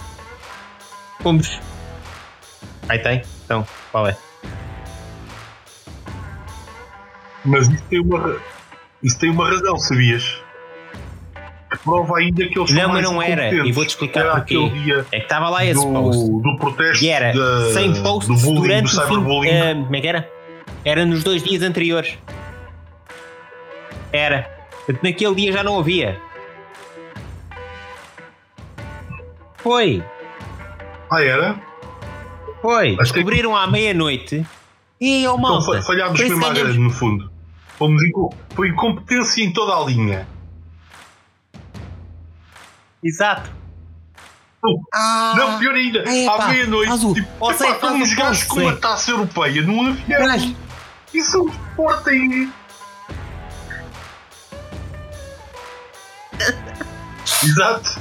fomos. 1.22 1.60
Aí 2.90 3.00
tem? 3.00 3.22
Então, 3.46 3.66
qual 3.92 4.08
é? 4.08 4.18
Mas 7.44 7.68
isso 7.68 7.84
tem 7.90 8.00
uma, 8.00 8.38
isso 9.02 9.20
tem 9.20 9.30
uma 9.30 9.50
razão, 9.50 9.78
sabias? 9.78 10.42
Que 11.72 11.78
prova 11.80 12.18
ainda 12.18 12.46
que 12.48 12.60
eles 12.60 12.72
Não, 12.72 12.90
mas 12.90 13.04
não 13.04 13.22
era. 13.22 13.50
E 13.66 13.72
vou-te 13.72 13.90
explicar 13.90 14.20
Era 14.22 14.36
porquê. 14.36 14.58
É 15.12 15.18
que 15.20 15.24
estava 15.24 15.50
lá 15.50 15.64
esse 15.66 15.82
post. 15.82 16.22
do, 16.30 16.40
do 16.42 16.58
protesto 16.58 17.04
E 17.04 17.10
era 17.10 17.32
da, 17.34 17.72
100 17.72 18.04
posts 18.04 18.28
do 18.28 18.46
bullying, 18.46 18.56
do 18.56 18.62
durante 18.62 18.98
o 18.98 19.02
fim. 19.02 19.48
eh, 19.48 19.74
como 19.74 19.96
é 19.96 20.02
que 20.02 20.08
era? 20.08 20.30
Era 20.84 21.06
nos 21.06 21.24
dois 21.24 21.42
dias 21.44 21.64
anteriores. 21.64 22.18
Era. 24.12 24.50
Naquele 25.02 25.36
dia 25.36 25.54
já 25.54 25.64
não 25.64 25.80
havia. 25.80 26.20
Foi. 29.58 30.04
Ah, 31.10 31.24
era? 31.24 31.56
Foi. 32.62 32.92
Que- 32.92 32.98
Descobriram 33.04 33.56
à 33.56 33.68
meia-noite. 33.68 34.46
E 35.00 35.28
oh, 35.28 35.32
Então 35.34 35.38
malta. 35.40 35.78
fa- 35.78 35.82
falhámos 35.82 36.20
mesmo 36.20 36.46
à 36.46 36.50
grande, 36.54 36.78
no 36.78 36.90
fundo. 36.92 37.32
Fomos 37.78 38.04
inco- 38.04 38.34
foi 38.56 38.70
incompetência 38.70 39.44
em 39.44 39.52
toda 39.52 39.74
a 39.76 39.84
linha. 39.86 40.28
Exato. 43.04 43.50
Não, 44.64 44.80
Ah, 44.94 45.34
não, 45.36 45.58
pior 45.58 45.74
ainda, 45.74 46.04
é, 46.08 46.28
à 46.28 46.48
meia-noite, 46.50 47.14
tipo, 47.16 47.50
epá, 47.50 47.54
faz 47.58 47.74
estamos 47.74 48.12
um 48.12 48.16
gajos 48.16 48.44
com 48.44 48.60
uma 48.60 48.76
taça 48.76 49.10
europeia 49.10 49.64
num 49.64 49.88
avião. 49.90 50.56
Isso 51.12 51.36
é 51.38 51.40
um 51.42 51.48
Sporting. 51.50 52.52
Exato 57.44 58.00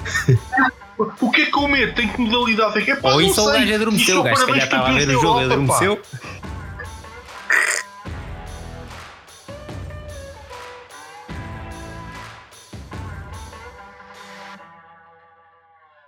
o 1.21 1.31
que 1.31 1.43
é 1.43 1.47
que 1.47 1.57
eu 1.57 1.69
meto? 1.69 1.95
Que 1.95 2.21
modalidade 2.21 2.79
é 2.79 2.83
que 2.83 2.91
é? 2.91 2.97
Pá, 2.97 3.13
Ou 3.13 3.23
isso 3.23 3.41
o 3.41 3.53
gajo 3.53 3.75
adormeceu, 3.75 4.21
o 4.21 4.23
gajo 4.23 4.37
se 4.37 4.47
calhar 4.47 4.65
estava 4.65 4.89
a 4.89 4.93
ver 4.93 5.09
o 5.09 5.21
jogo 5.21 5.41
e 5.41 5.45
adormeceu. 5.45 6.01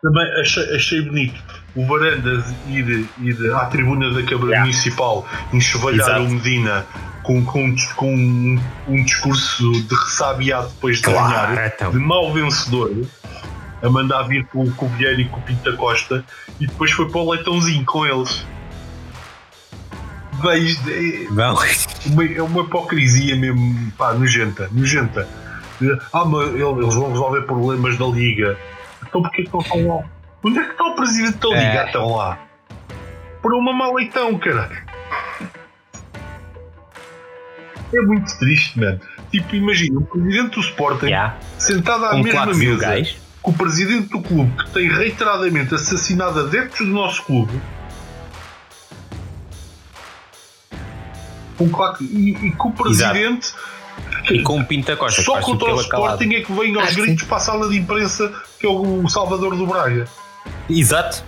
Também 0.03 0.41
achei, 0.41 0.75
achei 0.75 1.01
bonito 1.03 1.41
o 1.77 1.87
Varandas 1.87 2.45
ir, 2.69 3.09
ir 3.21 3.55
à 3.55 3.67
tribuna 3.67 4.13
da 4.13 4.23
Câmara 4.25 4.51
yeah. 4.51 4.61
Municipal 4.63 5.27
enxovalhar 5.53 6.09
Exato. 6.09 6.23
o 6.25 6.31
Medina 6.31 6.85
com, 7.23 7.45
com, 7.45 7.75
com 7.95 8.13
um, 8.13 8.61
um 8.89 9.05
discurso 9.05 9.71
de 9.71 9.95
ressabiado 9.95 10.69
depois 10.71 10.97
de 10.97 11.05
claro, 11.05 11.55
ganhar, 11.55 11.67
então. 11.69 11.93
de 11.93 11.99
mau 11.99 12.33
vencedor 12.33 12.91
a 13.83 13.91
mandar 13.91 14.23
vir 14.25 14.47
com, 14.47 14.71
com 14.73 14.87
o 14.87 14.89
Vieira 14.91 15.21
e 15.21 15.25
com 15.25 15.39
o 15.39 15.43
Pinto 15.43 15.71
da 15.71 15.77
Costa 15.77 16.25
e 16.61 16.67
depois 16.67 16.91
foi 16.93 17.11
para 17.11 17.21
o 17.21 17.31
leitãozinho 17.33 17.85
com 17.85 18.07
eles. 18.07 18.47
Vejo, 20.43 20.81
é, 20.91 21.51
uma, 22.09 22.25
é 22.25 22.43
uma 22.43 22.63
hipocrisia 22.63 23.37
mesmo, 23.37 23.93
pá, 23.99 24.13
nojenta, 24.15 24.69
nojenta. 24.73 25.29
Ah, 26.13 26.25
mas 26.25 26.49
ele- 26.49 26.63
eles 26.63 26.95
vão 26.95 27.11
resolver 27.11 27.43
problemas 27.43 27.99
da 27.99 28.07
Liga. 28.07 28.57
Então 29.07 29.21
porquê 29.23 29.43
que 29.45 29.53
não 29.53 29.61
estão 29.61 29.87
lá? 29.89 30.05
Onde 30.45 30.59
é 30.59 30.65
que 30.65 30.71
está 30.73 30.85
o 30.85 30.95
presidente 30.95 31.39
da 31.39 31.49
Liga? 31.49 31.61
É. 31.61 31.87
Estão 31.87 32.17
lá. 32.17 32.39
Por 33.43 33.53
uma 33.55 33.73
má 33.73 33.93
leitão, 33.93 34.39
cara. 34.39 34.71
É 37.95 38.01
muito 38.01 38.39
triste, 38.39 38.79
mano. 38.81 39.01
Tipo, 39.31 39.55
imagina, 39.57 39.99
o 39.99 40.03
presidente 40.07 40.55
do 40.55 40.61
Sporting 40.61 41.07
Yeah. 41.07 41.37
sentado 41.59 42.05
à 42.07 42.11
Com 42.11 42.23
mesma 42.23 42.47
mesa. 42.47 43.17
Com 43.43 43.51
o 43.51 43.55
presidente 43.55 44.09
do 44.09 44.21
clube 44.23 44.65
que 44.65 44.71
tem 44.71 44.89
reiteradamente 44.89 45.75
assassinado 45.75 46.41
adeptos 46.41 46.87
do 46.87 46.93
nosso 46.93 47.23
clube. 47.25 47.61
Com 51.59 51.69
quatro, 51.69 52.05
e, 52.05 52.31
e 52.47 52.53
com 52.53 52.69
o 52.69 52.73
presidente 52.73 53.53
E 54.31 54.43
com 54.43 54.61
o 54.61 54.65
Pinto 54.65 54.87
da 54.87 54.97
Costa. 54.97 55.21
que 55.21 55.27
só 55.27 55.41
contra 55.41 55.75
o. 55.75 55.81
Sporting 55.81 56.35
é 56.35 56.41
que 56.41 56.53
vem 56.53 56.75
aos 56.77 56.89
Ah, 56.89 56.93
sim. 56.95 57.03
gritos 57.03 57.25
para 57.25 57.37
a 57.37 57.41
sala 57.41 57.69
de 57.69 57.79
imprensa 57.79 58.33
que 58.59 58.67
é 58.67 58.71
o 58.71 59.09
Salvador 59.09 59.57
do 59.57 59.67
Braga. 59.67 60.07
Exato. 60.71 61.23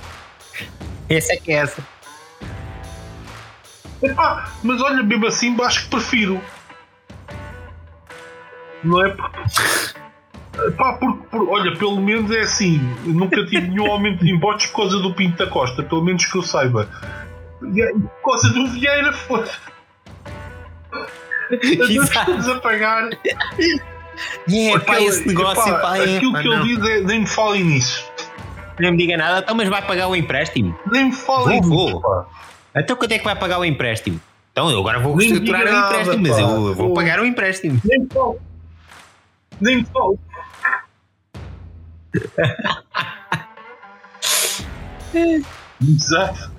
Essa 1.09 1.35
é 1.35 1.37
que 1.37 1.53
é 1.53 1.57
essa. 1.57 1.83
Epá, 4.03 4.51
mas 4.62 4.81
olha, 4.81 5.03
mesmo 5.03 5.27
assim 5.27 5.57
acho 5.62 5.85
que 5.85 5.91
prefiro. 5.91 6.41
Não 8.83 9.05
é 9.05 9.15
Epá, 10.69 10.93
porque, 10.95 11.27
por- 11.31 11.49
olha, 11.49 11.77
pelo 11.77 12.01
menos 12.01 12.31
é 12.31 12.41
assim. 12.41 12.79
Nunca 13.05 13.45
tive 13.45 13.69
nenhum 13.69 13.91
aumento 13.91 14.25
de 14.25 14.31
impostos 14.33 14.67
por 14.67 14.83
causa 14.83 14.99
do 15.01 15.13
Pinto 15.15 15.37
da 15.45 15.51
Costa, 15.51 15.83
pelo 15.83 16.03
menos 16.03 16.25
que 16.25 16.39
eu 16.39 16.43
saiba. 16.43 16.89
Aí, 17.63 17.93
Por 18.23 18.31
causa 18.33 18.49
do 18.51 18.67
Vieira, 18.69 19.13
foi. 19.13 19.45
Estamos 21.51 22.49
a 22.49 22.55
pagar. 22.61 23.11
E 24.49 24.69
é 24.71 24.79
pá, 24.79 25.01
esse 25.01 25.27
negócio, 25.27 25.69
epá, 25.73 25.81
pá, 25.81 25.99
é, 25.99 26.17
Aquilo 26.17 26.33
pá, 26.33 26.43
que 26.43 26.49
não. 26.49 26.65
ele 26.65 26.77
diz 26.77 26.89
é 26.89 27.01
nem 27.01 27.21
me 27.21 27.27
falem 27.27 27.65
nisso. 27.65 28.05
Não 28.79 28.91
me 28.93 28.97
diga 28.97 29.17
nada, 29.17 29.41
então, 29.41 29.55
mas 29.55 29.69
vai 29.69 29.83
pagar 29.83 30.09
o 30.09 30.17
empréstimo. 30.17 30.77
Nem 30.91 31.07
me 31.07 31.13
falem 31.13 31.61
Vou, 31.61 31.87
nisso. 31.87 31.93
vou. 31.93 32.01
pá. 32.01 32.27
Então 32.77 32.97
quanto 32.97 33.13
é 33.13 33.19
que 33.19 33.25
vai 33.25 33.37
pagar 33.37 33.59
o 33.59 33.65
empréstimo? 33.65 34.21
Então 34.53 34.71
eu 34.71 34.79
agora 34.79 34.99
vou 35.01 35.15
reestruturar 35.17 35.63
o 35.63 35.65
nada, 35.73 35.87
empréstimo, 35.87 36.23
mas 36.23 36.37
pá. 36.37 36.41
eu, 36.43 36.67
eu 36.69 36.75
vou 36.75 36.95
pagar 36.95 37.21
o 37.21 37.27
empréstimo. 37.27 37.81
Nem 37.85 38.01
me 38.01 38.07
falo. 38.09 38.41
Nem 39.61 39.77
me 39.79 39.85
falo. 39.93 40.19
Exato. 45.83 46.51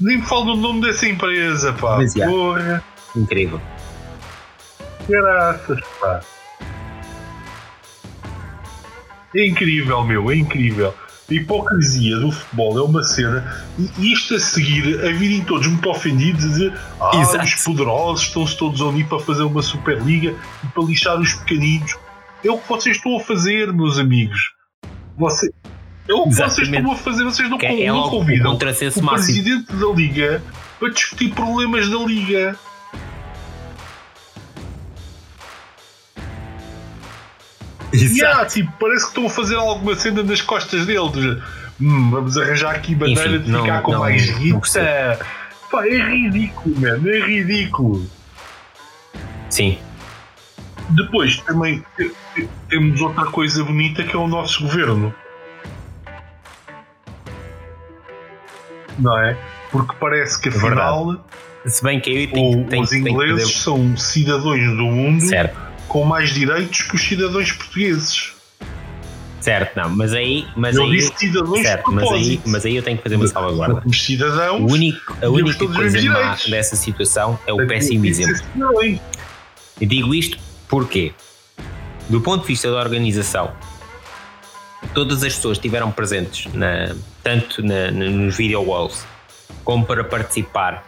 Nem 0.00 0.18
me 0.18 0.26
falo 0.26 0.54
do 0.54 0.60
nome 0.60 0.82
dessa 0.82 1.06
empresa, 1.06 1.72
pá. 1.72 1.96
Mas. 1.96 2.14
Porra, 2.14 2.82
Incrível. 3.16 3.60
graças, 5.08 5.80
pá. 6.00 6.20
É 9.36 9.46
incrível, 9.46 10.04
meu, 10.04 10.30
é 10.30 10.36
incrível. 10.36 10.94
A 11.28 11.34
hipocrisia 11.34 12.18
do 12.18 12.30
futebol 12.30 12.78
é 12.78 12.82
uma 12.82 13.02
cena. 13.02 13.64
E 13.98 14.12
isto 14.12 14.34
a 14.34 14.38
seguir, 14.38 15.00
a 15.04 15.10
virem 15.12 15.42
todos 15.42 15.66
muito 15.66 15.88
ofendidos 15.88 16.42
dizer 16.42 16.72
ah, 17.00 17.10
Exato. 17.16 17.44
os 17.44 17.54
poderosos 17.54 18.26
estão-se 18.26 18.56
todos 18.56 18.80
a 18.80 18.84
unir 18.86 19.06
para 19.08 19.18
fazer 19.18 19.42
uma 19.42 19.62
Superliga 19.62 20.34
e 20.62 20.66
para 20.68 20.84
lixar 20.84 21.18
os 21.18 21.32
pequeninos. 21.32 21.96
É 22.44 22.50
o 22.50 22.58
que 22.58 22.68
vocês 22.68 22.96
estão 22.96 23.16
a 23.16 23.20
fazer, 23.20 23.72
meus 23.72 23.98
amigos. 23.98 24.38
Você... 25.16 25.50
É 26.06 26.12
o 26.12 26.24
que 26.24 26.34
vocês 26.34 26.58
Exatamente. 26.58 26.76
estão 26.80 26.92
a 26.92 26.96
fazer, 26.96 27.24
vocês 27.24 27.48
não, 27.48 27.58
é 27.62 27.86
não 27.86 28.00
o 28.06 28.10
convidam 28.10 28.52
o 28.54 29.04
presidente 29.14 29.72
da 29.72 29.86
Liga 29.88 30.42
para 30.78 30.90
discutir 30.90 31.32
problemas 31.34 31.88
da 31.88 31.96
Liga. 31.98 32.58
E 37.92 38.24
há, 38.24 38.44
tipo, 38.44 38.72
parece 38.80 39.04
que 39.04 39.08
estão 39.10 39.26
a 39.26 39.30
fazer 39.30 39.54
alguma 39.56 39.94
cena 39.94 40.22
nas 40.22 40.40
costas 40.40 40.84
deles. 40.84 41.42
Hum, 41.80 42.10
vamos 42.10 42.36
arranjar 42.36 42.74
aqui 42.74 42.94
maneira 42.94 43.36
Enfim, 43.36 43.38
de 43.38 43.44
ficar 43.52 43.66
não- 43.76 43.82
com 43.82 43.92
não- 43.92 44.00
mais 44.00 44.30
guita. 44.38 44.80
é 44.80 45.98
ridículo, 46.10 46.80
mano, 46.80 47.08
é 47.10 47.20
ridículo. 47.26 48.10
Sim. 49.48 49.78
Depois 50.90 51.38
também 51.38 51.82
te- 51.96 52.10
te- 52.34 52.48
temos 52.68 53.00
outra 53.00 53.24
coisa 53.26 53.64
bonita 53.64 54.04
que 54.04 54.14
é 54.14 54.18
o 54.18 54.28
nosso 54.28 54.62
governo. 54.62 55.14
Não 58.98 59.18
é? 59.18 59.36
Porque 59.70 59.94
parece 59.98 60.40
que 60.40 60.48
afinal 60.50 61.24
Se 61.66 61.82
bem 61.82 62.00
que 62.00 62.10
aí 62.10 62.26
tem, 62.28 62.62
o- 62.62 62.64
tem, 62.68 62.82
os 62.82 62.92
ingleses 62.92 63.42
fazer. 63.50 63.54
são 63.64 63.96
cidadãos 63.96 64.60
do 64.76 64.84
mundo 64.84 65.20
Certo, 65.22 65.56
com 65.88 66.04
mais 66.04 66.30
direitos 66.32 66.82
que 66.82 66.94
os 66.94 67.02
cidadãos 67.02 67.50
portugueses. 67.50 68.32
certo, 69.40 69.76
não, 69.76 69.88
mas 69.90 70.12
aí. 70.14 70.46
Mas 70.54 70.76
Eu 70.76 70.84
aí 70.84 70.90
disse 70.92 71.12
cidadãos 71.16 71.60
certo, 71.60 71.90
mas 71.92 72.12
aí, 72.12 72.40
mas 72.46 72.64
aí 72.66 72.76
eu 72.76 72.82
tenho 72.82 72.96
que 72.98 73.02
fazer 73.02 73.16
uma 73.16 73.26
salvaguarda. 73.26 73.82
Os 73.84 74.04
cidadãos 74.04 74.60
O 74.60 74.74
único, 74.74 75.16
a 75.20 75.28
única 75.28 75.66
coisa 75.66 75.96
má 75.96 76.00
direitos. 76.20 76.48
dessa 76.50 76.76
situação 76.76 77.38
é 77.46 77.52
o 77.52 77.66
péssimo 77.66 78.02
que 78.02 78.08
exemplo. 78.08 78.36
ser 78.36 78.44
cidadãos. 78.44 79.00
E 79.80 79.86
digo 79.86 80.14
isto 80.14 80.38
porque, 80.68 81.12
do 82.08 82.20
ponto 82.20 82.42
de 82.42 82.48
vista 82.48 82.70
da 82.70 82.78
organização, 82.78 83.52
todas 84.92 85.22
as 85.22 85.34
pessoas 85.34 85.56
estiveram 85.58 85.90
presentes, 85.90 86.52
na, 86.52 86.94
tanto 87.22 87.62
na- 87.62 87.90
na- 87.90 88.10
nos 88.10 88.36
video 88.36 88.62
walls 88.62 89.06
como 89.64 89.84
para 89.86 90.04
participar, 90.04 90.84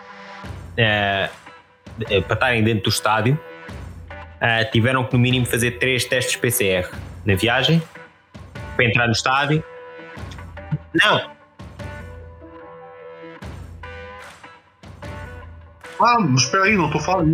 eh, 0.76 1.30
para 2.26 2.34
estarem 2.34 2.62
dentro 2.62 2.84
do 2.84 2.90
estádio, 2.90 3.38
eh, 4.40 4.64
tiveram 4.66 5.04
que 5.04 5.14
no 5.14 5.18
mínimo 5.18 5.46
fazer 5.46 5.72
três 5.78 6.04
testes 6.04 6.36
PCR 6.36 6.88
na 7.24 7.34
viagem 7.34 7.82
para 8.76 8.84
entrar 8.84 9.06
no 9.06 9.12
estádio. 9.12 9.64
Não, 10.94 11.34
Ah, 15.98 16.20
mas 16.20 16.42
espera 16.42 16.64
aí, 16.64 16.76
não 16.76 16.86
estou 16.86 17.00
falar. 17.00 17.24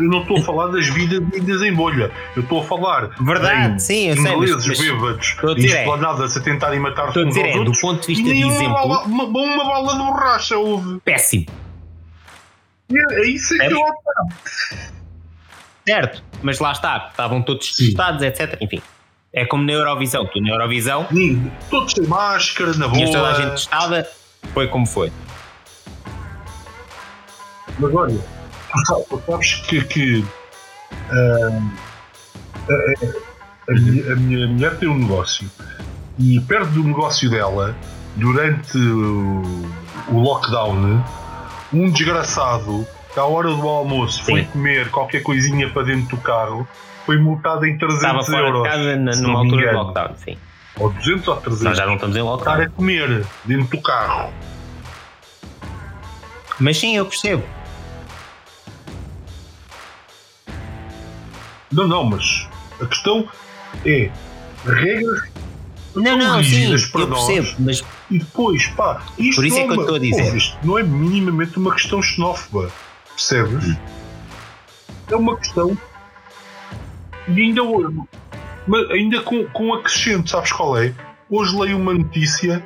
Eu 0.00 0.08
não 0.08 0.22
estou 0.22 0.38
a 0.38 0.42
falar 0.42 0.68
das 0.68 0.86
vidas 0.88 1.20
vindas 1.30 1.60
em 1.62 1.74
bolha. 1.74 2.10
Eu 2.34 2.42
estou 2.42 2.60
a 2.62 2.64
falar 2.64 3.10
Verdade, 3.20 3.82
sim, 3.82 4.08
eu 4.08 4.14
sei, 4.16 4.22
mas- 4.36 4.50
ingleses 4.50 4.80
bêbados 4.80 5.36
e 5.58 5.66
é- 5.72 5.80
esplanadas 5.80 6.36
a 6.36 6.40
tentarem 6.40 6.80
matar-se 6.80 7.18
uns 7.18 7.28
dizer 7.28 7.44
aos 7.52 7.60
é, 7.60 7.64
do 7.64 7.72
ponto 7.80 8.00
de 8.00 8.06
vista 8.08 8.24
de 8.24 8.30
nem 8.30 8.44
uma 8.44 8.54
exemplo, 8.54 8.72
bala, 8.74 9.02
uma, 9.04 9.24
uma 9.24 9.64
bala 9.64 9.92
de 9.92 9.98
borracha 9.98 10.56
houve. 10.56 11.00
péssimo. 11.00 11.46
É, 12.92 13.14
é 13.20 13.26
isso 13.28 13.54
que 13.54 13.62
É. 13.62 13.72
eu 13.72 13.78
Certo, 15.86 16.22
mas 16.42 16.58
lá 16.60 16.72
está, 16.72 17.08
estavam 17.10 17.42
todos 17.42 17.74
testados, 17.76 18.22
etc. 18.22 18.56
Enfim, 18.60 18.80
é 19.32 19.44
como 19.44 19.64
na 19.64 19.72
Eurovisão. 19.72 20.24
Tu 20.26 20.40
na 20.40 20.50
Eurovisão 20.50 21.06
Sim, 21.10 21.50
Todos 21.68 21.92
sem 21.92 22.06
máscara, 22.06 22.72
na 22.74 22.88
tinhas 22.90 23.10
toda 23.10 23.28
a 23.28 23.32
boa. 23.32 23.42
gente 23.42 23.50
testada, 23.52 24.08
foi 24.54 24.68
como 24.68 24.86
foi. 24.86 25.10
Mas 27.78 27.94
olha, 27.94 28.18
tu 28.72 29.22
sabes, 29.26 29.54
que, 29.66 29.84
que 29.84 30.24
ah, 31.10 31.60
a, 32.68 33.72
a- 33.72 33.74
minha, 33.74 34.12
a 34.12 34.16
minha 34.16 34.46
mulher 34.48 34.76
tem 34.78 34.88
um 34.88 34.98
negócio 34.98 35.48
e 36.18 36.40
perto 36.40 36.70
do 36.70 36.82
negócio 36.84 37.30
dela, 37.30 37.74
durante 38.16 38.76
o, 38.76 39.42
o 40.08 40.18
lockdown, 40.20 41.02
um 41.72 41.90
desgraçado 41.90 42.86
que 43.12 43.18
à 43.18 43.24
hora 43.24 43.48
do 43.48 43.66
almoço 43.68 44.22
foi 44.24 44.42
Sim. 44.42 44.48
comer 44.50 44.90
qualquer 44.90 45.22
coisinha 45.22 45.68
para 45.70 45.82
dentro 45.84 46.16
do 46.16 46.22
carro 46.22 46.66
foi 47.06 47.16
multado 47.18 47.64
em 47.66 47.76
300 47.78 47.96
Estava 48.04 48.24
fora 48.24 48.46
euros. 48.46 48.62
de 48.62 48.68
casa 48.68 48.96
na, 48.96 49.16
numa 49.16 49.38
altura 49.40 49.68
de 49.68 49.74
lockdown, 49.74 50.16
sim. 50.16 50.36
Ou 50.78 50.90
200 50.92 51.28
ou 51.28 51.36
300. 51.36 51.62
Nós 51.64 51.76
já 51.78 51.86
não 51.86 51.94
estamos 51.94 52.16
em 52.16 52.20
Estar 52.20 52.30
lockdown. 52.30 52.62
a 52.62 52.68
comer 52.70 53.26
dentro 53.44 53.76
do 53.76 53.82
carro. 53.82 54.30
Mas 56.58 56.78
sim, 56.78 56.96
eu 56.96 57.06
percebo. 57.06 57.42
Não, 61.72 61.86
não, 61.86 62.04
mas 62.04 62.48
a 62.80 62.86
questão 62.86 63.28
é 63.86 64.10
regras 64.64 65.22
Não, 65.94 66.16
não, 66.16 66.42
sim, 66.42 66.74
para 66.92 67.00
eu 67.02 67.06
nós. 67.08 67.26
percebo. 67.26 67.56
Mas 67.60 67.82
E 68.10 68.18
depois, 68.18 68.66
pá, 68.68 69.02
isto 69.18 69.36
Por 69.36 69.46
isso 69.46 69.56
não 69.56 69.62
é 69.62 69.66
que 69.66 69.70
eu 69.70 69.74
uma- 69.74 69.82
estou 69.82 69.96
a 69.96 69.98
dizer. 69.98 70.30
Pô, 70.30 70.36
isto 70.36 70.58
não 70.66 70.78
é 70.78 70.82
minimamente 70.82 71.58
uma 71.58 71.72
questão 71.74 72.02
xenófoba, 72.02 72.70
percebes? 73.10 73.64
Hum. 73.68 73.76
É 75.10 75.16
uma 75.16 75.36
questão. 75.36 75.76
E 77.28 77.40
ainda, 77.40 77.62
mas 78.66 78.90
ainda 78.90 79.20
com, 79.22 79.44
com 79.46 79.74
acrescento, 79.74 80.30
sabes 80.30 80.52
qual 80.52 80.76
é? 80.78 80.92
hoje 81.32 81.56
leio 81.56 81.76
uma 81.76 81.94
notícia 81.94 82.64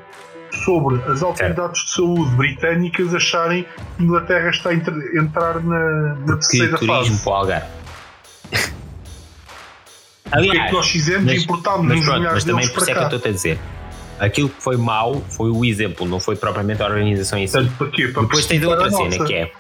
sobre 0.64 0.96
as 1.10 1.22
autoridades 1.22 1.84
de 1.84 1.90
saúde 1.90 2.34
britânicas 2.36 3.14
acharem 3.14 3.64
que 3.64 3.68
a 4.00 4.02
Inglaterra 4.02 4.48
está 4.48 4.70
a 4.70 4.74
entrar 4.74 5.60
na, 5.62 6.14
na 6.14 6.36
terceira 6.36 6.78
que 6.78 6.86
turismo 6.86 7.18
fase. 7.18 7.22
para 7.24 7.32
o 7.32 7.34
Algarve. 7.34 7.66
O 10.26 10.42
que 10.42 10.58
é 10.58 10.66
que 10.66 10.72
nós 10.72 10.88
fizemos? 10.88 11.32
Importámos 11.32 11.86
mas, 11.86 12.04
pronto, 12.04 12.22
mas 12.22 12.44
também 12.44 12.68
por 12.68 12.82
isso 12.82 12.90
é 12.90 12.94
que 12.94 13.00
eu 13.00 13.16
estou 13.16 13.30
a 13.30 13.32
dizer. 13.32 13.58
Aquilo 14.18 14.48
que 14.48 14.62
foi 14.62 14.76
mau 14.76 15.22
foi 15.28 15.50
o 15.50 15.64
exemplo, 15.64 16.06
não 16.06 16.20
foi 16.20 16.36
propriamente 16.36 16.82
a 16.82 16.86
organização 16.86 17.38
em 17.38 17.46
si. 17.46 17.64
Para 17.78 17.90
quê? 17.90 18.08
Para 18.08 18.22
Depois 18.22 18.46
tens 18.46 18.64
outra 18.64 18.90
cena 18.90 19.24
que 19.24 19.34
é 19.34 19.52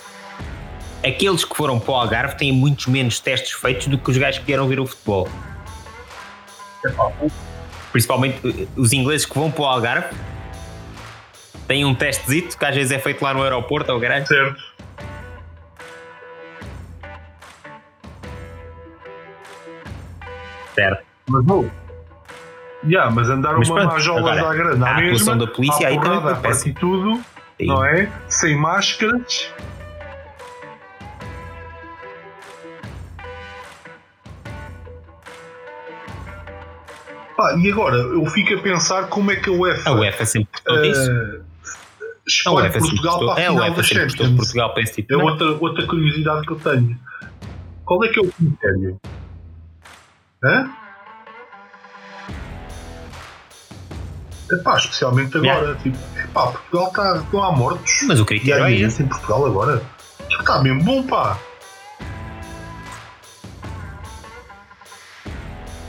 aqueles 1.04 1.44
que 1.44 1.54
foram 1.54 1.78
para 1.78 1.92
o 1.92 1.94
Algarve 1.94 2.36
têm 2.36 2.50
muitos 2.50 2.86
menos 2.86 3.20
testes 3.20 3.52
feitos 3.52 3.86
do 3.86 3.98
que 3.98 4.10
os 4.10 4.16
gajos 4.16 4.40
que 4.40 4.46
vieram 4.46 4.66
ver 4.66 4.80
o 4.80 4.86
futebol. 4.86 5.28
Principalmente 7.92 8.38
eh, 8.44 8.66
os 8.76 8.92
ingleses 8.92 9.26
que 9.26 9.34
vão 9.34 9.50
para 9.50 9.62
o 9.62 9.66
Algarve 9.66 10.16
têm 11.68 11.84
um 11.84 11.94
testezito 11.94 12.58
que 12.58 12.64
às 12.64 12.74
vezes 12.74 12.90
é 12.90 12.98
feito 12.98 13.22
lá 13.22 13.34
no 13.34 13.42
aeroporto 13.42 13.92
ou 13.92 14.00
grande. 14.00 14.28
Certo. 14.28 14.60
Certo. 20.74 21.02
Mas 21.28 21.44
não. 21.46 21.70
Yeah, 22.86 23.10
mas 23.10 23.30
andaram 23.30 23.58
Mas 23.58 23.70
uma 23.70 23.80
à 23.82 24.54
grande 24.54 24.84
à 24.84 24.88
a 24.88 24.98
atuação 24.98 25.38
da 25.38 25.46
polícia 25.46 25.88
aí 25.88 25.98
também 26.00 26.20
foi 26.20 26.32
a 26.32 26.36
partir 26.36 26.72
de 26.72 26.80
tudo, 26.80 27.20
Sim. 27.58 27.66
não 27.66 27.82
é? 27.84 28.10
Sem 28.28 28.56
máscaras. 28.58 29.50
Pá, 37.36 37.56
e 37.58 37.70
agora, 37.70 37.96
eu 37.96 38.24
fico 38.26 38.54
a 38.54 38.58
pensar 38.58 39.08
como 39.08 39.30
é 39.30 39.36
que 39.36 39.48
a 39.50 39.52
UEFA, 39.52 39.90
A 39.90 39.92
UEFA 39.94 40.24
sempre 40.24 40.48
gostou 40.52 40.82
disso. 40.82 41.10
eh, 41.10 41.40
A 42.46 42.52
UEFA 42.52 42.78
Portugal 42.78 43.18
para 43.18 43.28
a 43.28 43.32
a 43.32 43.36
final 43.36 43.54
UEFA 43.56 43.76
da 43.76 43.82
Champions. 43.82 44.36
Portugal 44.36 44.72
para 44.72 44.82
esse 44.82 44.94
tipo 44.94 45.12
É 45.12 45.16
outra, 45.16 45.46
outra 45.52 45.86
curiosidade 45.86 46.46
que 46.46 46.52
eu 46.52 46.56
tenho. 46.60 46.96
Qual 47.84 48.04
é 48.04 48.08
que 48.08 48.18
é 48.20 48.22
o 48.22 48.28
critério? 48.32 49.00
Hã? 50.44 50.70
Epá, 54.52 54.76
especialmente 54.76 55.36
agora. 55.38 55.74
Tipo, 55.76 55.96
epá, 56.18 56.46
Portugal 56.48 56.88
está. 56.88 57.16
Estão 57.16 57.42
há 57.42 57.52
mortos. 57.52 57.92
Mas 58.06 58.20
o 58.20 58.26
critério 58.26 58.64
é 58.66 58.72
esse. 58.72 59.02
em 59.02 59.06
Portugal 59.06 59.46
agora. 59.46 59.82
Está 60.28 60.62
mesmo 60.62 60.82
bom, 60.82 61.02
pá. 61.02 61.38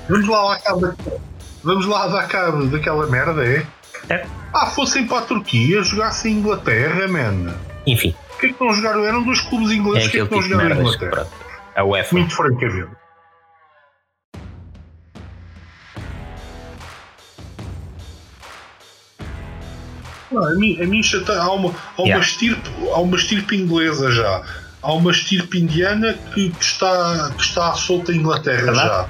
Vamos 0.07 0.27
lá 0.27 0.53
dar 0.53 0.61
cabo 0.61 0.81
daquela, 0.81 1.19
vamos 1.63 1.85
lá 1.87 2.07
dar 2.07 2.27
cabo 2.27 2.65
daquela 2.67 3.07
merda, 3.07 3.43
é? 3.43 3.65
É. 4.09 4.25
Ah, 4.53 4.67
fossem 4.67 5.07
para 5.07 5.19
a 5.19 5.21
Turquia, 5.23 5.83
jogassem 5.83 6.33
em 6.33 6.37
Inglaterra, 6.37 7.07
man. 7.07 7.55
Enfim, 7.87 8.15
O 8.35 8.37
que 8.39 8.45
é 8.47 8.53
que 8.53 8.63
não 8.63 8.73
jogaram? 8.73 9.03
Eram 9.03 9.23
dois 9.23 9.41
clubes 9.41 9.71
é 9.71 9.73
ingleses 9.73 10.07
que 10.09 10.19
é 10.19 10.21
aquele 10.21 10.29
que 10.29 10.35
não 10.35 10.41
tipo 10.41 10.53
jogaram 10.53 10.75
em 10.75 10.79
Inglaterra. 10.79 11.27
A 11.75 11.83
UEFA. 11.83 12.15
Muito 12.15 12.35
francamente. 12.35 13.04
Não, 20.35 20.45
a 20.45 20.55
mim, 20.55 20.81
a 20.81 20.85
mim 20.85 21.01
chata, 21.01 21.33
há, 21.41 21.51
uma, 21.51 21.69
há, 21.97 22.01
uma 22.01 22.07
Yeah. 22.07 22.25
estirpe, 22.25 22.69
há 22.93 22.99
uma 22.99 23.15
estirpe 23.15 23.55
inglesa 23.55 24.11
já. 24.11 24.43
Há 24.81 24.93
uma 24.93 25.11
estirpe 25.11 25.57
indiana 25.59 26.13
que, 26.33 26.49
que 26.51 26.63
está, 26.63 27.31
que 27.35 27.41
está 27.41 27.73
solta 27.73 28.11
em 28.11 28.17
Inglaterra 28.17 28.65
Verdade. 28.65 28.87
já. 28.89 29.09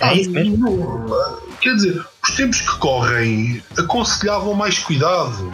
É 0.00 0.08
Ah, 0.10 0.14
isso 0.14 0.30
mesmo. 0.30 0.56
não, 0.58 1.56
Quer 1.60 1.74
dizer, 1.74 2.04
os 2.22 2.34
tempos 2.34 2.60
que 2.60 2.76
correm 2.78 3.62
aconselhavam 3.78 4.54
mais 4.54 4.78
cuidado. 4.78 5.52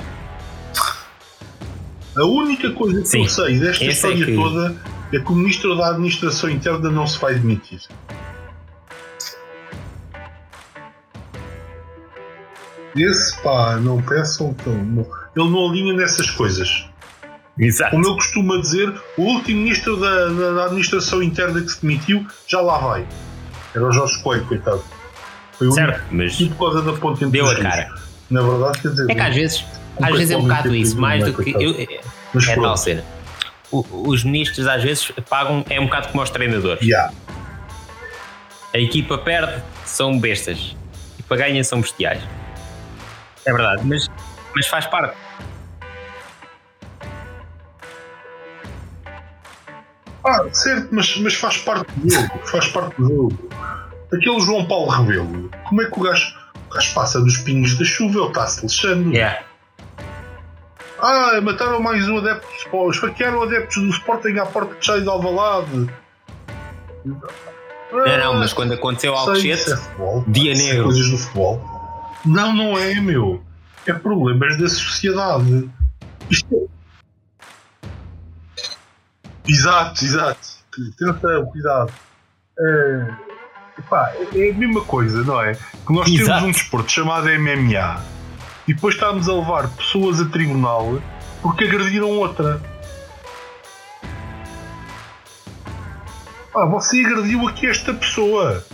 A 2.16 2.24
única 2.24 2.70
coisa 2.72 3.00
que 3.00 3.08
Sim, 3.08 3.22
eu 3.22 3.28
sei 3.28 3.58
desta 3.58 3.84
é 3.84 3.88
história 3.88 4.24
que- 4.26 4.34
toda 4.34 4.76
é 5.12 5.18
que 5.18 5.32
o 5.32 5.34
Ministro 5.34 5.76
da 5.76 5.88
Administração 5.90 6.50
Interna 6.50 6.90
não 6.90 7.06
se 7.06 7.18
vai 7.18 7.34
demitir. 7.34 7.80
Esse 12.96 13.40
pá, 13.42 13.76
não 13.76 14.00
peçam 14.02 14.52
que 14.54 14.68
ele 14.68 15.06
não, 15.34 15.68
alinha 15.70 15.94
nessas 15.94 16.30
coisas. 16.30 16.86
Exato. 17.58 17.90
Como 17.92 18.06
eu 18.06 18.14
costumo 18.14 18.60
dizer, 18.60 18.92
o 19.16 19.22
último 19.22 19.60
Ministro 19.60 19.96
da, 19.98 20.26
da- 20.28 20.52
da 20.52 20.64
Administração 20.66 21.22
Interna 21.22 21.60
que 21.60 21.68
se 21.68 21.80
demitiu 21.82 22.26
já 22.46 22.60
lá 22.60 22.78
vai. 22.78 23.06
Era 23.74 23.86
o 23.88 23.92
Jorge 23.92 24.22
Coelho, 24.22 24.44
coitado. 24.46 24.82
Foi 25.58 25.68
o 25.68 25.72
Certo, 25.72 26.02
mas 26.10 26.38
único 26.40 26.54
por 26.56 26.72
causa 26.72 26.82
da 26.92 26.98
ponte 26.98 27.24
deu 27.26 27.46
a 27.46 27.50
rios. 27.54 27.62
cara. 27.62 27.94
Na 28.30 28.42
verdade, 28.42 28.80
quer 28.80 28.88
dizer. 28.88 29.10
É 29.10 29.14
que 29.14 29.20
às 29.20 29.34
vezes, 29.34 29.64
Um 29.98 30.04
às 30.04 30.12
vezes 30.12 30.30
é 30.30 30.36
um 30.36 30.42
bocado 30.42 30.70
tem 30.70 30.80
isso, 30.80 30.98
mais 30.98 31.22
é, 31.22 31.30
do 31.30 31.42
que. 31.42 31.50
eu- 31.50 32.00
Mas 32.34 32.48
é 32.48 32.54
tal 32.56 32.76
cena. 32.76 33.04
O- 33.70 33.84
os 34.08 34.24
ministros 34.24 34.66
às 34.66 34.82
vezes 34.82 35.12
pagam, 35.28 35.64
é 35.68 35.78
um 35.80 35.84
bocado 35.84 36.08
como 36.08 36.22
os 36.22 36.30
treinadores. 36.30 36.82
Yeah. 36.82 37.12
A 38.74 38.78
equipa 38.78 39.18
perde, 39.18 39.62
são 39.84 40.18
bestas. 40.18 40.74
A 40.84 41.14
equipa 41.18 41.36
ganha, 41.36 41.62
são 41.64 41.80
bestiais. 41.82 42.22
É 43.44 43.52
verdade, 43.52 43.82
mas, 43.84 44.08
mas 44.54 44.66
faz 44.66 44.86
parte. 44.86 45.16
Ah, 50.24 50.44
certo, 50.52 50.88
mas, 50.92 51.16
mas 51.16 51.34
faz 51.34 51.58
parte 51.58 51.90
do 51.96 52.10
jogo. 52.10 52.46
Faz 52.46 52.68
parte 52.68 52.96
do 52.96 53.08
jogo. 53.08 53.48
Aquele 54.12 54.40
João 54.40 54.66
Paulo 54.66 54.90
Rebelo, 54.90 55.50
como 55.68 55.82
é 55.82 55.86
que 55.86 55.98
o 55.98 56.02
gajo, 56.02 56.34
o 56.70 56.74
gajo 56.74 56.94
passa 56.94 57.20
dos 57.20 57.38
pingos 57.38 57.76
da 57.76 57.84
chuva? 57.84 58.18
Ele 58.20 58.28
está-se 58.28 58.62
lixando. 58.62 59.10
Yeah. 59.10 59.42
Ah, 61.00 61.40
mataram 61.40 61.80
mais 61.80 62.08
um 62.08 62.18
adepto 62.18 62.46
do 62.46 62.54
Sport. 62.54 62.94
Esfaquearam 62.94 63.42
adeptos 63.42 63.82
do 63.82 63.88
Sporting 63.88 64.38
à 64.38 64.46
porta 64.46 64.76
de 64.76 64.86
cheio 64.86 65.02
de 65.02 65.08
Alvalade. 65.08 65.90
Não, 67.04 68.18
não, 68.18 68.34
mas 68.34 68.52
quando 68.52 68.72
aconteceu 68.72 69.12
isso 69.12 69.20
Alcochete, 69.20 69.72
é 69.72 69.76
dia 70.28 70.52
é 70.52 70.56
negro. 70.56 70.84
Coisas 70.84 71.10
do 71.10 71.18
futebol. 71.18 71.71
Não, 72.24 72.54
não 72.54 72.78
é, 72.78 72.94
meu. 73.00 73.42
É 73.86 73.92
problemas 73.92 74.56
da 74.58 74.68
sociedade. 74.68 75.68
Isto 76.30 76.54
é... 76.54 76.72
Exato, 79.46 80.04
exato. 80.04 80.48
Atenção, 80.94 81.46
cuidado. 81.46 81.92
É, 82.58 83.08
epá, 83.78 84.12
é 84.34 84.50
a 84.50 84.54
mesma 84.54 84.82
coisa, 84.82 85.22
não 85.24 85.40
é? 85.40 85.54
Que 85.54 85.92
nós 85.92 86.04
temos 86.04 86.20
Exato. 86.20 86.46
um 86.46 86.50
desporto 86.50 86.90
chamado 86.90 87.26
MMA 87.26 88.02
e 88.68 88.74
depois 88.74 88.94
estamos 88.94 89.28
a 89.28 89.34
levar 89.34 89.68
pessoas 89.70 90.20
a 90.20 90.26
tribunal 90.26 91.02
porque 91.40 91.64
agrediram 91.64 92.10
outra. 92.10 92.62
Ah, 96.54 96.66
você 96.66 97.04
agrediu 97.04 97.48
aqui 97.48 97.66
esta 97.66 97.92
pessoa. 97.92 98.64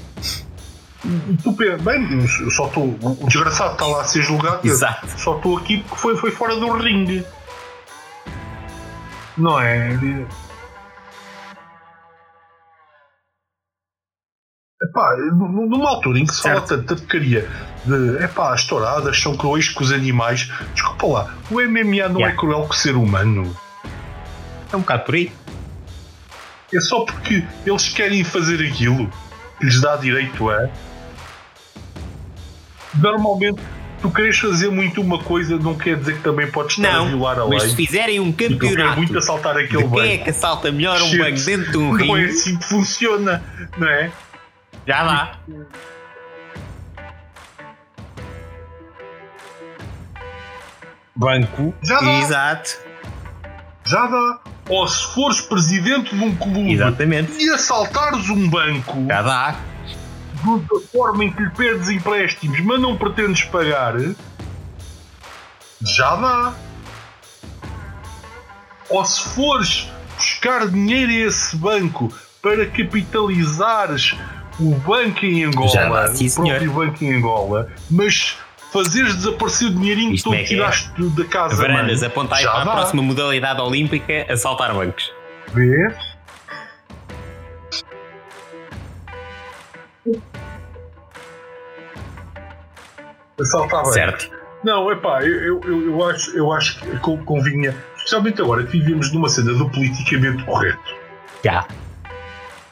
E 1.04 1.36
tu 1.42 1.52
pensa, 1.52 1.78
bem, 1.82 2.08
eu 2.40 2.50
só 2.50 2.66
estou. 2.66 2.84
O 3.00 3.26
desgraçado 3.28 3.72
está 3.72 3.86
lá 3.86 4.00
a 4.00 4.04
ser 4.04 4.22
julgado. 4.22 4.60
eu 4.66 4.72
Exato. 4.72 5.06
Só 5.18 5.36
estou 5.36 5.56
aqui 5.56 5.78
porque 5.82 5.96
foi, 6.00 6.16
foi 6.16 6.30
fora 6.30 6.56
do 6.56 6.70
ringue. 6.72 7.24
Não 9.36 9.60
é? 9.60 9.90
Epá, 14.82 15.16
numa 15.32 15.88
altura 15.90 16.18
em 16.20 16.26
que 16.26 16.34
se 16.34 16.42
fala 16.42 16.64
Certo. 16.66 16.68
tanta 16.84 16.96
porcaria 16.96 17.48
de 17.84 18.24
epá, 18.24 18.52
as 18.54 18.64
touradas 18.64 19.20
são 19.20 19.36
cruéis 19.36 19.68
com 19.68 19.82
os 19.82 19.90
animais, 19.92 20.50
desculpa 20.72 21.06
lá, 21.06 21.34
o 21.50 21.54
MMA 21.60 22.08
não 22.08 22.20
Yeah. 22.20 22.28
é 22.28 22.32
cruel 22.36 22.62
com 22.62 22.72
o 22.72 22.76
ser 22.76 22.94
humano. 22.94 23.56
É 24.72 24.76
um 24.76 24.80
bocado 24.80 25.04
por 25.04 25.14
aí. 25.16 25.32
É 26.72 26.80
só 26.80 27.04
porque 27.04 27.44
eles 27.66 27.88
querem 27.88 28.22
fazer 28.22 28.64
aquilo 28.64 29.10
que 29.58 29.64
lhes 29.66 29.80
dá 29.80 29.96
direito 29.96 30.48
a. 30.50 30.68
Normalmente, 32.94 33.60
tu 34.00 34.10
queres 34.10 34.38
fazer 34.38 34.70
muito 34.70 35.00
uma 35.00 35.18
coisa, 35.18 35.56
não 35.58 35.74
quer 35.76 35.96
dizer 35.96 36.16
que 36.16 36.22
também 36.22 36.50
podes 36.50 36.76
estar 36.78 36.88
a 36.88 36.92
Não, 36.98 37.06
violar 37.08 37.38
a 37.40 37.46
mas 37.46 37.62
se 37.62 37.68
lei. 37.68 37.76
fizerem 37.86 38.20
um 38.20 38.32
campeonato 38.32 38.96
muito 38.96 39.16
assaltar 39.18 39.56
aquele 39.56 39.84
de 39.84 39.90
quem 39.90 40.00
é 40.00 40.12
banco. 40.12 40.24
que 40.24 40.30
assalta 40.30 40.72
melhor 40.72 41.00
um 41.02 41.18
banco 41.18 41.40
dentro 41.44 41.70
de 41.72 41.78
um 41.78 41.92
Não 41.94 42.16
é 42.16 42.24
assim 42.24 42.56
que 42.56 42.64
funciona, 42.64 43.42
não 43.76 43.88
é? 43.88 44.10
já 44.86 45.04
dá. 45.04 45.32
Banco. 51.16 51.74
Já 51.82 52.00
dá. 52.00 52.12
Exato. 52.20 52.78
Já 53.86 54.06
dá. 54.06 54.38
Ou 54.68 54.86
se 54.86 55.14
fores 55.14 55.40
presidente 55.40 56.14
de 56.14 56.22
um 56.22 56.34
clube 56.36 56.72
Exatamente. 56.72 57.32
e 57.42 57.48
assaltares 57.50 58.28
um 58.28 58.48
banco 58.48 59.06
Já 59.08 59.22
dá. 59.22 59.56
Da 60.44 60.80
forma 60.92 61.24
em 61.24 61.32
que 61.32 61.42
lhe 61.42 61.50
perdes 61.50 61.88
empréstimos, 61.90 62.60
mas 62.60 62.80
não 62.80 62.96
pretendes 62.96 63.42
pagar, 63.44 63.94
já 65.80 66.16
dá. 66.16 66.54
Ou 68.90 69.04
se 69.04 69.20
fores 69.34 69.88
buscar 70.16 70.66
dinheiro 70.68 71.10
a 71.12 71.28
esse 71.28 71.56
banco 71.56 72.12
para 72.42 72.66
capitalizares 72.66 74.14
o 74.60 74.74
banco 74.76 75.24
em 75.24 75.44
Angola, 75.44 75.68
Já 75.70 75.88
dá, 75.88 76.08
sim, 76.14 76.26
o 76.28 76.34
próprio 76.34 76.58
senhor. 76.60 76.74
banco 76.86 77.04
em 77.04 77.14
Angola, 77.14 77.68
mas 77.90 78.36
fazeres 78.72 79.14
desaparecer 79.16 79.68
o 79.68 79.70
dinheirinho 79.74 80.10
que 80.10 80.16
Isto 80.16 80.30
tu 80.30 80.34
é 80.34 80.38
que 80.38 80.44
é. 80.44 80.46
tiraste 80.48 81.02
da 81.10 81.24
casa. 81.24 81.56
Varandas, 81.56 82.00
já 82.00 82.50
para 82.50 82.62
a 82.62 82.64
dá. 82.64 82.70
próxima 82.72 83.02
modalidade 83.02 83.60
olímpica, 83.60 84.26
assaltar 84.32 84.74
bancos. 84.74 85.12
Vês? 85.54 85.94
Assaltar 93.40 93.84
bem. 93.84 93.92
Certo. 93.92 94.30
Não, 94.64 94.90
epá, 94.90 95.22
eu, 95.22 95.60
eu, 95.62 95.86
eu, 95.86 96.04
acho, 96.04 96.30
eu 96.36 96.52
acho 96.52 96.80
que 96.80 96.98
co- 96.98 97.18
convinha, 97.18 97.74
especialmente 97.96 98.42
agora 98.42 98.64
que 98.64 98.72
vivemos 98.78 99.12
numa 99.12 99.28
cena 99.28 99.52
do 99.54 99.70
politicamente 99.70 100.44
correto. 100.44 100.94
Já. 101.44 101.66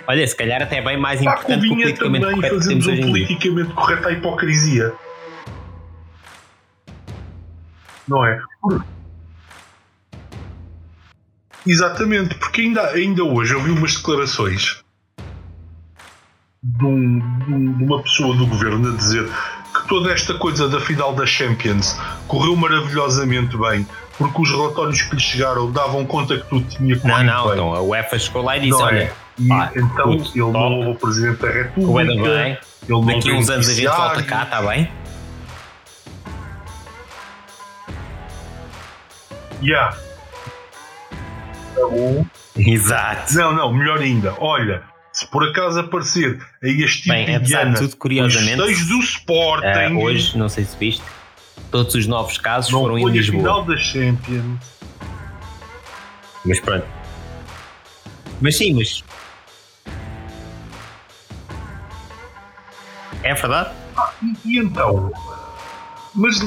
Olha, 0.09 0.27
se 0.27 0.37
calhar 0.37 0.61
até 0.63 0.79
é 0.79 0.83
bem 0.83 0.97
mais 0.99 1.21
importante 1.21 1.61
que 1.61 1.67
o 1.67 1.77
politicamente 1.77 2.21
também 2.25 2.35
correto 2.41 2.69
temos 2.69 2.87
um 2.87 3.01
politicamente 3.01 3.73
correto 3.75 4.09
à 4.09 4.13
hipocrisia. 4.13 4.93
Não 8.09 8.25
é? 8.25 8.41
Exatamente, 11.67 12.35
porque 12.37 12.61
ainda, 12.63 12.89
ainda 12.91 13.25
hoje 13.25 13.53
eu 13.55 13.61
vi 13.61 13.71
umas 13.71 13.97
declarações 13.97 14.85
de, 16.79 16.85
um- 16.85 17.19
de 17.39 17.53
um- 17.55 17.85
uma 17.85 18.03
pessoa 18.03 18.37
do 18.37 18.47
governo 18.47 18.93
a 18.93 18.97
dizer 18.97 19.29
que 19.75 19.89
toda 19.89 20.11
esta 20.13 20.35
coisa 20.35 20.69
da 20.69 20.81
final 20.81 21.15
da 21.15 21.25
Champions 21.27 21.97
correu 22.27 22.57
maravilhosamente 22.57 23.57
bem, 23.57 23.87
porque 24.19 24.41
os 24.43 24.51
relatórios 24.51 25.03
que 25.03 25.15
lhe 25.15 25.21
chegaram 25.21 25.71
davam 25.71 26.05
conta 26.07 26.39
que 26.39 26.49
tudo 26.49 26.67
tinha 26.69 26.95
Não, 26.97 27.01
corrido 27.03 27.25
não, 27.27 27.45
bem. 27.45 27.53
então 27.53 27.75
a 27.75 27.81
UEFA 27.83 28.19
chegou 28.19 28.43
lá 28.43 28.57
e 28.57 28.61
disse: 28.61 28.71
Não 28.73 28.81
é? 28.89 28.93
olha, 28.93 29.13
E 29.39 29.49
pá, 29.49 29.71
então 29.77 30.13
ele 30.15 30.23
não 30.37 30.53
top. 30.53 30.75
ouve 30.75 30.91
o 30.91 30.95
Presidente 30.97 31.43
da 31.43 31.51
República, 31.51 32.13
bem, 32.15 32.25
ele 32.25 32.59
não 32.89 33.05
daqui 33.05 33.33
uns 33.33 33.51
anos 33.51 33.69
a 33.69 33.75
gente 33.75 33.87
volta 33.89 34.23
cá, 34.23 34.43
está 34.45 34.63
bem? 34.63 34.91
Yeah. 39.63 39.97
Tá 41.75 41.87
bom. 41.89 42.27
Exato. 42.57 43.35
Não, 43.35 43.53
não, 43.55 43.73
melhor 43.73 43.99
ainda. 43.99 44.35
Olha, 44.39 44.83
se 45.17 45.27
por 45.29 45.49
acaso 45.49 45.81
aparecer 45.81 46.39
aí 46.63 46.83
este 46.83 47.09
Bem, 47.09 47.35
apesar 47.35 47.65
de 47.73 47.79
tudo, 47.81 47.97
curiosamente, 47.97 48.61
os 48.61 48.87
do 48.87 48.99
Sporting, 48.99 49.67
Ah, 49.67 49.99
hoje, 49.99 50.37
não 50.37 50.47
sei 50.47 50.65
se 50.67 50.77
viste, 50.77 51.03
todos 51.71 51.95
os 51.95 52.07
novos 52.07 52.37
casos 52.37 52.71
não 52.71 52.83
foram 52.83 52.99
em 52.99 53.03
foi 53.03 53.11
a 53.13 53.15
Lisboa. 53.15 53.39
final 53.39 53.65
da 53.65 53.77
Champions. 53.79 54.61
Mas 56.45 56.61
pronto. 56.61 56.87
Mas 58.43 58.59
sim, 58.59 58.75
mas. 58.75 59.03
É 63.23 63.33
verdade? 63.33 63.71
E, 64.23 64.37
e 64.45 64.59
então? 64.59 65.11
Mas 66.15 66.39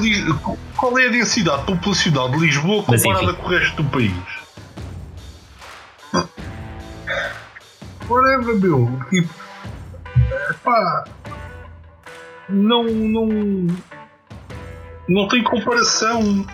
qual 0.76 0.96
é 0.96 1.08
a 1.08 1.10
densidade 1.10 1.64
populacional 1.64 2.30
de 2.30 2.38
Lisboa 2.38 2.84
comparada 2.84 3.34
com 3.34 3.46
o 3.46 3.50
resto 3.50 3.82
do 3.82 3.90
país? 3.90 4.12
Whatever, 8.10 8.56
meu. 8.56 9.00
Tipo, 9.08 9.28
pá, 10.64 11.04
não, 12.48 12.82
não, 12.84 13.28
não 15.08 15.28
tem 15.28 15.42
comparação. 15.44 16.44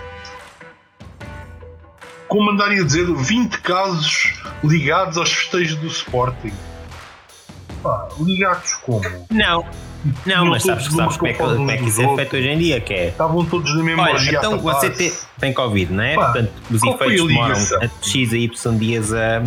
Como 2.28 2.50
andarem 2.50 2.80
a 2.80 2.84
dizer 2.84 3.07
20 3.07 3.61
casos 3.61 4.32
ligados 4.62 5.16
aos 5.16 5.32
festejos 5.32 5.78
do 5.78 5.86
Sporting. 5.86 6.52
Pá, 7.82 8.09
ligados 8.20 8.74
como? 8.74 9.02
Não. 9.30 9.64
Não, 10.24 10.44
Não 10.44 10.50
mas 10.52 10.62
sabes, 10.62 10.86
sabes 10.92 11.16
como 11.16 11.28
é 11.30 11.32
que, 11.32 11.38
como 11.42 11.70
é 11.70 11.76
que 11.78 11.84
isso 11.88 12.00
é 12.00 12.14
feito 12.16 12.36
hoje 12.36 12.48
em 12.48 12.59
dia, 12.59 12.80
que 12.80 12.94
é 12.94 13.09
Estavam 13.09 13.44
todos 13.44 13.74
na 13.76 13.82
mesma 13.82 14.04
Olha, 14.04 14.30
então 14.36 14.57
você 14.59 14.88
te- 14.90 15.12
tem 15.40 15.52
Covid, 15.52 15.92
não 15.92 16.04
é? 16.04 16.14
Pá, 16.14 16.24
Portanto, 16.26 16.52
os 16.70 16.82
efeitos 16.82 17.26
demoram 17.26 17.54
a 17.57 18.04
X 18.04 18.32
a 18.32 18.36
Y 18.36 18.78
dias 18.78 19.12
a, 19.12 19.42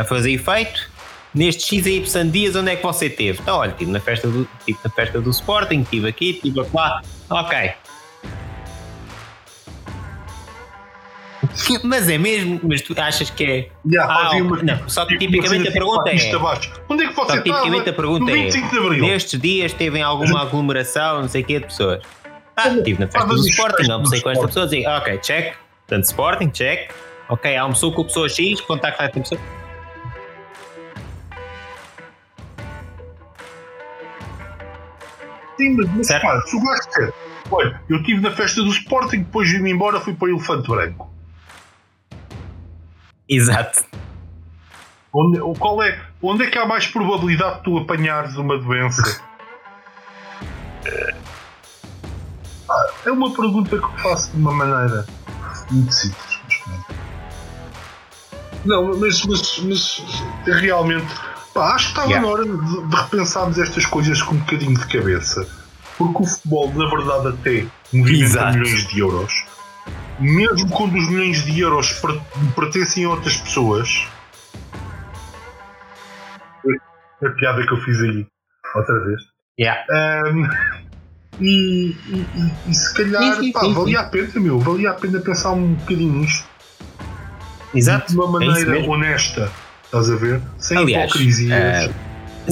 a 0.00 0.04
fazer 0.04 0.32
efeito. 0.32 0.90
Nestes 1.34 1.66
X 1.66 1.86
a 1.86 1.90
Y 1.90 2.30
dias, 2.30 2.54
onde 2.54 2.70
é 2.70 2.76
que 2.76 2.82
você 2.82 3.10
teve? 3.10 3.40
Então, 3.42 3.58
olha, 3.58 3.70
estive 3.70 3.90
na 3.90 3.98
festa 4.00 4.28
do, 4.28 4.48
estive 4.60 4.78
na 4.84 4.90
festa 4.90 5.20
do 5.20 5.30
Sporting, 5.30 5.80
estive 5.80 6.08
aqui, 6.08 6.30
estive 6.30 6.64
lá. 6.72 7.02
Ok. 7.30 7.72
Mas 11.84 12.08
é 12.08 12.16
mesmo, 12.18 12.58
mas 12.64 12.80
tu 12.82 12.94
achas 12.98 13.28
que 13.30 13.44
é. 13.44 13.68
Já, 13.92 14.04
Ah, 14.04 14.30
uma- 14.36 14.62
não, 14.62 14.88
só 14.88 15.04
que 15.06 15.16
tipicamente 15.18 15.68
a 15.68 15.72
pergunta 15.72 16.10
é-. 16.10 16.14
Onde 16.88 17.04
é 17.04 17.08
que 17.08 17.14
Só 17.14 17.24
você 17.26 17.36
que 17.36 17.42
tipicamente 17.42 17.90
a 17.90 17.92
pergunta 17.92 18.30
é: 18.30 18.34
25 18.34 18.70
de 18.70 18.78
Abril? 18.78 19.06
nestes 19.06 19.40
dias 19.40 19.72
teve 19.72 20.00
alguma 20.00 20.40
aglomeração, 20.42 21.20
não 21.22 21.28
sei 21.28 21.42
o 21.42 21.44
quê, 21.44 21.60
de 21.60 21.66
pessoas? 21.66 22.02
Ah, 22.56 22.68
estive 22.68 22.98
na 23.00 23.06
festa 23.08 23.28
do 23.28 23.36
Sporting, 23.46 23.76
festas 23.76 23.90
almocei 23.90 24.18
do 24.18 24.22
com 24.22 24.30
esta 24.30 24.46
Sporting. 24.46 24.46
pessoa, 24.46 24.66
digo, 24.66 24.88
ok, 24.90 25.18
check. 25.18 25.54
Portanto, 25.86 26.04
Sporting, 26.04 26.48
check. 26.48 26.90
Ok, 27.28 27.56
almoçou 27.56 27.92
com 27.92 28.04
pessoa 28.04 28.28
X, 28.28 28.60
contacto 28.62 28.98
com 28.98 29.04
esta 29.04 29.20
pessoa. 29.20 29.40
Sim, 35.56 35.76
mas, 35.76 36.06
Certo. 36.06 36.26
o 36.26 36.64
gajo 36.64 36.88
disser, 36.88 37.14
olha, 37.50 37.80
eu 37.88 37.98
estive 37.98 38.20
na 38.20 38.30
festa 38.30 38.62
do 38.62 38.70
Sporting, 38.70 39.18
depois 39.18 39.50
vim-me 39.50 39.70
embora, 39.70 40.00
fui 40.00 40.14
para 40.14 40.26
o 40.26 40.30
Elefante 40.30 40.68
Branco. 40.68 41.12
Exato. 43.28 43.84
Onde, 45.12 45.38
qual 45.58 45.82
é, 45.82 46.00
onde 46.20 46.44
é 46.44 46.50
que 46.50 46.58
há 46.58 46.66
mais 46.66 46.88
probabilidade 46.88 47.58
de 47.58 47.62
tu 47.62 47.78
apanhares 47.78 48.36
uma 48.36 48.58
doença? 48.58 49.22
Ah, 52.68 52.86
é 53.06 53.10
uma 53.12 53.32
pergunta 53.32 53.78
que 53.78 54.02
faço 54.02 54.32
de 54.32 54.38
uma 54.38 54.52
maneira 54.52 55.06
muito 55.70 55.92
simples. 55.92 56.34
Não, 58.64 58.98
mas, 58.98 59.24
mas, 59.24 59.58
mas 59.58 60.02
realmente 60.60 61.06
pá, 61.54 61.74
acho 61.74 61.84
que 61.86 61.90
estava 61.92 62.08
Yeah. 62.08 62.26
na 62.26 62.32
hora 62.32 62.44
de, 62.44 62.88
de 62.88 62.96
repensarmos 62.96 63.58
estas 63.58 63.86
coisas 63.86 64.20
com 64.22 64.34
um 64.34 64.38
bocadinho 64.38 64.74
de 64.78 64.86
cabeça. 64.86 65.46
Porque 65.96 66.22
o 66.22 66.26
futebol, 66.26 66.72
na 66.74 66.86
verdade, 66.90 67.28
até 67.28 67.66
movimenta 67.92 68.24
Exato. 68.24 68.58
milhões 68.58 68.86
de 68.88 68.98
euros. 68.98 69.44
Mesmo 70.18 70.68
quando 70.70 70.96
os 70.96 71.08
milhões 71.08 71.44
de 71.44 71.60
euros 71.60 71.92
per- 71.92 72.20
pertencem 72.56 73.04
a 73.04 73.10
outras 73.10 73.36
pessoas. 73.36 74.06
A 77.24 77.28
piada 77.30 77.64
que 77.66 77.72
eu 77.72 77.80
fiz 77.82 78.00
aí, 78.00 78.26
outra 78.74 79.04
vez. 79.04 79.20
Yeah. 79.58 79.84
Ahm, 79.90 80.48
e, 81.40 81.96
e- 82.08 82.26
e- 82.66 82.70
e 82.70 82.74
se 82.74 82.92
calhar 82.94 83.34
Sim, 83.36 83.40
sim, 83.40 83.52
pá, 83.52 83.60
sim, 83.60 83.74
valia 83.74 84.00
a 84.00 84.04
pena, 84.04 84.28
meu, 84.40 84.58
valia 84.58 84.90
a 84.90 84.94
pena 84.94 85.20
pensar 85.20 85.52
um 85.52 85.74
bocadinho 85.74 86.12
nisto 86.12 86.48
Exato. 87.74 88.12
de 88.12 88.18
uma 88.18 88.42
é 88.42 88.46
maneira 88.46 88.70
mesmo. 88.72 88.92
honesta, 88.92 89.50
estás 89.84 90.10
a 90.10 90.16
ver? 90.16 90.40
Sem 90.58 90.76
Aliás, 90.78 91.10
hipocrisias. 91.10 91.52
eh, 91.58 91.90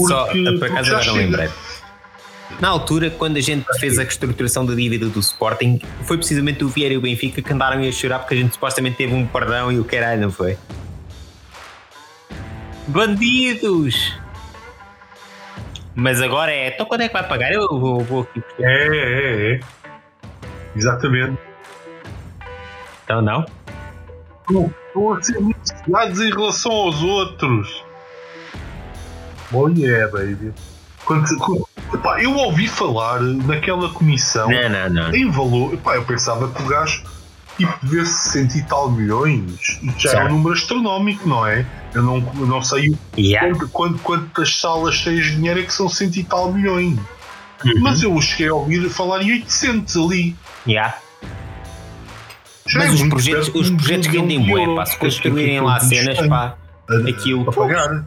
Só, 0.07 0.25
porque- 0.27 0.53
por 0.59 0.65
acaso 0.71 0.89
agora 0.91 1.03
chega. 1.05 1.17
lembrei. 1.17 1.49
Na 2.61 2.69
altura, 2.69 3.11
quando 3.11 3.39
a 3.39 3.41
gente 3.41 3.65
fez 3.81 3.99
a 3.99 4.03
reestruturação 4.03 4.65
da 4.65 4.75
dívida 4.75 5.07
do 5.07 5.19
Sporting, 5.21 5.81
foi 6.05 6.17
precisamente 6.19 6.63
o 6.63 6.69
Vieira 6.69 6.95
e 6.95 6.97
o 6.99 7.01
Benfica 7.01 7.41
que 7.43 7.53
andaram 7.53 7.81
a 7.83 7.91
chorar 7.93 8.19
porque 8.21 8.35
a 8.35 8.37
gente 8.37 8.53
supostamente 8.53 8.97
teve 8.97 9.13
um 9.15 9.27
perdão 9.27 9.73
e 9.73 9.79
o 9.79 9.85
caralho, 9.85 10.21
não 10.21 10.31
foi? 10.31 10.57
Bandidos! 12.87 14.13
Mas 15.95 16.21
agora 16.23 16.53
é, 16.53 16.69
então 16.69 16.87
quando 16.87 17.03
é 17.03 17.09
que 17.09 17.13
vai 17.13 17.27
pagar? 17.27 17.53
Eu 17.53 17.69
vou, 17.69 18.01
vou 18.01 18.23
aqui. 18.23 18.41
buscar. 18.41 18.65
É, 18.65 18.87
é, 18.87 19.53
é. 19.57 19.61
Exatamente. 20.77 21.39
Então 23.05 23.21
não? 23.23 23.45
Estão 24.89 25.13
a 25.15 25.23
ser 25.23 25.41
muito 25.41 25.59
cegados 25.65 26.21
em 26.21 26.31
relação 26.31 26.73
aos 26.73 27.03
outros. 27.03 27.85
Oh 29.53 29.69
yeah, 29.69 30.11
baby. 30.11 30.53
Quando, 31.05 31.37
quando- 31.39 31.69
epá, 31.93 32.23
eu 32.23 32.35
ouvi 32.37 32.69
falar 32.69 33.21
naquela 33.21 33.89
comissão 33.91 34.49
Não, 34.49 34.69
não, 34.69 34.89
não. 34.91 35.15
em 35.15 35.31
valor. 35.31 35.75
Epá, 35.75 35.97
eu 35.97 36.05
pensava 36.05 36.49
que 36.49 36.63
o 36.63 36.67
gajo 36.67 37.03
tipo, 37.57 37.75
devesse 37.83 38.31
60 38.31 38.59
e 38.59 38.63
tal 38.65 38.91
milhões. 38.91 39.79
E 39.83 39.93
já 39.99 40.21
é 40.21 40.25
um 40.25 40.31
número 40.31 40.55
astronómico, 40.55 41.29
não 41.29 41.47
é? 41.47 41.67
Eu 41.95 42.03
não, 42.03 42.17
eu 42.39 42.47
não 42.47 42.63
sei 42.63 42.97
Yeah. 43.19 43.59
quanto, 43.73 43.99
quantas 43.99 44.57
salas 44.59 44.95
cheias 44.95 45.27
de 45.27 45.37
dinheiro 45.37 45.61
é 45.61 45.63
que 45.65 45.73
são 45.75 45.89
100 45.89 46.11
e 46.21 46.25
tal 46.25 46.53
milhões. 46.53 46.99
Uhum. 47.65 47.81
Mas 47.81 48.03
eu 48.03 48.19
cheguei 48.21 48.49
a 48.49 48.55
ouvir 48.55 48.89
falar 48.89 49.23
em 49.23 49.33
800 49.33 49.97
ali. 49.97 50.37
Yeah. 50.67 50.97
Mas 52.75 52.95
os 52.95 53.09
projetos, 53.09 53.49
os 53.55 53.71
projetos 53.71 54.09
de 54.09 54.39
bué, 54.39 54.75
pá. 54.77 54.87
Se 54.87 54.97
construírem 54.99 55.61
lá 55.61 55.81
cenas, 55.81 56.27
pá, 56.29 56.57
aquilo- 57.09 57.49
a 57.49 57.53
pagar. 57.53 58.05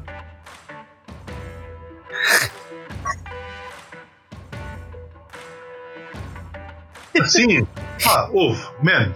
Sim, 7.26 7.66
pá, 8.04 8.30
houve, 8.32 8.62
man. 8.84 9.12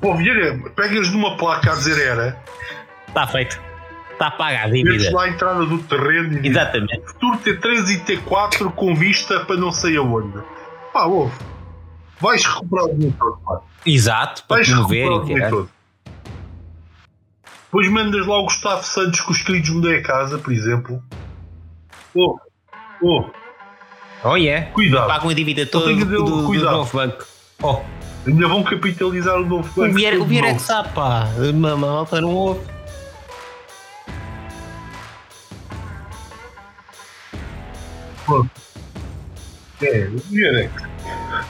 Pô, 0.00 0.14
Vieira, 0.16 0.58
pegas 0.74 1.08
numa 1.10 1.36
placa 1.36 1.72
a 1.72 1.74
dizer 1.76 2.04
era, 2.04 2.36
está 3.06 3.26
feito. 3.26 3.60
Está 4.12 4.32
paga 4.32 4.64
a 4.64 4.68
dívida. 4.68 5.12
lá 5.12 5.24
a 5.24 5.28
entrada 5.28 5.64
do 5.64 5.78
terreno 5.84 6.44
e 6.44 6.48
Exatamente. 6.48 7.00
futuro 7.06 7.38
T3 7.38 7.88
e 7.90 7.98
T4 8.16 8.72
com 8.72 8.92
vista 8.96 9.38
para 9.44 9.56
não 9.56 9.70
sei 9.70 9.96
aonde. 9.96 10.38
Pá, 10.92 11.04
ouve. 11.04 11.32
Vais 12.20 12.44
recuperar 12.44 12.84
o 12.86 12.94
dinheiro 12.94 13.16
todo, 13.18 13.38
pá. 13.44 13.60
Exato, 13.86 14.44
para 14.44 14.56
Vais 14.56 14.68
promover 14.68 15.04
recuperar 15.08 15.20
o 15.20 15.24
dinheiro 15.24 15.46
tirar. 15.46 15.50
todo. 15.50 15.70
Depois 17.64 17.90
mandas 17.90 18.26
lá 18.26 18.38
o 18.38 18.44
Gustavo 18.44 18.82
Santos 18.82 19.20
com 19.20 19.30
os 19.32 19.42
queridos 19.42 19.70
mudei 19.70 19.98
a 19.98 20.02
casa, 20.02 20.38
por 20.38 20.52
exemplo. 20.52 21.02
Oh, 22.14 22.38
oh, 23.02 23.24
Oh, 24.24 24.34
yeah. 24.36 24.66
cuidado. 24.72 25.06
Pagam 25.06 25.28
a 25.30 25.34
dívida 25.34 25.64
toda 25.64 25.94
do, 25.94 26.04
do, 26.04 26.24
do 26.42 26.46
cuidado. 26.46 26.72
novo 26.78 26.96
banco. 26.96 27.24
Oh, 27.62 27.78
Ainda 28.26 28.48
vão 28.48 28.64
capitalizar 28.64 29.36
o 29.36 29.46
novo 29.46 29.68
o 29.76 29.80
banco. 29.84 29.94
Vieira, 29.94 30.20
o 30.20 30.24
Vieira 30.24 30.48
é 30.48 30.54
que 30.54 30.60
sabe, 30.62 30.88
pá. 30.92 31.28
Uma 31.52 31.76
malta 31.76 32.20
não 32.20 32.34
ouve. 32.34 32.60
É, 39.80 40.08
o 40.08 40.18
Vieira 40.30 40.64
é 40.64 40.68
que- 40.68 40.87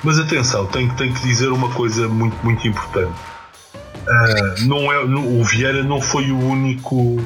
Mas 0.02 0.18
atenção, 0.18 0.66
tenho, 0.66 0.94
tenho 0.96 1.12
que 1.12 1.22
dizer 1.22 1.48
uma 1.48 1.70
coisa 1.70 2.08
muito, 2.08 2.36
muito 2.44 2.66
importante. 2.66 3.18
Ah, 4.08 4.54
não 4.66 4.90
é, 4.90 4.98
o 5.00 5.44
Vieira 5.44 5.82
não 5.82 6.00
foi 6.00 6.30
o 6.30 6.38
único 6.38 7.16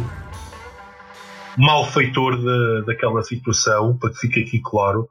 malfeitor 1.56 2.42
da, 2.42 2.86
daquela 2.86 3.22
situação, 3.22 3.96
para 3.96 4.10
que 4.10 4.18
fique 4.18 4.40
aqui 4.40 4.60
claro. 4.60 5.08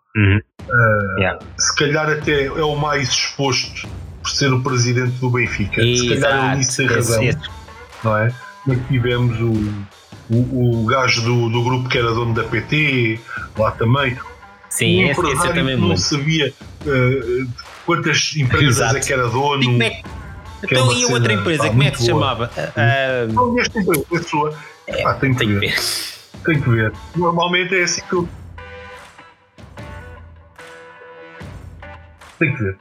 Yeah. 1.17 1.39
Se 1.57 1.75
calhar 1.75 2.09
até 2.09 2.45
é 2.45 2.63
o 2.63 2.75
mais 2.75 3.09
exposto 3.09 3.87
por 4.21 4.29
ser 4.29 4.53
o 4.53 4.61
presidente 4.61 5.17
do 5.17 5.29
Benfica. 5.29 5.81
Se 5.81 6.07
calhar 6.07 6.07
ele 6.07 6.13
Exato. 6.13 6.57
nisso 6.57 6.77
tem 6.77 6.87
razão, 6.87 7.23
não 8.03 8.17
é? 8.17 8.33
Mas 8.65 8.87
tivemos 8.87 9.39
o, 9.39 9.53
o, 10.29 10.83
o 10.83 10.85
gajo 10.85 11.21
do, 11.21 11.49
do 11.49 11.63
grupo 11.63 11.89
que 11.89 11.97
era 11.97 12.13
dono 12.13 12.33
da 12.33 12.43
PT, 12.43 13.19
lá 13.57 13.71
também. 13.71 14.17
Sim, 14.71 15.09
esse, 15.09 15.19
esse 15.19 15.29
eu 15.47 15.53
também 15.53 15.75
não 15.75 15.89
lembro. 15.89 15.97
sabia 15.97 16.53
eh, 16.87 17.45
quantas 17.85 18.33
empresas 18.37 18.77
Exato. 18.77 18.97
é 18.97 18.99
que 19.01 19.13
era 19.13 19.27
dono. 19.27 19.63
Como 19.63 19.83
é 19.83 19.87
é 19.87 20.01
Então, 20.63 20.83
uma 20.85 20.93
e 20.93 21.03
a 21.03 21.07
outra 21.07 21.33
empresa, 21.33 21.63
pá, 21.63 21.69
como 21.69 21.81
é 21.81 21.85
muito 21.85 21.97
que 21.97 22.03
se 22.03 22.11
boa. 22.11 22.21
chamava? 22.23 22.51
Ah, 22.77 23.27
Não, 23.33 23.53
nesta 23.53 23.79
empresa, 23.79 24.05
a 24.13 24.23
sua. 24.23 24.55
Ah, 25.05 25.13
tem 25.15 25.33
que 25.33 25.39
tenho 25.39 25.59
que 25.59 25.67
ver. 25.67 25.75
ver. 25.75 25.81
Tem 26.45 26.61
que 26.61 26.69
ver. 26.69 26.93
Normalmente 27.15 27.75
é 27.75 27.83
assim 27.83 28.01
que 28.09 28.13
eu. 28.13 28.29
Tem 32.39 32.55
que 32.55 32.63
ver. 32.63 32.77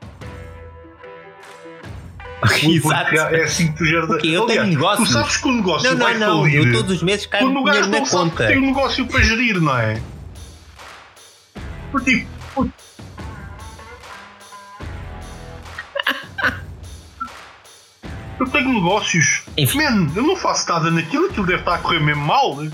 Exato. 2.62 3.14
É 3.34 3.42
assim 3.42 3.70
que 3.72 3.78
tu 3.78 3.84
geras. 3.84 4.06
Porque 4.06 4.28
eu 4.28 4.46
tenho 4.46 4.60
Aliás, 4.60 4.68
negócios. 4.68 5.08
Tu 5.08 5.12
sabes 5.12 5.36
que 5.36 5.48
o 5.48 5.52
negócio 5.52 5.90
Não, 5.90 5.98
vai 5.98 6.16
não, 6.18 6.26
não. 6.36 6.42
falir 6.42 6.66
Eu 6.66 6.72
todos 6.72 6.96
os 6.96 7.02
meses 7.02 7.26
caio 7.26 7.48
dinheiro 7.48 7.88
na 7.88 8.08
conta. 8.08 8.46
tem 8.46 8.58
um 8.58 8.66
negócio 8.66 9.06
para 9.06 9.20
gerir, 9.22 9.60
não 9.60 9.76
é? 9.76 10.00
Porque, 11.90 12.26
Eu 18.38 18.46
tenho 18.48 18.72
negócios. 18.72 19.42
Enfim. 19.56 19.78
Man, 19.78 20.10
eu 20.16 20.22
não 20.22 20.36
faço 20.36 20.68
nada 20.70 20.90
naquilo, 20.90 21.26
aquilo 21.26 21.46
deve 21.46 21.58
estar 21.60 21.74
a 21.74 21.78
correr 21.78 22.00
mesmo 22.00 22.24
mal. 22.24 22.56
né? 22.56 22.70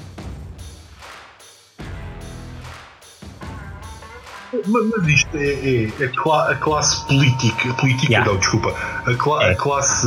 Mas, 4.68 5.08
isto 5.08 5.36
é, 5.36 5.44
é- 5.44 5.92
é 6.00 6.50
a 6.50 6.54
classe 6.54 7.04
política. 7.06 7.74
Política, 7.74 8.12
Yeah. 8.12 8.30
não, 8.30 8.38
desculpa. 8.38 8.70
A, 9.04 9.14
cla- 9.14 9.44
É. 9.44 9.52
a 9.52 9.56
classe 9.56 10.06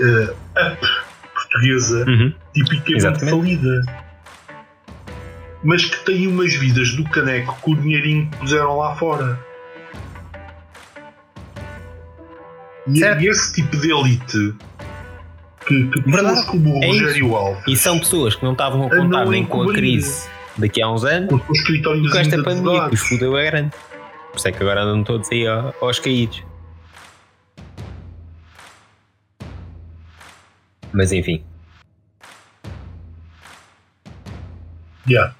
eh, 0.00 0.34
up 0.72 0.86
portuguesa 1.32 2.04
Uhum. 2.08 2.34
tipicamente 2.52 2.96
Exatamente. 2.96 3.30
falida. 3.30 4.03
Mas 5.64 5.84
que 5.84 6.04
têm 6.04 6.26
umas 6.28 6.54
vidas 6.54 6.92
do 6.94 7.04
caneco 7.04 7.56
com 7.62 7.70
o 7.72 7.76
dinheirinho 7.76 8.30
que 8.30 8.36
puseram 8.36 8.76
lá 8.76 8.94
fora. 8.96 9.38
E, 12.86 12.98
Certo. 12.98 13.22
e 13.22 13.28
esse 13.28 13.54
tipo 13.54 13.74
de 13.78 13.90
elite 13.90 14.54
que, 15.66 15.86
que 15.88 16.02
pessoas 16.02 16.22
Verdade. 16.22 16.46
como 16.48 16.78
o 16.78 16.84
É 16.84 16.88
isso. 16.90 17.04
Rogério 17.04 17.34
Alves 17.36 17.64
E 17.66 17.76
são 17.76 17.98
pessoas 17.98 18.34
que 18.36 18.44
não 18.44 18.52
estavam 18.52 18.82
a 18.82 18.86
A 18.86 18.90
contar 18.90 19.24
não 19.24 19.30
nem 19.30 19.46
com 19.46 19.62
a 19.62 19.72
crise 19.72 20.28
daqui 20.58 20.82
a 20.82 20.90
uns 20.90 21.02
anos, 21.04 21.30
com 21.42 21.52
os 21.52 21.58
escritórios 21.58 22.12
com 22.12 22.18
esta 22.18 22.36
de 22.36 22.42
pandemia 22.44 22.88
que 22.90 22.94
os 22.94 23.00
fudeu 23.00 23.36
é 23.38 23.50
grande. 23.50 23.70
Por 24.30 24.36
isso 24.36 24.48
é 24.48 24.52
que 24.52 24.62
agora 24.62 24.82
andam 24.82 25.02
todos 25.02 25.30
aí 25.32 25.46
ao- 25.46 25.74
aos 25.80 25.98
caídos. 25.98 26.42
Mas 30.92 31.10
enfim. 31.10 31.42
Yeah. 35.08 35.34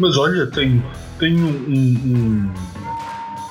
Mas 0.00 0.16
olha, 0.16 0.46
tenho, 0.46 0.82
tenho 1.18 1.46
um, 1.46 2.50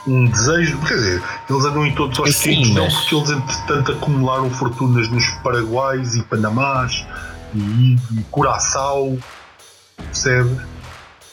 um, 0.08 0.14
um 0.14 0.26
desejo. 0.32 0.78
Quer 0.80 0.96
dizer, 0.96 1.24
eles 1.50 1.66
andam 1.66 1.86
em 1.86 1.94
todos 1.96 2.20
aos 2.20 2.36
Sim, 2.36 2.56
quintos, 2.56 2.70
não 2.76 2.86
mas- 2.86 2.96
porque 2.96 3.16
eles 3.16 3.30
entretanto 3.30 3.92
acumularam 3.92 4.50
fortunas 4.50 5.08
nos 5.10 5.26
Paraguais 5.44 6.16
e 6.16 6.24
Panamás 6.24 7.06
e, 7.54 7.94
e 7.96 8.24
Curaçao, 8.32 9.18
percebe? 9.98 10.60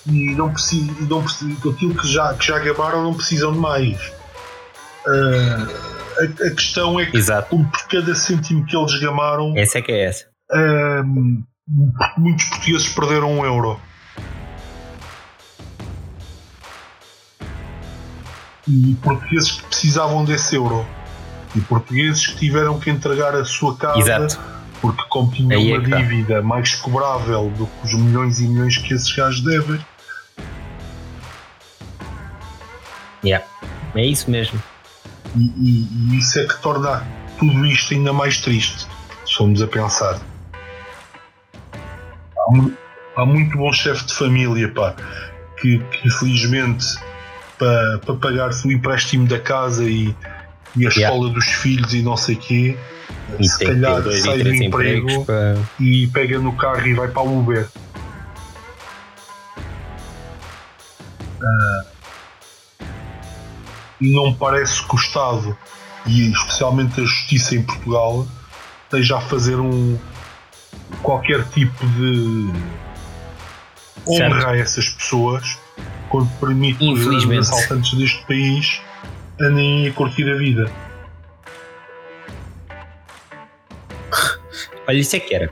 E 0.07 0.35
não 0.37 0.53
precisam, 0.53 0.95
não 1.09 1.23
precisam 1.23 1.73
aquilo 1.73 1.95
que 1.95 2.07
já, 2.07 2.33
que 2.35 2.47
já 2.47 2.59
gabaram 2.61 3.03
não 3.03 3.15
precisam 3.15 3.53
de 3.53 3.59
mais. 3.59 3.99
Ah, 5.07 5.67
a, 6.21 6.47
a 6.47 6.51
questão 6.51 6.99
é 7.01 7.07
que 7.07 7.17
Exato. 7.17 7.49
por 7.57 7.89
cada 7.89 8.15
cêntimo 8.15 8.65
que 8.67 8.77
eles 8.77 8.99
gamaram, 9.01 9.53
Essa 9.57 9.79
é 9.79 9.83
que 9.83 9.93
é 9.93 10.05
essa. 10.05 10.27
Ahm, 10.53 11.43
muitos 12.17 12.45
portugueses 12.51 12.89
perderam 12.91 13.33
um 13.39 13.45
euro. 13.45 13.81
E 18.69 18.97
portugueses 19.03 19.53
que 19.53 19.63
precisavam 19.65 20.25
desse 20.25 20.57
euro. 20.57 20.85
E 21.55 21.61
portugueses 21.61 22.27
que 22.27 22.37
tiveram 22.37 22.79
que 22.81 22.91
entregar 22.91 23.35
a 23.35 23.45
sua 23.45 23.77
casa 23.77 23.99
Exato. 23.99 24.39
porque, 24.81 25.03
como 25.09 25.31
tinham 25.33 25.53
é 25.53 25.79
uma 25.79 25.89
tá. 25.89 25.97
dívida 25.97 26.43
mais 26.43 26.75
cobrável 26.75 27.51
do 27.57 27.67
que 27.67 27.87
os 27.87 27.95
milhões 27.95 28.41
e 28.41 28.49
milhões 28.49 28.77
que 28.79 28.93
esses 28.95 29.11
gajos 29.13 29.41
devem, 29.43 29.81
Yeah. 33.25 33.45
É 33.95 34.05
isso 34.05 34.31
mesmo. 34.31 34.63
e, 35.35 35.47
e- 35.57 35.89
e 36.15 36.19
isso 36.19 36.39
é 36.39 36.47
que 36.47 36.61
torna 36.63 37.03
tudo 37.39 37.67
isto 37.67 37.93
ainda 37.95 38.13
mais 38.13 38.39
triste. 38.41 38.87
Se 39.27 39.35
formos 39.37 39.61
a 39.63 39.67
pensar. 39.67 40.21
Há, 42.39 43.23
há 43.23 43.27
muito 43.27 43.57
bom 43.59 43.73
chefe 43.73 44.05
de 44.07 44.15
família, 44.15 44.69
pá, 44.73 44.95
que, 45.61 45.79
que 45.79 46.07
infelizmente 46.09 46.87
para, 47.59 47.99
para 47.99 48.15
pagar-se 48.17 48.67
o 48.67 48.73
empréstimo 48.73 49.27
da 49.27 49.39
casa 49.39 49.85
e, 49.85 50.15
e 50.77 50.87
a 50.87 50.91
Yeah. 50.91 51.01
escola 51.01 51.31
dos 51.31 51.45
filhos 51.47 51.95
e 51.95 52.03
não 52.03 52.17
sei 52.17 52.37
quê, 52.37 52.77
E 53.41 53.49
se 53.49 53.65
calhar 53.65 54.03
dois 54.03 54.23
sai 54.23 54.43
do 54.43 54.55
emprego 54.55 55.25
para. 55.25 55.57
e 55.81 56.07
pega 56.09 56.39
no 56.39 56.53
carro 56.53 56.87
e 56.87 56.95
vai 56.95 57.09
para 57.09 57.23
o 57.23 57.39
Uber. 57.41 57.67
E 64.01 64.13
não 64.15 64.31
me 64.31 64.37
parece 64.37 64.83
que 64.87 64.95
o 64.95 64.99
Estado 64.99 65.57
e 66.07 66.31
especialmente 66.31 67.01
a 67.01 67.05
justiça 67.05 67.55
em 67.57 67.63
Portugal 67.63 68.27
esteja 68.85 69.17
a 69.17 69.21
fazer 69.21 69.57
um 69.57 69.99
qualquer 71.03 71.45
tipo 71.49 71.85
de 71.87 72.51
honra 74.07 74.17
Certo. 74.41 74.47
a 74.49 74.57
essas 74.57 74.89
pessoas 74.91 75.59
quando 76.09 76.29
permite 76.41 76.79
que 76.79 76.93
os 76.93 77.01
Infelizmente. 77.01 77.41
assaltantes 77.41 77.95
deste 77.95 78.25
país 78.27 78.81
andem 79.41 79.89
a 79.89 79.93
curtir 79.93 80.31
a 80.31 80.37
vida. 80.37 80.71
Olha, 84.89 84.97
isso 84.99 85.17
é 85.17 85.21
que 85.21 85.35
era. 85.35 85.51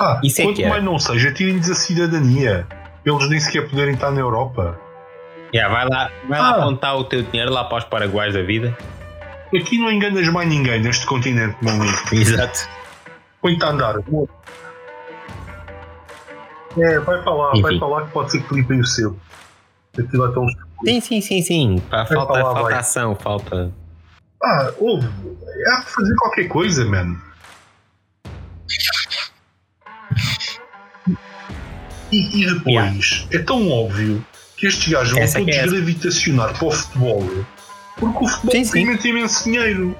Ah, 0.00 0.18
Isso 0.24 0.40
é 0.40 0.44
quanto 0.44 0.56
que 0.56 0.62
era. 0.62 0.70
mais 0.70 0.82
não 0.84 0.98
seja, 0.98 1.30
tirem-lhes 1.32 1.68
a 1.70 1.74
cidadania. 1.74 2.66
Eles 3.04 3.28
nem 3.28 3.38
sequer 3.38 3.68
poderem 3.68 3.94
estar 3.94 4.10
na 4.10 4.20
Europa. 4.20 4.78
Yeah, 5.54 5.74
vai 5.74 5.86
lá, 5.88 6.10
vai 6.28 6.40
lá 6.40 6.48
Ah. 6.48 6.56
apontar 6.60 6.96
o 6.96 7.04
teu 7.04 7.22
dinheiro 7.22 7.52
lá 7.52 7.64
para 7.64 7.78
os 7.78 7.84
Paraguais 7.84 8.32
da 8.32 8.42
vida. 8.42 8.76
Aqui 9.54 9.78
não 9.78 9.90
enganas 9.90 10.26
mais 10.28 10.48
ninguém 10.48 10.80
neste 10.80 11.04
continente, 11.06 11.56
meu 11.60 11.74
amigo. 11.74 11.98
Exato. 12.12 12.66
Põe-te 13.42 13.62
a 13.64 13.68
andar. 13.68 13.96
É, 16.78 16.98
vai 17.00 17.20
para 17.22 17.34
lá, 17.34 17.48
vai 17.50 17.58
Enfim. 17.72 17.78
para 17.78 17.88
lá 17.88 18.02
que 18.06 18.10
pode 18.12 18.30
ser 18.32 18.42
que 18.42 18.54
limpem 18.54 18.80
o 18.80 18.86
seu. 18.86 19.16
Aquilo 19.98 20.26
é 20.26 20.32
tão. 20.32 20.46
Sim, 20.84 21.00
sim, 21.00 21.20
sim, 21.20 21.42
sim. 21.42 21.82
Falta, 21.90 22.14
lá, 22.14 22.26
falta 22.26 22.62
vai. 22.62 22.74
ação, 22.74 23.14
falta. 23.14 23.72
Ah, 24.42 24.72
há 24.72 25.80
de 25.80 25.86
fazer 25.86 26.14
qualquer 26.16 26.48
coisa, 26.48 26.84
man. 26.86 27.16
E, 32.10 32.42
e 32.42 32.54
depois, 32.54 33.26
é 33.30 33.38
tão 33.38 33.70
óbvio 33.70 34.24
que 34.56 34.66
estes 34.66 34.88
gajos 34.88 35.12
vão 35.12 35.22
é 35.22 35.26
todos 35.26 35.48
é 35.48 35.66
gravitacionar 35.66 36.58
para 36.58 36.66
o 36.66 36.70
futebol 36.70 37.24
porque 38.00 38.24
o 38.24 38.28
futebol 38.28 38.52
Sim, 38.52 38.64
sim. 38.64 38.96
tem 38.96 39.10
imenso 39.10 39.44
dinheiro. 39.44 39.96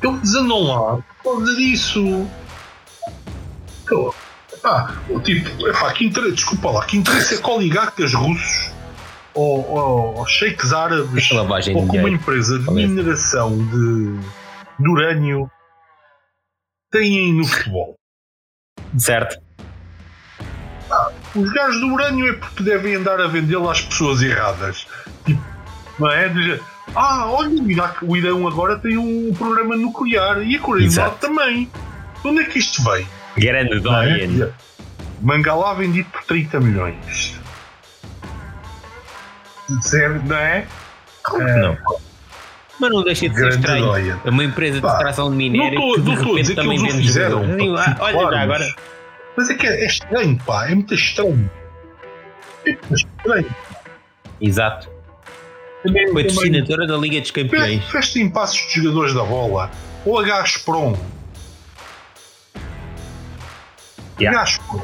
Eles 0.00 0.34
andam 0.34 0.62
lá 0.62 0.96
por 1.22 1.34
causa 1.34 1.56
disso. 1.56 2.26
Então, 3.82 4.14
pá, 4.62 4.94
o 5.08 5.20
tipo, 5.20 5.66
epá, 5.68 5.92
que 5.92 6.06
interesse, 6.06 6.34
desculpa 6.34 6.70
lá, 6.70 6.84
que 6.84 6.96
interesse 6.96 7.34
é 7.34 7.38
que 7.38 7.50
oligarcas 7.50 8.14
russos 8.14 8.72
ou, 9.34 9.68
ou, 9.70 10.18
ou 10.18 10.26
sheiks 10.26 10.72
árabes 10.72 11.24
de 11.24 11.34
ou 11.34 11.46
com 11.46 11.52
uma 11.52 11.86
dinheiro. 11.86 12.08
empresa 12.08 12.58
de 12.58 12.64
Talvez. 12.64 12.88
mineração 12.90 13.56
de, 13.56 14.18
de 14.80 14.88
urânio 14.88 15.50
têm 16.90 17.34
no 17.34 17.46
futebol. 17.46 17.94
Certo? 18.96 19.40
Os 21.34 21.52
gajos 21.52 21.80
do 21.80 21.92
urânio 21.92 22.30
é 22.30 22.32
porque 22.32 22.62
devem 22.62 22.94
andar 22.96 23.20
a 23.20 23.26
vendê-lo 23.26 23.68
às 23.68 23.82
pessoas 23.82 24.22
erradas. 24.22 24.86
Tipo, 25.24 25.42
não 25.98 26.10
é? 26.10 26.60
Ah, 26.94 27.26
olha, 27.30 27.62
o, 27.62 27.70
Iraque, 27.70 28.04
o 28.04 28.16
Irão 28.16 28.48
agora 28.48 28.78
tem 28.78 28.96
um 28.96 29.32
programa 29.34 29.76
nuclear 29.76 30.42
e 30.42 30.56
a 30.56 30.60
Coreia 30.60 30.88
do. 30.88 31.04
Norte 31.04 31.20
também. 31.20 31.70
De 32.22 32.28
onde 32.28 32.40
é 32.40 32.44
que 32.44 32.58
isto 32.58 32.82
vem? 32.82 33.06
Grande 33.38 33.74
é? 33.76 33.80
Dorian. 33.80 34.50
Mangalá 35.20 35.74
vendido 35.74 36.08
por 36.10 36.22
30 36.24 36.60
milhões. 36.60 37.34
Sério, 39.82 40.22
não 40.24 40.36
é? 40.36 40.66
Como 41.24 41.44
que 41.44 41.52
não? 41.60 41.76
Mas 42.80 42.90
não 42.90 43.02
deixa 43.02 43.28
de 43.28 43.34
ser 43.34 43.48
estranho. 43.48 43.92
É 44.24 44.30
uma 44.30 44.44
empresa 44.44 44.80
de 44.80 44.86
extração 44.86 45.30
de 45.30 45.36
minério 45.36 45.78
não 45.78 45.88
tô- 45.88 45.94
que 45.94 46.00
de 46.02 46.10
repente 46.10 46.40
dizer 46.42 46.54
também 46.54 46.78
vende 46.80 46.92
fizeram, 47.06 47.42
Ah, 47.76 47.96
Olha 48.00 48.12
claro, 48.14 48.34
já 48.36 48.40
agora. 48.42 48.74
Mas 49.36 49.50
é 49.50 49.54
que 49.54 49.66
é, 49.66 49.84
é 49.84 49.86
estranho, 49.86 50.38
pá. 50.46 50.70
É 50.70 50.74
muito 50.74 50.94
estranho. 50.94 51.50
É 52.66 52.70
muito 52.70 52.94
estranho. 52.94 53.54
Exato. 54.40 54.88
Também, 55.82 56.06
também, 56.06 56.24
Patrocinadora 56.26 56.86
da 56.86 56.96
Liga 56.96 57.20
dos 57.20 57.30
Campeões. 57.30 57.84
Festa 57.90 58.18
em 58.18 58.30
passos 58.30 58.60
de 58.72 58.80
jogadores 58.82 59.14
da 59.14 59.24
bola. 59.24 59.70
Ou 60.06 60.18
a 60.18 60.22
Gazprom. 60.22 60.96
Yeah. 64.20 64.38
Gazprom. 64.40 64.80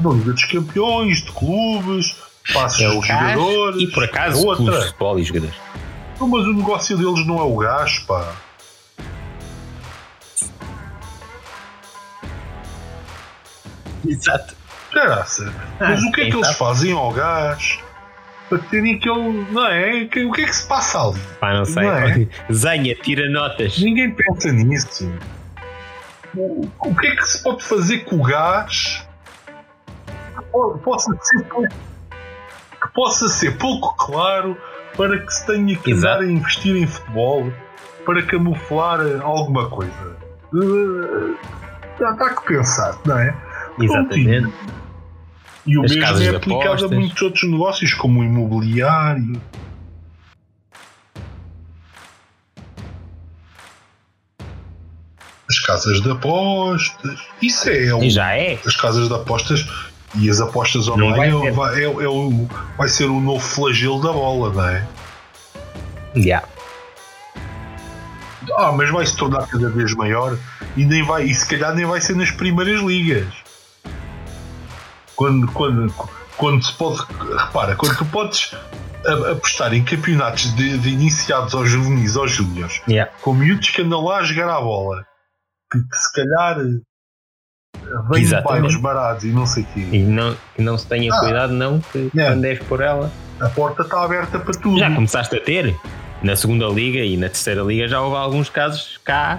Da 0.00 0.10
Liga 0.10 0.32
dos 0.32 0.44
Campeões, 0.44 1.22
de 1.22 1.32
clubes, 1.32 2.16
passos 2.52 2.80
É 2.80 2.88
o 2.88 3.00
de 3.00 3.08
gás 3.08 3.32
jogadores. 3.38 3.82
e 3.82 3.86
por 3.92 4.04
acaso 4.04 4.38
outra. 4.46 4.56
clubes 4.56 4.80
de 4.80 4.86
futebol 4.86 5.18
e 5.18 5.24
jogadores. 5.24 5.56
Não, 6.20 6.28
Mas 6.28 6.46
o 6.46 6.52
negócio 6.52 6.96
deles 6.96 7.26
não 7.26 7.38
é 7.38 7.42
o 7.42 7.56
gás, 7.56 7.98
pá. 8.00 8.34
Exato. 14.06 14.54
Caraca. 14.92 15.24
Ah, 15.80 15.90
Mas 15.90 16.02
o 16.02 16.12
que 16.12 16.20
é 16.22 16.24
que 16.30 16.36
eles 16.36 16.46
sabe? 16.46 16.58
fazem 16.58 16.92
ao 16.92 17.12
gás? 17.12 17.78
Para 18.48 18.58
terem 18.58 18.94
aquele. 18.96 19.46
Não 19.50 19.66
é? 19.66 20.02
O 20.04 20.08
que 20.32 20.42
é 20.42 20.46
que 20.46 20.54
se 20.54 20.66
passa 20.68 21.00
ali? 21.08 21.20
Pá, 21.40 21.54
não 21.54 21.64
sei. 21.64 21.82
Não 21.82 21.92
é? 21.92 22.28
Zenha, 22.52 22.94
tira 22.96 23.28
notas. 23.30 23.78
Ninguém 23.78 24.10
pensa 24.14 24.52
nisso. 24.52 25.10
O, 26.36 26.68
o 26.80 26.94
que 26.96 27.06
é 27.06 27.16
que 27.16 27.22
se 27.28 27.42
pode 27.42 27.62
fazer 27.64 28.04
com 28.04 28.16
o 28.16 28.22
gás 28.22 29.06
que 30.36 30.42
po- 30.50 30.78
possa 30.78 31.16
ser 31.22 31.44
pouco, 31.44 31.68
que 31.68 32.88
possa 32.94 33.28
ser 33.28 33.56
pouco 33.58 33.96
claro 33.96 34.56
para 34.96 35.18
que 35.18 35.32
se 35.32 35.46
tenha 35.46 35.76
que 35.76 35.90
Exato. 35.90 36.14
andar 36.22 36.28
a 36.28 36.32
investir 36.32 36.76
em 36.76 36.86
futebol 36.86 37.52
para 38.04 38.22
camuflar 38.22 39.00
alguma 39.22 39.68
coisa? 39.70 40.16
Uh, 40.52 41.36
Dá, 41.98 42.10
dá 42.12 42.30
que 42.34 42.44
pensar, 42.46 42.98
não 43.06 43.18
é? 43.18 43.34
Exatamente. 43.80 44.52
E 45.66 45.78
o 45.78 45.84
As 45.84 45.94
mesmo 45.94 46.22
é 46.22 46.36
aplicado 46.36 46.84
a 46.84 46.88
muitos 46.88 47.22
outros 47.22 47.48
negócios, 47.50 47.94
como 47.94 48.20
o 48.20 48.24
imobiliário. 48.24 49.40
Casas 55.66 56.00
de 56.00 56.10
apostas. 56.10 57.18
Isso 57.42 57.68
é, 57.68 58.04
E 58.04 58.10
já 58.10 58.36
é. 58.36 58.58
as 58.66 58.76
casas 58.76 59.08
de 59.08 59.14
apostas 59.14 59.66
e 60.16 60.30
as 60.30 60.40
apostas 60.40 60.86
Não 60.86 60.94
online 60.94 61.32
vai 61.32 61.48
é, 61.48 61.52
vai, 61.52 61.80
é, 61.80 61.84
é 61.84 62.08
o, 62.08 62.48
vai 62.78 62.88
ser 62.88 63.04
o 63.06 63.20
novo 63.20 63.40
flagelo 63.40 64.00
da 64.00 64.12
bola, 64.12 64.52
não 64.52 64.68
é? 64.68 64.86
Já. 66.16 66.42
Ah, 68.56 68.72
mas 68.72 68.90
vai 68.90 69.04
se 69.06 69.16
tornar 69.16 69.46
cada 69.48 69.68
vez 69.70 69.92
maior 69.94 70.38
e 70.76 70.84
nem 70.84 71.02
vai, 71.02 71.24
e 71.24 71.34
se 71.34 71.46
calhar 71.48 71.74
nem 71.74 71.84
vai 71.86 72.00
ser 72.00 72.14
nas 72.14 72.30
primeiras 72.30 72.80
ligas. 72.82 73.26
Quando, 75.16 75.46
quando, 75.52 75.92
quando 76.36 76.64
se 76.64 76.72
pode, 76.72 77.04
repara, 77.38 77.74
quando 77.76 77.96
tu 77.96 78.04
podes 78.06 78.52
a- 79.06 79.32
apostar 79.32 79.72
em 79.74 79.82
campeonatos 79.84 80.54
de, 80.54 80.76
de 80.78 80.88
iniciados 80.90 81.54
aos 81.54 81.68
juvenis 81.70 82.16
aos 82.16 82.32
júniores, 82.32 82.80
Já. 82.86 83.06
com 83.22 83.32
miúdos 83.32 83.70
que 83.70 83.82
andam 83.82 84.04
lá 84.04 84.18
a 84.18 84.22
jogar 84.24 84.48
à 84.56 84.60
bola, 84.60 85.06
que, 85.82 85.88
que 85.88 85.96
se 85.96 86.12
calhar 86.12 86.56
vêm 88.10 88.24
de 88.24 88.42
bairros 88.42 88.76
baratos 88.76 89.24
e 89.24 89.28
não 89.28 89.46
sei 89.46 89.62
o 89.64 89.66
quê, 89.66 89.80
E 89.92 89.98
não, 89.98 90.36
que 90.54 90.62
não 90.62 90.78
se 90.78 90.86
tenha 90.86 91.12
Ah. 91.12 91.20
cuidado, 91.20 91.52
não, 91.52 91.80
que 91.80 92.10
É. 92.16 92.26
quando 92.26 92.44
és 92.44 92.58
por 92.60 92.80
ela. 92.80 93.10
a 93.40 93.48
porta 93.48 93.82
está 93.82 94.02
aberta 94.04 94.38
para 94.38 94.54
tudo. 94.54 94.78
Já 94.78 94.94
começaste 94.94 95.34
a 95.36 95.40
ter. 95.40 95.74
Na 96.22 96.36
segunda 96.36 96.66
liga 96.68 97.00
e 97.00 97.16
na 97.18 97.26
terceira 97.26 97.62
liga 97.62 97.86
já 97.88 98.00
houve 98.00 98.16
alguns 98.16 98.48
casos 98.48 98.98
cá. 99.04 99.38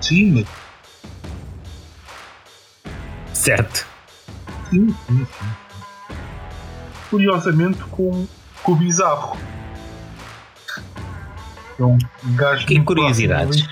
Sim, 0.00 0.32
mas 0.32 0.62
Certo. 3.34 3.86
Sim, 4.70 4.88
sim, 5.06 5.26
sim. 5.26 6.16
Curiosamente 7.10 7.78
com, 7.90 8.26
com 8.62 8.72
o 8.72 8.76
bizarro. 8.76 9.36
É 11.78 11.82
um 11.84 11.98
gajo 12.36 12.66
Que 12.66 12.80
curiosidades. 12.80 13.66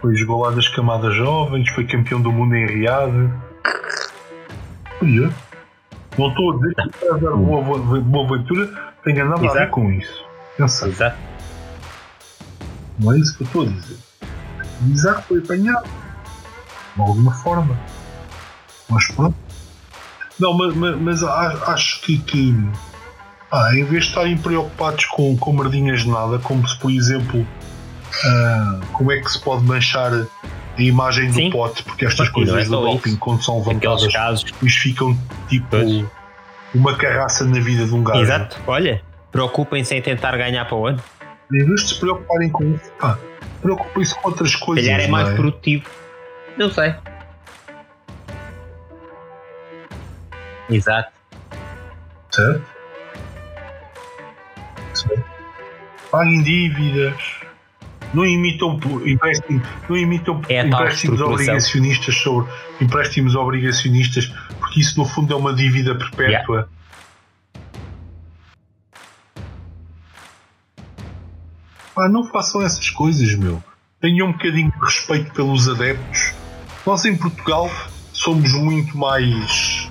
Foi 0.00 0.14
jogou 0.16 0.42
lá 0.42 0.50
das 0.50 0.68
camadas 0.68 1.14
jovens, 1.14 1.68
foi 1.70 1.86
campeão 1.86 2.20
do 2.20 2.30
mundo 2.30 2.54
em 2.54 2.66
Riad. 2.66 3.30
Curioso. 4.98 5.34
Não 6.18 6.28
estou 6.28 6.52
a 6.52 6.56
dizer 6.56 6.74
que 6.74 7.04
o 7.26 7.36
Boa 7.38 8.00
Boa 8.00 8.38
Ventura 8.38 8.92
tenha 9.02 9.24
nada 9.24 9.36
a 9.36 9.40
ver 9.40 9.46
Exato. 9.46 9.70
com 9.72 9.90
isso. 9.92 10.24
Atenção, 10.54 10.88
Exato. 10.88 11.16
não 13.00 13.12
é 13.12 13.18
isso 13.18 13.36
que 13.36 13.42
eu 13.42 13.46
estou 13.46 13.62
a 13.62 13.66
dizer. 13.66 13.96
Bizarro 14.80 15.22
foi 15.22 15.38
apanhado. 15.38 15.88
De 16.94 17.00
alguma 17.00 17.32
forma. 17.32 17.76
Mas 18.88 19.08
pronto. 19.12 19.34
Não, 20.38 20.52
mas, 20.56 20.74
mas- 20.76 21.00
mas 21.00 21.22
acho 21.24 22.00
que, 22.02 22.18
que 22.18 22.54
ah, 23.54 23.70
em 23.74 23.84
vez 23.84 24.04
de 24.04 24.08
estarem 24.10 24.36
preocupados 24.36 25.04
com, 25.06 25.36
com 25.36 25.52
merdinhas 25.52 26.00
de 26.02 26.08
nada, 26.10 26.38
como 26.40 26.66
se 26.66 26.76
por 26.78 26.90
exemplo 26.90 27.46
ah, 28.26 28.80
como 28.92 29.12
é 29.12 29.20
que 29.20 29.30
se 29.30 29.40
pode 29.40 29.62
manchar 29.64 30.12
a 30.12 30.82
imagem 30.82 31.28
do 31.28 31.34
Sim. 31.34 31.50
pote, 31.50 31.82
porque 31.84 32.04
estas 32.04 32.26
não 32.26 32.32
é 32.32 32.34
coisas 32.34 32.68
do 32.68 32.80
doping 32.80 33.10
isso. 33.10 33.18
quando 33.18 33.44
são 33.44 33.58
levantadas 33.58 34.12
casos. 34.12 34.44
depois 34.44 34.74
ficam 34.74 35.16
tipo 35.48 35.66
Pois. 35.70 36.04
uma 36.74 36.94
carraça 36.96 37.44
na 37.44 37.60
vida 37.60 37.84
de 37.86 37.94
um 37.94 38.02
gajo. 38.02 38.20
Exato. 38.20 38.60
Olha, 38.66 39.00
preocupem-se 39.30 39.94
em 39.94 40.02
tentar 40.02 40.36
ganhar 40.36 40.64
para 40.64 40.76
o 40.76 40.86
ano. 40.88 41.00
Em 41.52 41.64
vez 41.64 41.82
de 41.82 41.88
se 41.90 42.00
preocuparem 42.00 42.48
com 42.50 42.64
isso, 42.74 42.90
pá, 42.98 43.16
preocupem-se 43.62 44.14
com 44.16 44.28
outras 44.30 44.50
Se 44.50 44.58
coisas. 44.58 44.84
calhar 44.84 45.00
é 45.00 45.08
mais 45.08 45.26
não 45.26 45.32
é? 45.32 45.36
produtivo. 45.36 45.84
Não 46.58 46.70
sei. 46.70 46.94
Exato. 50.70 51.12
Certo. 52.32 52.73
Paguem 56.14 56.42
dívidas. 56.42 57.16
Não 58.12 58.24
imitam 58.24 58.78
pu- 58.78 59.06
empréstimo, 59.08 59.60
não 59.88 59.96
imitam 59.96 60.40
É 60.48 60.64
empréstimos 60.64 61.20
obrigacionistas 61.20 62.14
sobre 62.14 62.48
empréstimos 62.80 63.34
obrigacionistas, 63.34 64.32
porque 64.60 64.80
isso 64.80 64.96
no 65.00 65.04
fundo 65.04 65.32
é 65.32 65.36
uma 65.36 65.52
dívida 65.52 65.96
perpétua. 65.96 66.68
Pá, 71.94 72.08
não 72.08 72.24
façam 72.24 72.62
essas 72.62 72.90
coisas, 72.90 73.34
meu. 73.34 73.62
Tenham 74.00 74.28
um 74.28 74.32
bocadinho 74.32 74.70
de 74.70 74.78
respeito 74.84 75.32
pelos 75.32 75.68
adeptos. 75.68 76.32
Nós 76.86 77.04
em 77.04 77.16
Portugal 77.16 77.70
somos 78.12 78.52
muito 78.52 78.96
mais 78.96 79.88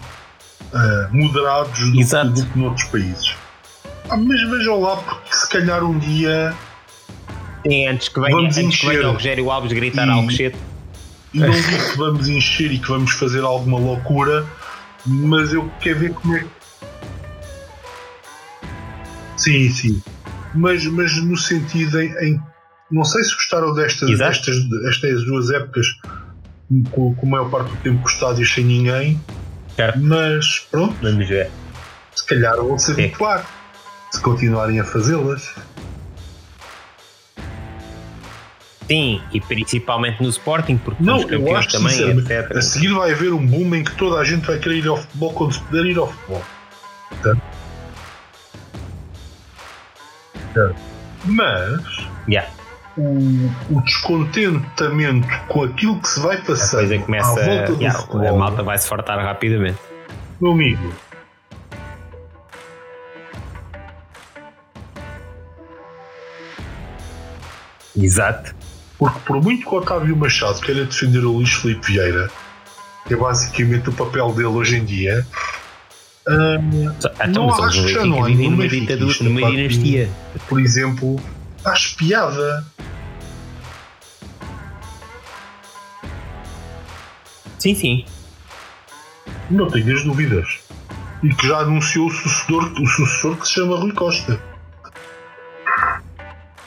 ah, 0.73 1.09
moderados 1.11 1.91
do, 1.91 1.97
do 2.33 2.45
que 2.45 2.59
noutros 2.59 2.85
países. 2.85 3.35
Mas 4.17 4.49
vejam 4.49 4.79
lá, 4.81 4.97
porque 4.97 5.35
se 5.35 5.49
calhar 5.49 5.83
um 5.83 5.97
dia 5.99 6.53
Sim, 7.65 7.87
antes 7.87 8.09
que 8.09 8.19
venha, 8.19 8.35
Vamos 8.35 8.57
antes 8.57 8.79
que 8.79 8.85
venha 8.87 8.99
encher. 8.99 9.07
o 9.09 9.13
Rogério 9.13 9.51
Alves 9.51 9.71
gritar 9.73 10.07
E- 10.07 10.11
Alcochete. 10.11 10.57
E 11.33 11.39
não 11.39 11.49
digo 11.49 11.91
que 11.91 11.97
vamos 11.97 12.27
encher 12.27 12.71
e 12.71 12.77
que 12.77 12.87
vamos 12.87 13.11
fazer 13.13 13.41
alguma 13.43 13.79
loucura, 13.79 14.45
mas 15.05 15.51
eu 15.53 15.71
quero 15.79 15.99
ver 15.99 16.13
como 16.13 16.35
é 16.37 16.39
que. 16.41 16.49
Sim, 19.37 19.69
sim. 19.71 20.01
Mas, 20.53 20.85
mas 20.85 21.15
no 21.23 21.35
sentido 21.37 21.99
em, 21.99 22.11
em- 22.23 22.41
Não 22.91 23.03
sei 23.03 23.23
se 23.23 23.33
gostaram 23.33 23.73
destas, 23.73 24.09
Exato. 24.09 24.31
destas, 24.31 24.69
destas 24.83 25.23
duas 25.25 25.49
épocas 25.49 25.87
com, 26.91 27.15
com 27.15 27.25
a 27.27 27.29
maior 27.29 27.49
parte 27.49 27.69
do 27.71 27.77
tempo 27.77 28.01
com 28.03 28.09
estádios 28.09 28.53
sem 28.53 28.63
ninguém, 28.63 29.19
Certo. 29.75 29.99
mas 29.99 30.59
pronto, 30.69 30.95
Vamos 31.01 31.27
ver. 31.27 31.49
se 32.15 32.25
calhar 32.27 32.55
vão 32.57 32.77
se 32.77 32.91
habituar 32.91 33.43
se 34.13 34.21
continuarem 34.21 34.79
a 34.79 34.83
fazê-las. 34.83 35.55
Sim, 38.87 39.21
e 39.31 39.39
principalmente 39.41 40.21
no 40.21 40.29
Sporting, 40.29 40.77
porque 40.77 41.01
Não, 41.01 41.15
os 41.17 41.23
eu 41.23 41.29
campeões 41.29 41.59
acho 41.65 41.77
também, 41.77 42.19
etc. 42.19 42.51
a 42.55 42.61
seguir 42.61 42.93
vai 42.93 43.11
haver 43.13 43.33
um 43.33 43.45
boom 43.45 43.73
em 43.75 43.83
que 43.83 43.95
toda 43.95 44.19
a 44.19 44.23
gente 44.23 44.45
vai 44.45 44.59
querer 44.59 44.79
ir 44.79 44.87
ao 44.87 44.97
futebol 44.97 45.33
quando 45.33 45.53
se 45.53 45.59
puder 45.61 45.85
ir 45.85 45.97
ao 45.97 46.07
futebol. 46.11 46.43
Mas 51.25 51.81
Yeah. 52.27 52.49
o, 52.97 53.49
o 53.71 53.81
descontentamento 53.81 55.27
com 55.47 55.63
aquilo 55.63 55.99
que 55.99 56.07
se 56.07 56.19
vai 56.19 56.37
começa. 56.41 57.41
à 57.41 57.45
volta 57.45 57.71
do 57.73 57.81
yeah, 57.81 57.99
futebol, 57.99 58.27
a 58.27 58.33
malta 58.37 58.63
vai 58.63 58.77
se 58.77 58.87
fartar 58.87 59.17
rapidamente. 59.19 59.79
meu 60.39 60.51
amigo, 60.51 60.93
Exato. 67.97 68.55
porque 68.97 69.19
por 69.25 69.41
muito 69.41 69.67
que 69.67 69.75
o 69.75 69.77
Otávio 69.79 70.15
Machado 70.15 70.59
queira 70.61 70.85
defender 70.85 71.23
o 71.25 71.33
Luís 71.33 71.51
Filipe 71.53 71.91
Vieira, 71.91 72.29
que 73.07 73.13
é 73.13 73.17
basicamente 73.17 73.89
o 73.89 73.93
papel 73.93 74.31
dele 74.33 74.47
hoje 74.47 74.77
em 74.77 74.85
dia, 74.85 75.25
hum, 76.27 76.93
Então, 77.23 77.47
mas 77.47 77.59
acho 77.59 77.83
que 77.83 77.93
já 77.93 78.05
não 78.05 78.23
há 78.23 78.29
nenhuma 78.29 78.67
ditadura, 78.67 79.15
numa 79.21 79.51
dinastia. 79.51 80.09
por 80.47 80.59
exemplo, 80.61 81.19
acho 81.65 81.95
piada. 81.97 82.65
Sim, 87.59 87.75
sim. 87.75 88.05
Não 89.49 89.69
tenho 89.69 89.95
as 89.95 90.03
dúvidas. 90.03 90.59
E 91.21 91.29
que 91.29 91.47
já 91.47 91.59
anunciou 91.59 92.07
o 92.07 92.11
sucessor, 92.11 92.73
o 92.73 92.85
sucessor 92.87 93.37
que 93.37 93.47
se 93.47 93.53
chama 93.53 93.77
Rui 93.77 93.93
Costa. 93.93 94.39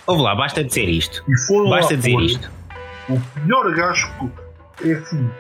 Ouve 0.07 0.23
lá, 0.23 0.35
basta 0.35 0.63
dizer 0.63 0.89
isto. 0.89 1.25
E 1.29 1.37
foram 1.47 1.71
Basta 1.71 1.95
lá 1.95 1.97
dizer 1.97 2.13
pôr 2.13 2.23
isto. 2.23 2.51
O 3.09 3.21
melhor 3.41 3.75
gajo 3.75 4.09
é 4.85 4.93
assim. 4.93 5.31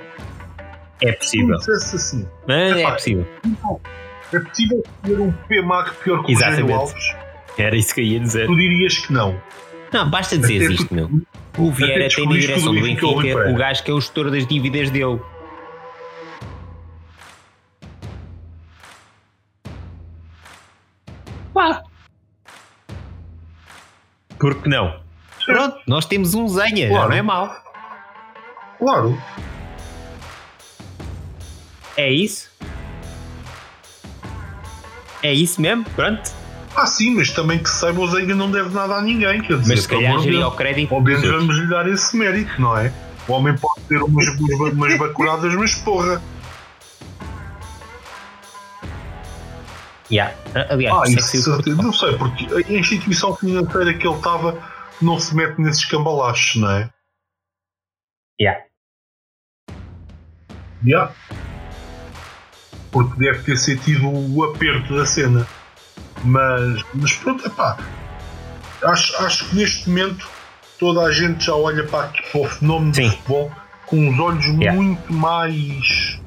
É 1.02 1.12
Se 1.12 1.18
possível. 1.18 1.56
dissesse 1.58 1.96
assim, 1.96 2.28
Mas 2.48 2.76
é 2.76 2.80
Epá, 2.80 2.92
possível. 2.92 3.26
não, 3.62 3.80
é 4.32 4.40
possível 4.40 4.82
ter 5.04 5.20
um 5.20 5.32
PMAC 5.32 5.94
pior 6.02 6.24
que 6.24 6.32
o 6.32 6.34
Exatamente. 6.34 6.72
Alves? 6.72 7.14
Era 7.58 7.76
isso 7.76 7.94
que 7.94 8.00
eu 8.00 8.04
ia 8.04 8.20
dizer. 8.20 8.46
Tu 8.46 8.54
dirias 8.56 8.98
que 8.98 9.12
não. 9.12 9.40
Não, 9.92 10.10
basta 10.10 10.36
dizer 10.38 10.64
Até 10.64 10.74
isto, 10.74 10.94
meu. 10.94 11.10
O 11.58 11.70
Vieira 11.70 12.08
tem 12.08 12.26
na 12.26 12.32
direção 12.32 12.74
do 12.74 12.80
Benfica 12.82 13.28
é 13.28 13.50
o 13.52 13.56
gajo 13.56 13.82
que 13.82 13.90
é 13.90 13.94
o 13.94 14.00
gestor 14.00 14.30
das 14.30 14.46
dívidas 14.46 14.90
dele. 14.90 15.20
Pá. 21.54 21.82
Por 24.38 24.54
que 24.62 24.68
não? 24.68 24.96
Pronto, 25.44 25.78
nós 25.86 26.04
temos 26.06 26.34
um 26.34 26.48
zenha, 26.48 26.88
Claro. 26.88 27.08
não 27.10 27.16
é 27.16 27.22
mau. 27.22 27.54
Claro. 28.78 29.18
É 31.96 32.10
isso? 32.10 32.50
É 35.22 35.32
isso 35.32 35.60
mesmo? 35.60 35.84
Pronto. 35.96 36.30
Ah, 36.76 36.84
sim, 36.86 37.14
mas 37.16 37.30
também 37.30 37.58
que 37.58 37.70
saiba 37.70 38.00
o 38.02 38.06
Zenga 38.06 38.34
não 38.34 38.50
deve 38.50 38.68
nada 38.68 38.96
a 38.96 39.00
ninguém. 39.02 39.40
Quer 39.40 39.56
dizer, 39.58 39.72
Mas 39.74 39.82
se 39.82 39.88
calhar 39.88 40.18
geria 40.20 40.50
crédito. 40.50 40.94
Ao 40.94 41.00
menos 41.00 41.22
outros. 41.22 41.40
vamos 41.40 41.56
lhe 41.56 41.66
dar 41.70 41.88
esse 41.88 42.14
mérito, 42.14 42.60
não 42.60 42.76
é? 42.76 42.92
O 43.26 43.32
homem 43.32 43.56
pode 43.56 43.80
ter 43.88 44.02
umas, 44.02 44.26
umas, 44.28 44.72
umas 44.74 44.98
bacuradas, 44.98 45.54
mas 45.54 45.74
porra. 45.76 46.20
Yeah. 50.10 50.34
Aliás, 50.70 50.96
Ah, 50.96 51.20
isso 51.20 51.52
é 51.52 51.70
não 51.74 51.92
sei, 51.92 52.16
porque 52.16 52.46
a 52.54 52.72
instituição 52.72 53.34
financeira 53.34 53.92
que 53.94 54.06
ele 54.06 54.16
estava 54.16 54.62
não 55.02 55.18
se 55.18 55.34
mete 55.34 55.60
nesses 55.60 55.84
cambalaches, 55.84 56.60
não 56.60 56.70
é? 56.70 56.90
Yeah. 58.40 58.64
Yeah. 60.84 61.12
Porque 62.90 63.18
deve 63.18 63.42
ter 63.42 63.56
sentido 63.56 64.08
o 64.08 64.44
aperto 64.44 64.96
da 64.96 65.04
cena. 65.06 65.46
Mas, 66.24 66.84
mas 66.94 67.12
pronto, 67.14 67.46
epá. 67.46 67.76
Acho, 68.82 69.24
acho 69.24 69.48
que 69.48 69.56
neste 69.56 69.88
momento 69.88 70.28
toda 70.78 71.02
a 71.02 71.12
gente 71.12 71.44
já 71.44 71.54
olha 71.54 71.84
para, 71.86 72.08
para 72.08 72.40
o 72.40 72.44
fenómeno 72.48 72.94
Sim. 72.94 73.08
do 73.08 73.10
futebol 73.16 73.52
com 73.86 74.08
os 74.08 74.18
olhos 74.18 74.44
Yeah. 74.46 74.72
muito 74.72 75.12
mais 75.12 76.20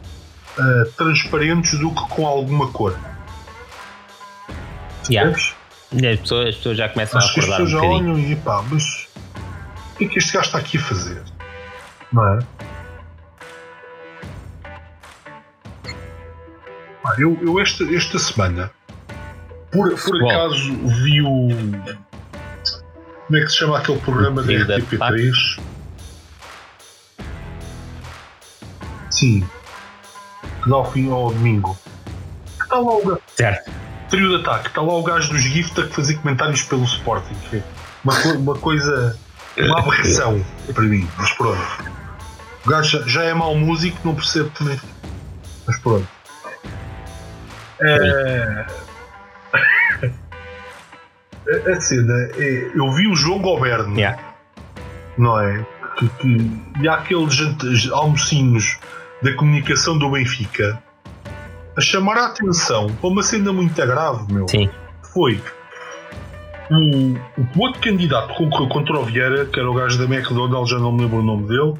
ah, 0.57 0.83
transparentes 0.97 1.77
do 1.79 1.93
que 1.93 2.09
com 2.09 2.27
alguma 2.27 2.71
cor. 2.71 2.97
Yeah. 5.09 5.31
As, 5.35 6.19
pessoas, 6.19 6.49
as 6.49 6.55
pessoas 6.55 6.77
já 6.77 6.89
começam 6.89 7.19
Acho 7.19 7.29
a 7.29 7.33
que 7.33 7.39
as 7.39 7.45
acordar 7.45 7.61
um 7.61 7.65
pessoas 7.65 7.81
já 7.83 7.87
bocadinho. 7.87 8.13
olham 8.15 8.31
e 8.31 8.35
pá, 8.35 8.63
mas 8.69 9.07
o 9.93 9.97
que 9.97 10.05
é 10.05 10.07
que 10.07 10.19
este 10.19 10.33
gajo 10.33 10.45
está 10.45 10.57
aqui 10.59 10.77
a 10.77 10.81
fazer? 10.81 11.21
Não 12.13 12.27
é? 12.27 12.39
Eu, 17.17 17.37
eu 17.41 17.59
esta, 17.59 17.83
esta 17.95 18.19
semana, 18.19 18.71
por, 19.71 19.89
por 19.99 20.25
acaso, 20.25 20.73
vi 21.03 21.21
o. 21.21 21.49
Como 23.27 23.37
é 23.37 23.41
que 23.41 23.49
se 23.49 23.57
chama 23.57 23.77
aquele 23.79 23.99
programa 23.99 24.41
da 24.41 24.47
Trio 24.47 24.67
da 24.67 24.77
RTP3? 24.79 25.59
Sim. 29.11 29.47
Que 30.63 30.69
dá 30.69 30.75
ao 30.75 30.91
fim 30.91 31.11
ao 31.11 31.31
domingo. 31.31 31.77
Está 32.61 32.75
lá 32.75 32.81
o 32.95 33.05
gajo. 33.05 33.21
Certo. 33.35 33.71
Trio 34.09 34.29
de 34.29 34.35
ataque, 34.37 34.69
está 34.69 34.81
lá 34.81 34.93
o 34.93 35.03
gajo 35.03 35.29
dos 35.29 35.41
Gifta 35.41 35.83
que 35.83 35.95
fazia 35.95 36.17
comentários 36.17 36.63
pelo 36.63 36.83
Sporting. 36.83 37.35
Uma, 38.03 38.13
uma 38.35 38.55
coisa. 38.55 39.17
Uma 39.57 39.79
aberração 39.79 40.43
para 40.73 40.83
mim, 40.83 41.07
mas 41.17 41.31
pronto. 41.33 41.83
O 42.65 42.69
gajo 42.69 43.07
já, 43.07 43.23
é 43.23 43.33
mau 43.33 43.55
músico, 43.55 43.97
não 44.03 44.15
percebe 44.15 44.49
também. 44.51 44.79
Mas 45.67 45.79
pronto. 45.79 46.07
É... 47.81 48.65
a, 49.53 49.59
a 51.71 51.81
cena 51.81 52.13
é. 52.37 52.71
Eu 52.73 52.91
vi 52.91 53.07
o 53.07 53.15
João 53.15 53.39
Goberno, 53.39 53.95
Yeah. 53.95 54.21
não 55.17 55.39
é? 55.39 55.65
Que, 55.97 56.07
que, 56.09 56.61
e 56.81 56.87
há 56.87 56.95
aqueles 56.95 57.89
almocinhos 57.91 58.79
da 59.21 59.33
comunicação 59.33 59.97
do 59.97 60.11
Benfica 60.11 60.81
a 61.79 61.81
chamar 61.81 62.17
a 62.17 62.25
atenção 62.27 62.87
para 62.99 63.09
uma 63.09 63.23
cena 63.23 63.53
muito 63.53 63.73
grave, 63.75 64.31
meu. 64.33 64.47
Sim. 64.49 64.69
Foi 65.13 65.41
o, 66.69 67.13
o 67.57 67.59
outro 67.59 67.79
candidato 67.81 68.27
que 68.29 68.35
concorreu 68.37 68.67
contra 68.69 68.99
o 68.99 69.05
Vieira, 69.05 69.45
que 69.45 69.57
era 69.59 69.69
o 69.69 69.73
gajo 69.73 69.97
da 69.97 70.03
McDonald's, 70.13 70.69
já 70.69 70.77
não 70.77 70.91
me 70.91 71.03
lembro 71.03 71.19
o 71.19 71.23
nome 71.23 71.47
dele, 71.47 71.73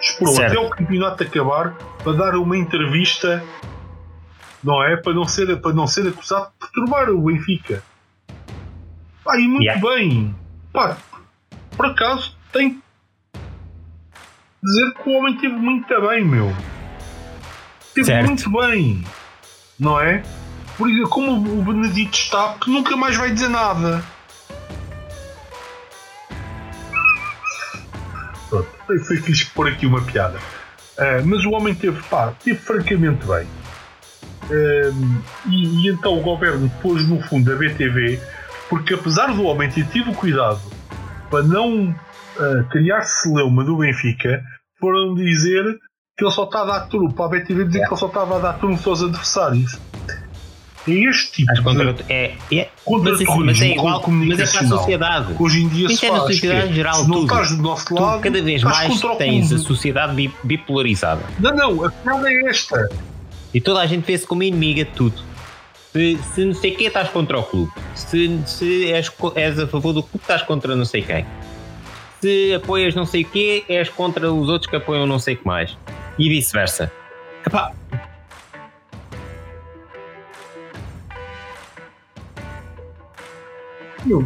esperou 0.00 0.34
Certo. 0.34 0.52
até 0.52 0.60
o 0.66 0.68
campeonato 0.70 1.22
acabar 1.22 1.74
para 2.04 2.12
dar 2.12 2.34
uma 2.36 2.56
entrevista, 2.56 3.42
não 4.62 4.82
é? 4.84 4.96
Para 4.98 5.14
não 5.14 5.26
ser, 5.26 5.56
para 5.60 5.72
não 5.72 5.86
ser 5.86 6.06
acusado 6.06 6.48
de 6.52 6.58
perturbar 6.58 7.08
o 7.08 7.22
Benfica. 7.22 7.82
Pá, 9.24 9.38
e 9.40 9.48
muito 9.48 9.62
Yeah. 9.64 9.80
bem. 9.80 10.34
Pá, 10.72 10.96
por 11.76 11.86
acaso, 11.86 12.36
tem 12.52 12.80
dizer 14.62 14.92
que 14.94 15.08
o 15.08 15.12
homem 15.18 15.36
teve 15.38 15.54
muito 15.56 15.88
bem, 16.08 16.24
meu. 16.24 16.54
Teve 17.94 18.04
Certo. 18.06 18.26
muito 18.26 18.50
bem. 18.52 19.02
Não 19.78 20.00
é? 20.00 20.22
Por 20.76 20.88
exemplo, 20.88 21.08
como 21.08 21.32
o 21.32 21.62
Benedito 21.62 22.16
está, 22.16 22.54
que 22.54 22.70
nunca 22.70 22.96
mais 22.96 23.16
vai 23.16 23.30
dizer 23.30 23.48
nada. 23.48 24.02
Pronto, 28.48 28.68
foi, 28.86 28.98
foi 28.98 29.20
quis 29.20 29.44
pôr 29.44 29.68
aqui 29.68 29.86
uma 29.86 30.02
piada. 30.02 30.38
Ah, 30.98 31.22
mas 31.24 31.44
o 31.44 31.50
homem 31.50 31.74
teve, 31.74 32.00
pá, 32.04 32.32
teve 32.42 32.58
francamente 32.58 33.26
bem. 33.26 33.46
Ahm, 34.50 35.22
e, 35.46 35.86
e 35.86 35.88
então 35.90 36.18
o 36.18 36.22
governo 36.22 36.70
pôs 36.80 37.06
no 37.06 37.20
fundo 37.22 37.52
a 37.52 37.56
BTV, 37.56 38.20
porque 38.68 38.94
apesar 38.94 39.34
do 39.34 39.44
homem 39.44 39.68
ter 39.68 39.86
tido 39.88 40.12
cuidado 40.12 40.60
para 41.30 41.42
não 41.42 41.94
ah, 42.38 42.64
criar 42.70 43.02
celeuma 43.02 43.64
do 43.64 43.78
Benfica, 43.78 44.42
foram 44.78 45.14
dizer 45.14 45.78
que 46.18 46.24
ele 46.24 46.30
só 46.32 46.44
está 46.44 46.62
a 46.62 46.64
dar 46.64 46.80
truque, 46.88 47.14
para 47.14 47.26
a 47.26 47.28
BTV 47.28 47.64
dizer 47.66 47.80
que 47.80 47.92
ele 47.92 47.96
só 48.00 48.06
estava 48.06 48.36
a 48.36 48.38
dar 48.38 48.54
truque 48.54 48.88
aos 48.88 49.02
adversários. 49.02 49.78
É 50.88 50.92
este 50.92 51.32
tipo 51.32 51.46
Mas 51.48 51.58
de 51.58 51.64
contra, 51.64 52.04
é, 52.08 52.34
é, 52.52 52.68
contra 52.84 53.10
mas, 53.12 53.20
isso- 53.20 53.40
mas 53.40 53.60
é 53.60 53.66
igual, 53.72 54.02
mas 54.08 54.38
é 54.38 54.46
para 54.46 54.60
a 54.60 54.68
sociedade. 54.68 55.34
hoje 55.38 55.62
em 55.62 55.68
dia 55.68 55.86
Isso 55.88 55.96
se 55.98 56.06
é 56.06 56.10
na 56.10 56.18
faz. 56.20 56.32
sociedade 56.34 56.60
que 56.62 56.68
é, 56.68 56.70
em 56.70 56.74
geral, 56.74 56.94
se 56.94 57.08
não 57.08 57.16
tudo. 57.16 57.32
estás 57.32 57.50
do 57.56 57.62
nosso 57.62 57.84
Tu 57.86 57.94
lado, 57.94 58.20
cada 58.22 58.42
vez 58.42 58.62
mais 58.62 59.04
o 59.04 59.16
tens 59.16 59.52
a 59.52 59.58
sociedade 59.58 60.14
bi- 60.14 60.32
bipolarizada. 60.42 61.20
Não, 61.38 61.54
não, 61.54 61.84
a 61.84 61.90
piada 61.90 62.32
é 62.32 62.40
esta. 62.48 62.88
E 63.52 63.60
toda 63.60 63.80
a 63.80 63.86
gente 63.86 64.06
vê-se 64.06 64.26
como 64.26 64.42
inimiga 64.42 64.84
de 64.86 64.92
tudo. 64.92 65.20
Se, 65.92 66.18
se 66.34 66.44
não 66.46 66.54
sei 66.54 66.70
quem 66.70 66.86
estás 66.86 67.10
contra 67.10 67.38
o 67.38 67.42
clube. 67.42 67.72
Se, 67.94 68.40
se 68.46 68.90
és, 68.90 69.12
és 69.34 69.58
a 69.58 69.66
favor 69.66 69.92
do 69.92 70.02
clube, 70.02 70.22
estás 70.22 70.40
contra 70.42 70.74
não 70.74 70.84
sei 70.86 71.02
quem. 71.02 71.26
Se 72.22 72.54
apoias 72.54 72.94
não 72.94 73.04
sei 73.04 73.22
o 73.22 73.26
quê, 73.26 73.64
és 73.68 73.88
contra 73.90 74.32
os 74.32 74.48
outros 74.48 74.70
que 74.70 74.76
apoiam 74.76 75.04
não 75.06 75.18
sei 75.18 75.34
o 75.34 75.38
que 75.38 75.46
mais. 75.46 75.76
E 76.18 76.28
vice-versa. 76.28 76.90
Epá, 77.46 77.72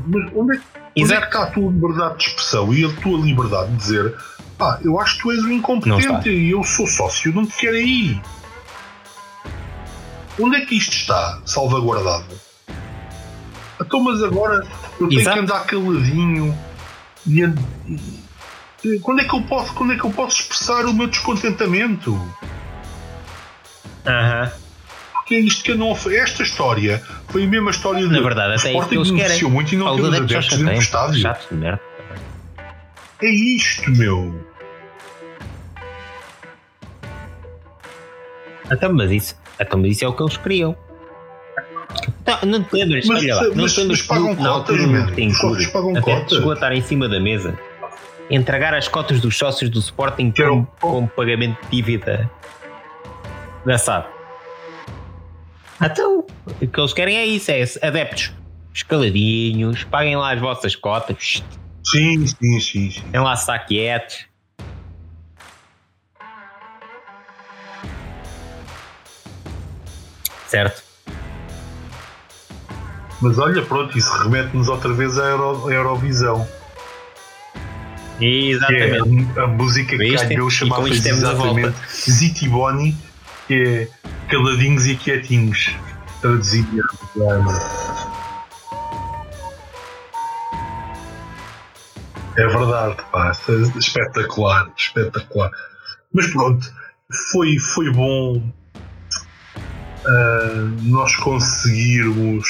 mas 0.06 0.32
onde 0.34 0.56
é 0.56 0.60
que 0.60 0.80
Onde 0.98 1.14
é 1.14 1.20
que 1.20 1.26
está 1.26 1.44
a 1.44 1.46
tua 1.46 1.70
liberdade 1.70 2.18
de 2.18 2.24
expressão 2.24 2.74
e 2.74 2.84
a 2.84 2.92
tua 3.00 3.18
liberdade 3.18 3.70
de 3.70 3.76
dizer 3.76 4.16
ah, 4.58 4.78
eu 4.84 5.00
acho 5.00 5.16
que 5.16 5.22
tu 5.22 5.32
és 5.32 5.42
um 5.42 5.52
incompetente 5.52 6.28
e 6.28 6.50
eu 6.50 6.62
sou 6.62 6.86
sócio, 6.86 7.32
não 7.32 7.46
te 7.46 7.56
quero 7.56 7.76
aí. 7.76 8.20
Onde 10.38 10.56
é 10.56 10.66
que 10.66 10.76
isto 10.76 10.92
está 10.92 11.40
salvaguardado? 11.46 12.26
Então, 13.80 14.00
mas 14.00 14.22
agora 14.22 14.66
eu 15.00 15.08
tenho 15.08 15.20
Exato. 15.20 15.36
que 15.36 15.42
andar 15.42 15.64
caladinho 15.64 16.58
e, 17.26 17.40
quando 19.02 19.20
é 19.20 19.24
que 19.24 19.34
eu 19.34 19.42
posso 19.42 19.74
quando 19.74 19.92
é 19.92 19.96
que 19.96 20.04
eu 20.04 20.10
posso 20.10 20.40
expressar 20.40 20.86
o 20.86 20.94
meu 20.94 21.06
descontentamento? 21.06 22.12
Aham. 24.06 24.42
Uh 24.42 24.46
-huh. 24.46 24.70
Porque 25.30 25.34
é 25.36 25.40
isto 25.40 25.62
que 25.62 25.70
eu 25.70 25.78
não 25.78 25.92
esta 25.92 26.42
história 26.42 27.00
foi 27.28 27.44
a 27.44 27.46
mesma 27.46 27.70
história 27.70 28.00
de 28.00 28.12
Na 28.12 28.20
verdade, 28.20 28.54
até 28.58 28.72
isso 28.72 28.88
que 28.88 28.94
eles 28.96 29.10
querem. 29.12 29.44
muito 29.44 29.72
e 29.72 29.76
não 29.76 29.94
temos 29.94 30.14
adeptos 30.14 30.58
dentro 30.58 30.74
do 30.74 30.80
estádio. 30.80 31.20
Chato 31.20 31.48
de 31.48 31.54
merda. 31.54 31.80
É 33.22 33.30
isto, 33.30 33.90
meu. 33.92 34.44
Então, 38.72 38.92
mas 38.92 39.10
isso, 39.10 39.36
então, 39.60 39.78
mas 39.78 39.92
isso 39.92 40.04
é 40.04 40.08
o 40.08 40.12
que 40.14 40.22
eles 40.22 40.36
queriam. 40.36 40.76
Não, 42.26 42.50
não 42.50 42.64
te 42.64 42.74
lembras, 42.74 43.06
mas, 43.06 43.22
olha 43.22 43.34
lá, 43.36 43.42
não 43.54 43.68
te 43.68 43.80
lembras 43.80 44.02
que 44.02 44.42
na 44.42 44.48
altura 44.48 44.86
no 44.86 45.12
Tencourt 45.12 45.60
até 45.96 46.28
chegou 46.28 46.50
a 46.50 46.54
estar 46.54 46.72
em 46.72 46.82
cima 46.82 47.08
da 47.08 47.20
mesa 47.20 47.56
entregar 48.30 48.72
as 48.74 48.88
cotas 48.88 49.20
dos 49.20 49.36
sócios 49.36 49.68
do 49.68 49.80
Sporting 49.80 50.32
como, 50.32 50.66
como 50.80 51.08
pagamento 51.08 51.60
de 51.64 51.70
dívida 51.70 52.30
da 53.66 53.76
SAD. 53.76 54.06
Então, 55.82 56.26
o 56.46 56.66
que 56.66 56.80
eles 56.80 56.92
querem 56.92 57.16
é 57.16 57.26
isso, 57.26 57.50
é 57.50 57.64
adeptos 57.86 58.32
escaladinhos, 58.72 59.84
paguem 59.84 60.16
lá 60.16 60.32
as 60.32 60.40
vossas 60.40 60.76
cotas. 60.76 61.42
Sim, 61.84 62.26
sim, 62.26 62.60
sim. 62.60 62.90
sim. 62.90 63.02
Tem 63.10 63.20
lá 63.20 63.34
saquetes. 63.36 64.26
Certo? 70.46 70.82
Mas 73.20 73.38
olha, 73.38 73.62
pronto, 73.62 73.96
isso 73.96 74.12
remete-nos 74.22 74.68
outra 74.68 74.92
vez 74.92 75.18
à, 75.18 75.26
Euro, 75.26 75.68
à 75.68 75.72
Eurovisão. 75.72 76.46
Exatamente. 78.20 79.32
Que 79.32 79.38
é 79.38 79.42
a, 79.42 79.44
a 79.44 79.46
música 79.46 79.96
que 79.96 80.16
ganhou 80.16 80.50
chamava-se 80.50 81.08
exatamente 81.08 81.76
Zitiboni, 82.10 82.96
que 83.46 83.54
é 83.54 83.88
caladinhos 84.28 84.86
e 84.86 84.96
quietinhos. 84.96 85.74
Traduzido 86.20 86.84
É 92.36 92.46
verdade, 92.46 92.96
pá, 93.10 93.32
espetacular, 93.76 94.70
espetacular. 94.76 95.50
Mas 96.12 96.26
pronto, 96.28 96.72
foi, 97.32 97.58
foi 97.58 97.90
bom 97.90 98.36
uh, 100.04 100.82
nós 100.82 101.14
conseguirmos. 101.16 102.46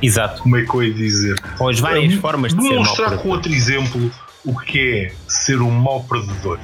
Exato. 0.00 0.42
Como 0.42 0.56
é 0.56 0.64
que 0.64 0.74
eu 0.74 0.82
ia 0.82 0.94
dizer? 0.94 1.40
Com 1.56 1.68
as 1.68 1.80
várias 1.80 2.14
uh, 2.14 2.20
formas 2.20 2.54
de 2.54 2.62
ser 2.62 2.74
Mostrar 2.74 3.16
com 3.18 3.28
outro 3.30 3.52
exemplo 3.52 4.10
o 4.44 4.58
que 4.58 5.06
é 5.06 5.14
ser 5.28 5.60
um 5.60 5.70
mau 5.70 6.02
perdedor. 6.04 6.58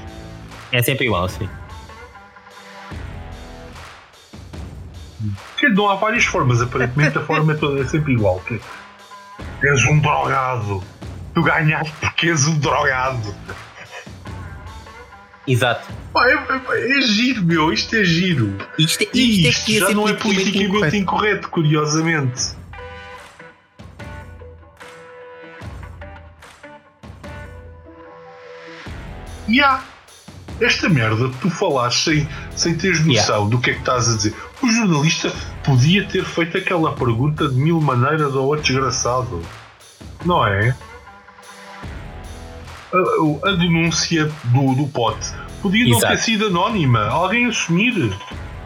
É 0.73 0.83
sempre 0.83 1.07
igual, 1.07 1.29
sim. 1.29 1.49
Que 5.57 5.69
não 5.69 5.89
há 5.89 5.97
várias 5.97 6.25
formas, 6.25 6.61
aparentemente 6.61 7.19
a 7.19 7.23
forma 7.23 7.55
toda 7.55 7.83
é 7.83 7.87
sempre 7.87 8.13
igual. 8.13 8.41
Que 8.41 8.61
és 9.63 9.85
um 9.87 9.99
drogado. 9.99 10.83
Tu 11.35 11.43
ganhaste 11.43 11.93
porque 12.01 12.29
és 12.29 12.47
um 12.47 12.59
drogado. 12.59 13.35
Exato. 15.47 15.89
Pá, 16.13 16.29
é, 16.29 16.35
é, 16.35 16.99
é, 16.99 17.01
giro, 17.01 17.43
meu. 17.43 17.73
Isto 17.73 17.97
é 17.97 18.05
giro. 18.05 18.55
Isto, 18.79 19.03
isto, 19.05 19.17
isto, 19.17 19.71
isto 19.71 19.71
é 19.71 19.89
já 19.89 19.95
não 19.95 20.07
é 20.07 20.13
politicamente 20.13 20.67
incorreto. 20.67 20.97
incorreto, 20.97 21.49
curiosamente. 21.49 22.58
E 29.49 29.61
há 29.63 29.83
esta 30.61 30.89
merda 30.89 31.31
tu 31.41 31.49
falaste 31.51 32.05
sem, 32.05 32.29
sem 32.55 32.75
teres 32.77 33.05
noção 33.05 33.37
yeah. 33.37 33.51
do 33.51 33.61
que 33.61 33.71
é 33.71 33.75
que 33.75 33.81
estás 33.81 34.09
a 34.09 34.17
dizer. 34.17 34.35
O 34.63 34.69
jornalista 34.69 35.33
podia 35.65 36.05
ter 36.05 36.25
feito 36.25 36.59
aquela 36.59 36.95
pergunta 36.95 37.49
de 37.49 37.55
mil 37.55 37.81
maneiras 37.81 38.35
ao 38.35 38.45
outro 38.45 38.65
desgraçado. 38.65 39.43
Não 40.25 40.45
é? 40.47 40.77
A, 42.93 43.49
a 43.49 43.53
denúncia 43.53 44.31
do, 44.45 44.75
do 44.75 44.87
pote 44.89 45.33
podia 45.63 45.87
não 45.89 45.99
Exato. 45.99 46.15
ter 46.15 46.23
sido 46.23 46.47
anónima. 46.47 47.07
Alguém 47.07 47.47
assumir. 47.47 48.13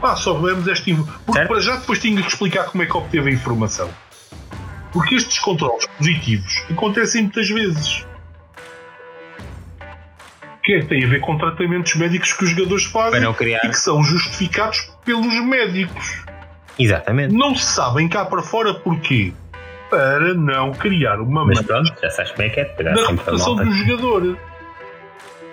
Ah, 0.02 0.16
só 0.16 0.34
vemos 0.34 0.66
esta 0.66 0.90
informação. 0.90 1.22
Porque 1.26 1.46
para 1.46 1.60
já 1.60 1.76
depois 1.76 1.98
tinha 1.98 2.20
que 2.20 2.28
explicar 2.28 2.64
como 2.64 2.82
é 2.82 2.86
que 2.86 2.96
obteve 2.96 3.30
a 3.30 3.32
informação. 3.32 3.88
Porque 4.92 5.14
estes 5.14 5.38
controles 5.38 5.86
positivos 5.98 6.64
acontecem 6.70 7.22
muitas 7.22 7.48
vezes 7.48 8.04
que 10.62 10.74
é, 10.74 10.82
tem 10.84 11.04
a 11.04 11.08
ver 11.08 11.20
com 11.20 11.36
tratamentos 11.36 11.94
médicos 11.96 12.32
que 12.32 12.44
os 12.44 12.50
jogadores 12.50 12.84
fazem 12.84 13.22
e 13.22 13.68
que 13.68 13.74
são 13.74 14.02
justificados 14.02 14.90
pelos 15.04 15.34
médicos. 15.44 16.24
Exatamente. 16.78 17.34
Não 17.34 17.54
se 17.54 17.66
sabem 17.66 18.08
cá 18.08 18.24
para 18.24 18.42
fora 18.42 18.74
porquê. 18.74 19.32
Para 19.90 20.32
não 20.32 20.72
criar 20.72 21.20
uma 21.20 21.44
Mas 21.44 21.60
pronto, 21.60 21.92
já 22.00 22.10
sabes 22.10 22.30
como 22.30 22.42
é 22.42 22.48
que 22.48 22.60
é. 22.60 22.64
Da 22.64 22.94
reputação 22.94 23.56
do 23.56 23.70
jogador. 23.72 24.38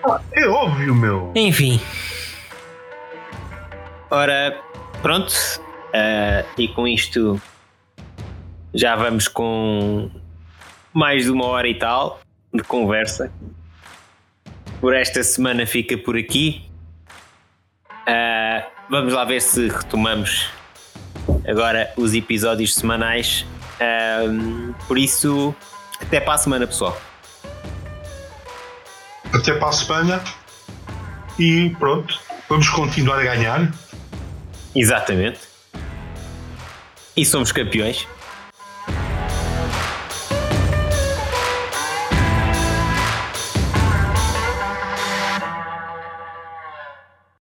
Ah, 0.05 0.21
é 0.31 0.47
óbvio, 0.47 0.95
meu. 0.95 1.31
Enfim. 1.35 1.81
Ora, 4.09 4.57
pronto. 5.01 5.33
Uh, 5.89 6.45
e 6.57 6.67
com 6.67 6.87
isto 6.87 7.41
já 8.73 8.95
vamos 8.95 9.27
com 9.27 10.09
mais 10.93 11.23
de 11.23 11.31
uma 11.31 11.47
hora 11.47 11.67
e 11.67 11.73
tal 11.73 12.19
de 12.53 12.63
conversa 12.63 13.31
por 14.79 14.95
esta 14.95 15.23
semana 15.23 15.65
fica 15.65 15.97
por 15.97 16.17
aqui. 16.17 16.69
Uh, 18.07 18.65
vamos 18.89 19.13
lá 19.13 19.25
ver 19.25 19.41
se 19.41 19.67
retomamos 19.67 20.49
agora 21.47 21.91
os 21.97 22.13
episódios 22.13 22.75
semanais. 22.75 23.45
Uh, 23.79 24.73
por 24.87 24.97
isso, 24.97 25.55
até 26.01 26.19
para 26.19 26.33
a 26.33 26.37
semana, 26.37 26.67
pessoal. 26.67 26.99
Até 29.33 29.53
para 29.53 29.69
a 29.69 29.71
semana. 29.71 30.23
E 31.37 31.69
pronto, 31.79 32.19
vamos 32.49 32.69
continuar 32.69 33.19
a 33.19 33.23
ganhar. 33.23 33.71
Exatamente. 34.75 35.39
E 37.15 37.25
somos 37.25 37.51
campeões. 37.51 38.07